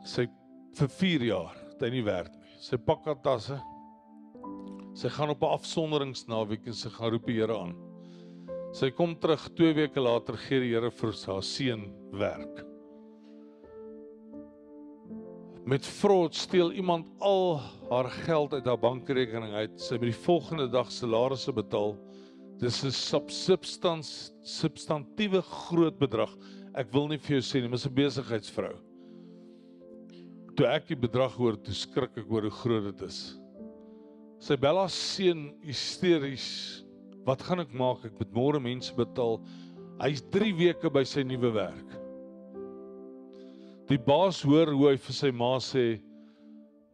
Sy 0.05 0.27
vir 0.77 0.87
4 0.87 1.25
jaar, 1.25 1.55
dit 1.71 1.87
hy 1.87 1.89
nie 1.97 2.05
werk 2.05 2.31
nie. 2.35 2.55
Sy 2.61 2.77
pak 2.77 3.05
haar 3.05 3.19
tasse. 3.23 3.59
Sy 4.99 5.07
gaan 5.07 5.31
op 5.31 5.43
'n 5.43 5.55
afsonderingsnaweek 5.55 6.65
en 6.67 6.73
sy 6.75 6.89
gaan 6.91 7.11
roep 7.13 7.27
die 7.27 7.37
Here 7.39 7.55
aan. 7.55 7.75
Sy 8.75 8.89
kom 8.91 9.15
terug 9.15 9.47
2 9.55 9.73
weke 9.73 10.01
later 10.01 10.35
gee 10.35 10.59
die 10.59 10.73
Here 10.73 10.91
vir 10.91 11.13
haar 11.25 11.43
seun 11.43 11.85
werk. 12.11 12.65
Met 15.65 15.85
fraud 15.85 16.35
steel 16.35 16.73
iemand 16.73 17.07
al 17.19 17.61
haar 17.89 18.09
geld 18.25 18.53
uit 18.53 18.65
haar 18.65 18.77
bankrekening 18.77 19.53
uit. 19.53 19.79
Sy 19.79 19.95
moet 19.95 20.11
die 20.11 20.25
volgende 20.25 20.67
dag 20.67 20.91
salarisse 20.91 21.53
betaal. 21.53 21.95
Dis 22.59 22.83
'n 22.83 22.91
substans 22.91 24.33
substantiëre 24.43 25.41
groot 25.41 25.97
bedrag. 25.97 26.35
Ek 26.75 26.91
wil 26.91 27.07
nie 27.07 27.17
vir 27.17 27.39
jou 27.39 27.41
sê 27.41 27.61
nie, 27.61 27.69
maar 27.69 27.79
'n 27.79 27.95
besigheidsvrou. 27.95 28.75
Toe 30.57 30.67
ek 30.67 30.87
die 30.87 30.95
bedrag 30.95 31.31
hoor, 31.37 31.55
toe 31.55 31.73
skrik 31.73 32.17
ek 32.17 32.29
oor 32.29 32.41
hoe 32.41 32.51
groot 32.51 32.83
dit 32.83 33.07
is. 33.07 33.38
Sy 34.39 34.55
bel 34.55 34.77
haar 34.79 34.91
seun 34.91 35.49
hysteries. 35.67 36.47
Wat 37.27 37.41
gaan 37.43 37.59
ek 37.65 37.73
maak? 37.75 38.05
Ek 38.07 38.15
moet 38.21 38.31
môre 38.31 38.61
mense 38.63 38.93
betaal. 38.95 39.41
Hy's 39.99 40.21
3 40.31 40.53
weke 40.55 40.91
by 40.95 41.03
sy 41.03 41.25
nuwe 41.27 41.51
werk. 41.57 41.95
Die 43.89 43.99
baas 43.99 44.39
hoor 44.45 44.71
hoe 44.71 44.93
hy 44.93 44.99
vir 45.01 45.17
sy 45.17 45.31
ma 45.35 45.57
sê: 45.59 45.99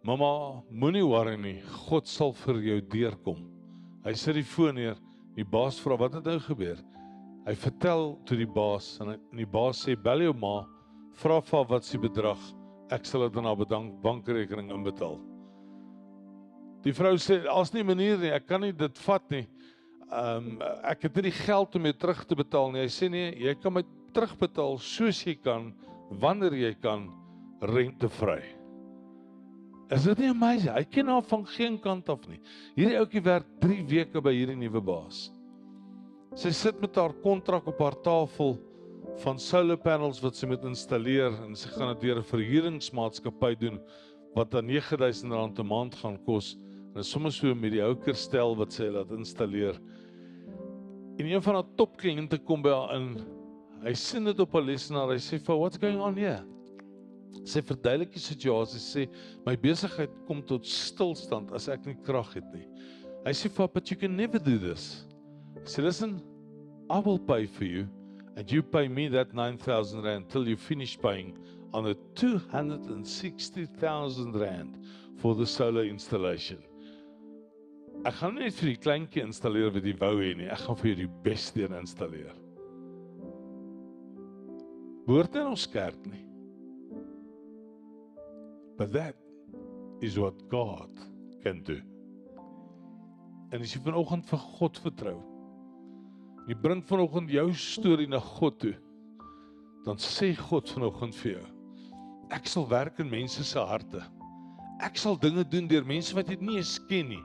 "Mamma, 0.02 0.64
moenie 0.72 1.06
worry 1.06 1.36
nie. 1.38 1.62
God 1.86 2.08
sal 2.08 2.34
vir 2.34 2.62
jou 2.64 2.80
deurkom." 2.82 3.46
Hy 4.06 4.14
sit 4.14 4.36
die 4.36 4.44
foon 4.44 4.76
neer. 4.76 4.98
Die 5.36 5.44
baas 5.46 5.78
vra: 5.80 5.98
"Wat 5.98 6.16
het 6.16 6.26
nou 6.26 6.40
gebeur?" 6.40 6.82
Hy 7.46 7.54
vertel 7.54 8.18
toe 8.26 8.38
die 8.38 8.50
baas 8.50 8.98
en 9.02 9.20
die 9.38 9.46
baas 9.46 9.86
sê: 9.86 9.96
"Bel 9.96 10.22
jou 10.22 10.34
ma, 10.34 10.66
vra 11.14 11.42
vir 11.42 11.60
haar 11.60 11.70
wat 11.70 11.84
se 11.84 11.98
bedrag. 11.98 12.40
Ek 12.90 13.06
sal 13.06 13.30
dit 13.30 13.38
aan 13.38 13.46
haar 13.46 14.02
bankrekening 14.02 14.72
inbetaal." 14.72 15.35
Die 16.86 16.94
vrou 16.94 17.16
sê: 17.18 17.42
"As 17.50 17.74
nie 17.74 17.84
manier 17.84 18.18
nie, 18.18 18.32
ek 18.32 18.48
kan 18.48 18.62
nie 18.62 18.72
dit 18.72 18.98
vat 19.08 19.30
nie. 19.32 19.48
Ehm 20.06 20.52
um, 20.52 20.62
ek 20.86 21.08
het 21.08 21.16
nie 21.16 21.32
die 21.32 21.38
geld 21.46 21.76
om 21.76 21.86
jou 21.90 21.94
terug 21.94 22.26
te 22.26 22.36
betaal 22.36 22.72
nie." 22.72 22.84
Hy 22.86 22.92
sê: 22.94 23.10
"Nee, 23.10 23.34
jy 23.42 23.56
kan 23.56 23.74
my 23.74 23.84
terugbetaal 24.14 24.78
soos 24.78 25.24
jy 25.26 25.36
kan, 25.36 25.74
wanneer 26.12 26.54
jy 26.54 26.76
kan, 26.82 27.10
rentevry." 27.62 28.44
Is 29.90 30.04
dit 30.04 30.18
nie 30.24 30.30
amazing? 30.30 30.74
Hy 30.74 30.84
ken 30.90 31.10
haar 31.14 31.26
van 31.30 31.44
geen 31.46 31.76
kant 31.82 32.08
af 32.10 32.24
nie. 32.28 32.40
Hierdie 32.78 32.98
ouetjie 32.98 33.22
werk 33.22 33.50
3 33.62 33.84
weke 33.86 34.22
by 34.22 34.34
hierdie 34.34 34.58
nuwe 34.58 34.82
baas. 34.82 35.28
Sy 36.36 36.52
sit 36.52 36.82
met 36.82 36.96
haar 36.98 37.14
kontrak 37.22 37.68
op 37.70 37.80
haar 37.80 37.96
tafel 38.04 38.58
van 39.22 39.38
solar 39.40 39.78
panels 39.78 40.20
wat 40.24 40.36
sy 40.36 40.50
moet 40.50 40.66
installeer 40.68 41.38
en 41.46 41.54
sy 41.56 41.70
gaan 41.76 41.94
dit 41.94 42.08
deur 42.08 42.20
'n 42.20 42.30
verhuuringsmaatskappy 42.32 43.54
doen 43.56 43.80
wat 44.36 44.52
dan 44.52 44.68
R9000 44.68 45.60
'n 45.60 45.68
maand 45.68 45.96
gaan 45.96 46.18
kos. 46.26 46.58
En 46.96 47.04
sommer 47.04 47.32
so 47.36 47.52
met 47.56 47.74
die 47.76 47.84
ou 47.84 47.92
kerstel 48.00 48.54
wat 48.56 48.72
sy 48.72 48.86
laat 48.88 49.10
installeer. 49.12 49.76
En 51.20 51.26
een 51.28 51.42
van 51.44 51.56
haar 51.58 51.68
topkliënte 51.76 52.38
kom 52.48 52.62
by 52.64 52.72
haar 52.72 52.94
in. 52.96 53.18
Hy 53.84 53.92
sien 54.00 54.24
dit 54.24 54.40
op 54.40 54.56
'n 54.56 54.64
lesenaar. 54.64 55.12
Hy 55.12 55.20
sê, 55.20 55.36
"For 55.40 55.60
what's 55.60 55.78
going 55.78 56.00
on 56.00 56.16
here?" 56.16 56.46
Sy 57.44 57.62
verduidelik 57.62 58.14
die 58.14 58.20
situasie. 58.20 58.80
Sê, 58.80 59.10
"My 59.46 59.58
besigheid 59.58 60.10
kom 60.26 60.42
tot 60.42 60.66
stilstand 60.66 61.52
as 61.52 61.68
ek 61.68 61.86
nie 61.86 61.96
krag 61.96 62.34
het 62.34 62.54
nie." 62.54 62.66
Hy 63.26 63.32
sê, 63.32 63.50
"For 63.50 63.68
but 63.68 63.92
you 63.92 63.98
can 63.98 64.16
never 64.16 64.40
do 64.40 64.58
this." 64.58 65.06
Sy 65.66 65.82
sê, 65.82 65.84
"Listen, 65.84 66.22
I 66.90 67.00
will 67.00 67.20
pay 67.20 67.46
for 67.46 67.66
you 67.66 67.88
and 68.38 68.50
you 68.52 68.64
pay 68.64 68.88
me 68.88 69.10
that 69.10 69.34
9000 69.34 70.02
rand 70.04 70.30
till 70.30 70.48
you 70.48 70.56
finish 70.56 70.98
paying 70.98 71.38
on 71.74 71.84
the 71.84 71.96
260,000 72.16 74.36
rand 74.36 74.78
for 75.18 75.36
the 75.36 75.46
solar 75.46 75.84
installation." 75.84 76.64
Ek 78.06 78.18
gaan 78.20 78.36
nie 78.36 78.46
net 78.46 78.58
vir 78.60 78.70
die 78.70 78.82
kleintjie 78.82 79.24
installeer 79.26 79.72
wat 79.74 79.86
jy 79.88 79.96
wou 80.02 80.16
hê 80.20 80.34
nie. 80.38 80.50
Ek 80.52 80.62
gaan 80.66 80.78
vir 80.82 80.92
jou 80.92 80.98
die 81.00 81.14
beste 81.26 81.64
een 81.64 81.78
installeer. 81.78 82.36
Behoort 85.06 85.38
in 85.40 85.52
ons 85.54 85.66
kerk 85.70 86.06
nie. 86.10 86.24
But 88.78 88.92
that 88.94 89.16
is 90.04 90.20
what 90.20 90.42
God 90.52 90.92
can 91.44 91.64
do. 91.64 91.80
En 93.54 93.64
as 93.64 93.74
jy 93.74 93.82
vanoggend 93.86 94.26
vir 94.28 94.42
God 94.58 94.82
vertrou, 94.84 95.18
jy 96.50 96.58
bring 96.62 96.82
vanoggend 96.86 97.32
jou 97.32 97.48
storie 97.58 98.10
na 98.12 98.20
God 98.20 98.60
toe, 98.62 98.74
dan 99.86 100.02
sê 100.02 100.34
God 100.38 100.70
vanoggend 100.74 101.16
vir 101.22 101.38
jou: 101.38 101.46
Ek 102.36 102.50
sal 102.50 102.66
werk 102.70 103.00
in 103.00 103.10
mense 103.10 103.46
se 103.46 103.62
harte. 103.62 104.02
Ek 104.84 104.98
sal 105.00 105.16
dinge 105.22 105.46
doen 105.48 105.70
deur 105.72 105.86
mense 105.88 106.14
wat 106.18 106.28
jy 106.30 106.42
nie 106.42 106.60
eens 106.60 106.76
ken 106.90 107.14
nie 107.14 107.24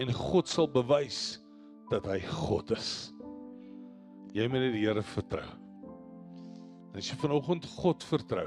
en 0.00 0.12
God 0.16 0.48
sal 0.48 0.68
bewys 0.72 1.38
dat 1.92 2.06
hy 2.08 2.20
God 2.24 2.72
is. 2.76 3.12
Jy 4.32 4.46
moet 4.48 4.64
net 4.64 4.76
die 4.76 4.86
Here 4.86 5.02
vertrou. 5.04 5.44
En 6.92 7.00
as 7.00 7.08
jy 7.10 7.16
vanoggend 7.20 7.66
God 7.76 8.04
vertrou, 8.04 8.46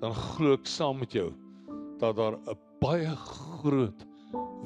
dan 0.00 0.14
glo 0.16 0.56
ek 0.56 0.68
saam 0.68 1.00
met 1.00 1.12
jou 1.16 1.30
dat 2.00 2.16
daar 2.16 2.36
'n 2.36 2.56
baie 2.80 3.16
groot 3.16 4.06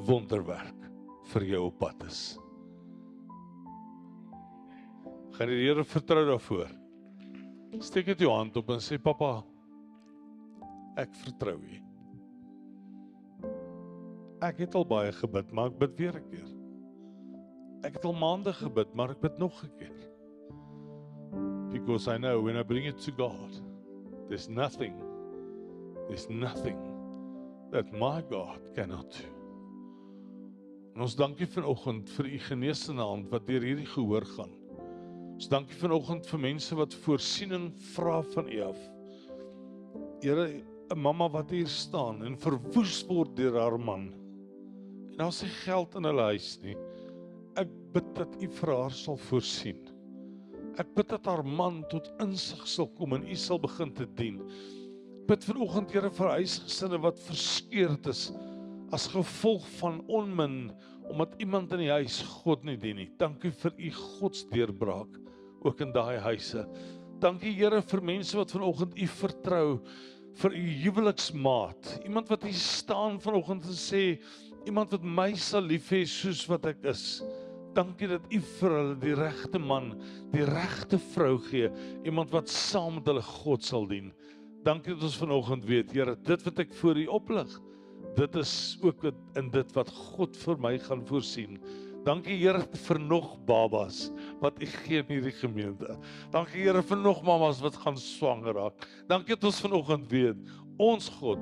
wonderwerk 0.07 0.89
vir 1.31 1.43
jou 1.43 1.65
op 1.67 1.79
pad 1.79 2.03
is. 2.07 2.37
Gaan 5.31 5.47
die 5.47 5.63
Here 5.67 5.83
vertrou 5.83 6.25
daarvoor. 6.25 6.69
Steek 7.79 8.05
dit 8.05 8.19
jou 8.19 8.31
hand 8.31 8.57
op 8.57 8.69
en 8.69 8.79
sê 8.79 8.97
pappa, 9.01 9.43
ek 10.97 11.15
vertrou 11.15 11.55
U. 11.55 11.90
Ek 14.41 14.57
het 14.57 14.75
al 14.75 14.85
baie 14.89 15.11
gebid, 15.13 15.51
maar 15.53 15.69
ek 15.69 15.77
bid 15.77 15.97
weer 15.99 16.15
'n 16.17 16.29
keer. 16.29 16.49
Ek 17.85 17.93
het 17.93 18.05
al 18.05 18.13
maande 18.13 18.53
gebid, 18.53 18.93
maar 18.95 19.11
ek 19.11 19.21
bid 19.21 19.37
nog 19.37 19.63
'n 19.63 19.71
keer. 19.77 19.99
Because 21.71 22.07
I 22.07 22.17
know 22.17 22.41
when 22.41 22.57
I 22.57 22.63
bring 22.63 22.85
it 22.85 22.97
to 23.01 23.11
God, 23.11 23.61
there's 24.27 24.49
nothing 24.49 25.11
there's 26.07 26.27
nothing 26.29 26.77
that 27.71 27.91
my 27.93 28.21
God 28.29 28.59
cannot 28.75 29.11
do. 29.11 29.27
En 30.95 31.01
ons 31.01 31.15
dankie 31.15 31.47
vanoggend 31.47 32.09
vir 32.17 32.25
u 32.25 32.39
genesende 32.39 33.01
hand 33.01 33.29
wat 33.31 33.45
deur 33.47 33.63
hierdie 33.63 33.87
gehoor 33.87 34.25
gaan. 34.25 34.51
Ons 35.37 35.47
dankie 35.47 35.77
vanoggend 35.79 36.27
vir 36.27 36.39
mense 36.39 36.75
wat 36.75 36.97
voorsiening 37.05 37.69
vra 37.93 38.19
van 38.33 38.49
u 38.51 38.59
af. 38.61 38.81
Here, 40.21 40.63
'n 40.91 40.99
mamma 40.99 41.29
wat 41.29 41.49
hier 41.49 41.67
staan 41.67 42.25
en 42.25 42.37
verwoes 42.37 43.05
word 43.07 43.35
deur 43.35 43.59
haar 43.59 43.79
man. 43.79 44.20
Daar's 45.21 45.43
nie 45.43 45.51
geld 45.53 45.93
in 45.99 46.07
hulle 46.09 46.23
huis 46.31 46.55
nie. 46.63 46.73
Ek 47.61 47.69
bid 47.93 48.07
dat 48.17 48.31
u 48.41 48.47
vir 48.57 48.71
haar 48.73 48.95
sal 48.97 49.19
voorsien. 49.27 49.83
Ek 50.81 50.89
bid 50.97 51.11
dat 51.11 51.27
haar 51.29 51.43
man 51.45 51.83
tot 51.91 52.07
insig 52.23 52.63
sal 52.65 52.87
kom 52.97 53.13
en 53.13 53.27
u 53.29 53.37
sal 53.37 53.61
begin 53.61 53.91
te 53.93 54.07
dien. 54.17 54.39
Bid 55.29 55.45
vanoggend 55.45 55.93
Here 55.93 56.09
vir 56.17 56.33
huisgesinne 56.39 56.97
wat 57.05 57.21
verskeurd 57.27 58.09
is 58.09 58.31
as 58.97 59.05
gevolg 59.13 59.67
van 59.77 60.01
onmin 60.09 60.71
omdat 61.11 61.37
iemand 61.43 61.75
in 61.77 61.85
die 61.85 61.93
huis 61.93 62.23
God 62.41 62.65
nie 62.65 62.79
dien 62.81 62.97
nie. 63.03 63.09
Dankie 63.21 63.53
vir 63.61 63.77
u 63.77 63.93
godsdeurbraak 63.99 65.21
ook 65.61 65.85
in 65.85 65.93
daai 65.93 66.17
huise. 66.31 66.65
Dankie 67.21 67.53
Here 67.59 67.85
vir 67.93 68.07
mense 68.15 68.41
wat 68.41 68.57
vanoggend 68.57 68.97
u 68.97 69.13
vertrou 69.21 69.67
vir 70.41 70.57
u 70.57 70.69
huweliksmaat. 70.87 71.99
Iemand 72.07 72.33
wat 72.33 72.49
hier 72.49 72.57
staan 72.57 73.21
vanoggend 73.21 73.69
en 73.69 73.77
sê 73.77 74.05
iemand 74.67 74.93
wat 74.95 75.05
my 75.05 75.31
sal 75.39 75.65
lief 75.65 75.89
hê 75.93 76.03
soos 76.09 76.43
wat 76.49 76.67
ek 76.69 76.83
is. 76.91 77.21
Dankie 77.75 78.09
dat 78.11 78.25
u 78.27 78.39
vir 78.59 78.73
hulle 78.75 78.95
die 78.99 79.15
regte 79.15 79.59
man, 79.61 79.93
die 80.33 80.43
regte 80.47 80.99
vrou 81.13 81.37
gee, 81.47 81.69
iemand 82.07 82.33
wat 82.35 82.51
saam 82.51 82.97
met 82.99 83.07
hulle 83.07 83.23
God 83.23 83.63
sal 83.63 83.87
dien. 83.87 84.11
Dankie 84.65 84.93
dat 84.93 85.05
ons 85.07 85.19
vanoggend 85.21 85.63
weet, 85.69 85.93
Here, 85.95 86.17
dit 86.27 86.43
wat 86.45 86.59
ek 86.61 86.73
voor 86.81 86.99
U 86.99 87.05
oplig, 87.17 87.53
dit 88.17 88.35
is 88.37 88.53
ook 88.83 89.07
in 89.39 89.47
dit 89.53 89.71
wat 89.77 89.89
God 90.11 90.35
vir 90.43 90.59
my 90.61 90.75
gaan 90.83 91.01
voorsien. 91.07 91.57
Dankie 92.05 92.35
Here 92.41 92.61
vir 92.85 92.99
nog 92.99 93.33
babas 93.47 94.09
wat 94.43 94.59
U 94.61 94.67
gee 94.67 95.01
in 95.01 95.09
hierdie 95.15 95.33
gemeente. 95.39 95.95
Dankie 96.33 96.65
Here 96.65 96.83
vir 96.83 96.99
nog 96.99 97.23
mamas 97.25 97.63
wat 97.63 97.79
gaan 97.81 97.97
swanger 97.97 98.57
raak. 98.59 98.87
Dankie 99.09 99.37
dat 99.37 99.49
ons 99.49 99.63
vanoggend 99.63 100.11
weet, 100.11 100.43
ons 100.81 101.09
God 101.21 101.41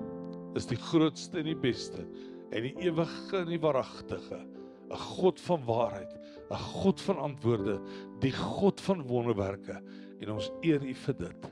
is 0.58 0.70
die 0.70 0.80
grootste 0.80 1.42
en 1.42 1.50
die 1.50 1.58
beste 1.58 2.06
en 2.50 2.66
die 2.66 2.76
ewige 2.90 3.38
en 3.38 3.52
die 3.52 3.62
waaragtige. 3.62 4.46
'n 4.90 4.98
God 4.98 5.42
van 5.42 5.66
waarheid, 5.66 6.14
'n 6.50 6.56
God 6.56 7.02
van 7.02 7.18
antwoorde, 7.18 7.80
die 8.20 8.34
God 8.34 8.82
van 8.82 9.08
wonderwerke 9.08 9.82
en 10.20 10.32
ons 10.32 10.52
eer 10.62 10.82
U 10.82 10.94
vir 10.94 11.18
dit 11.18 11.52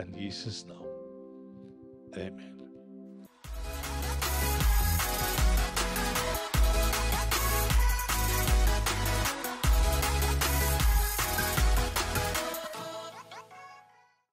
in 0.00 0.14
Jesus 0.16 0.64
naam. 0.64 0.86
Amen. 2.16 2.59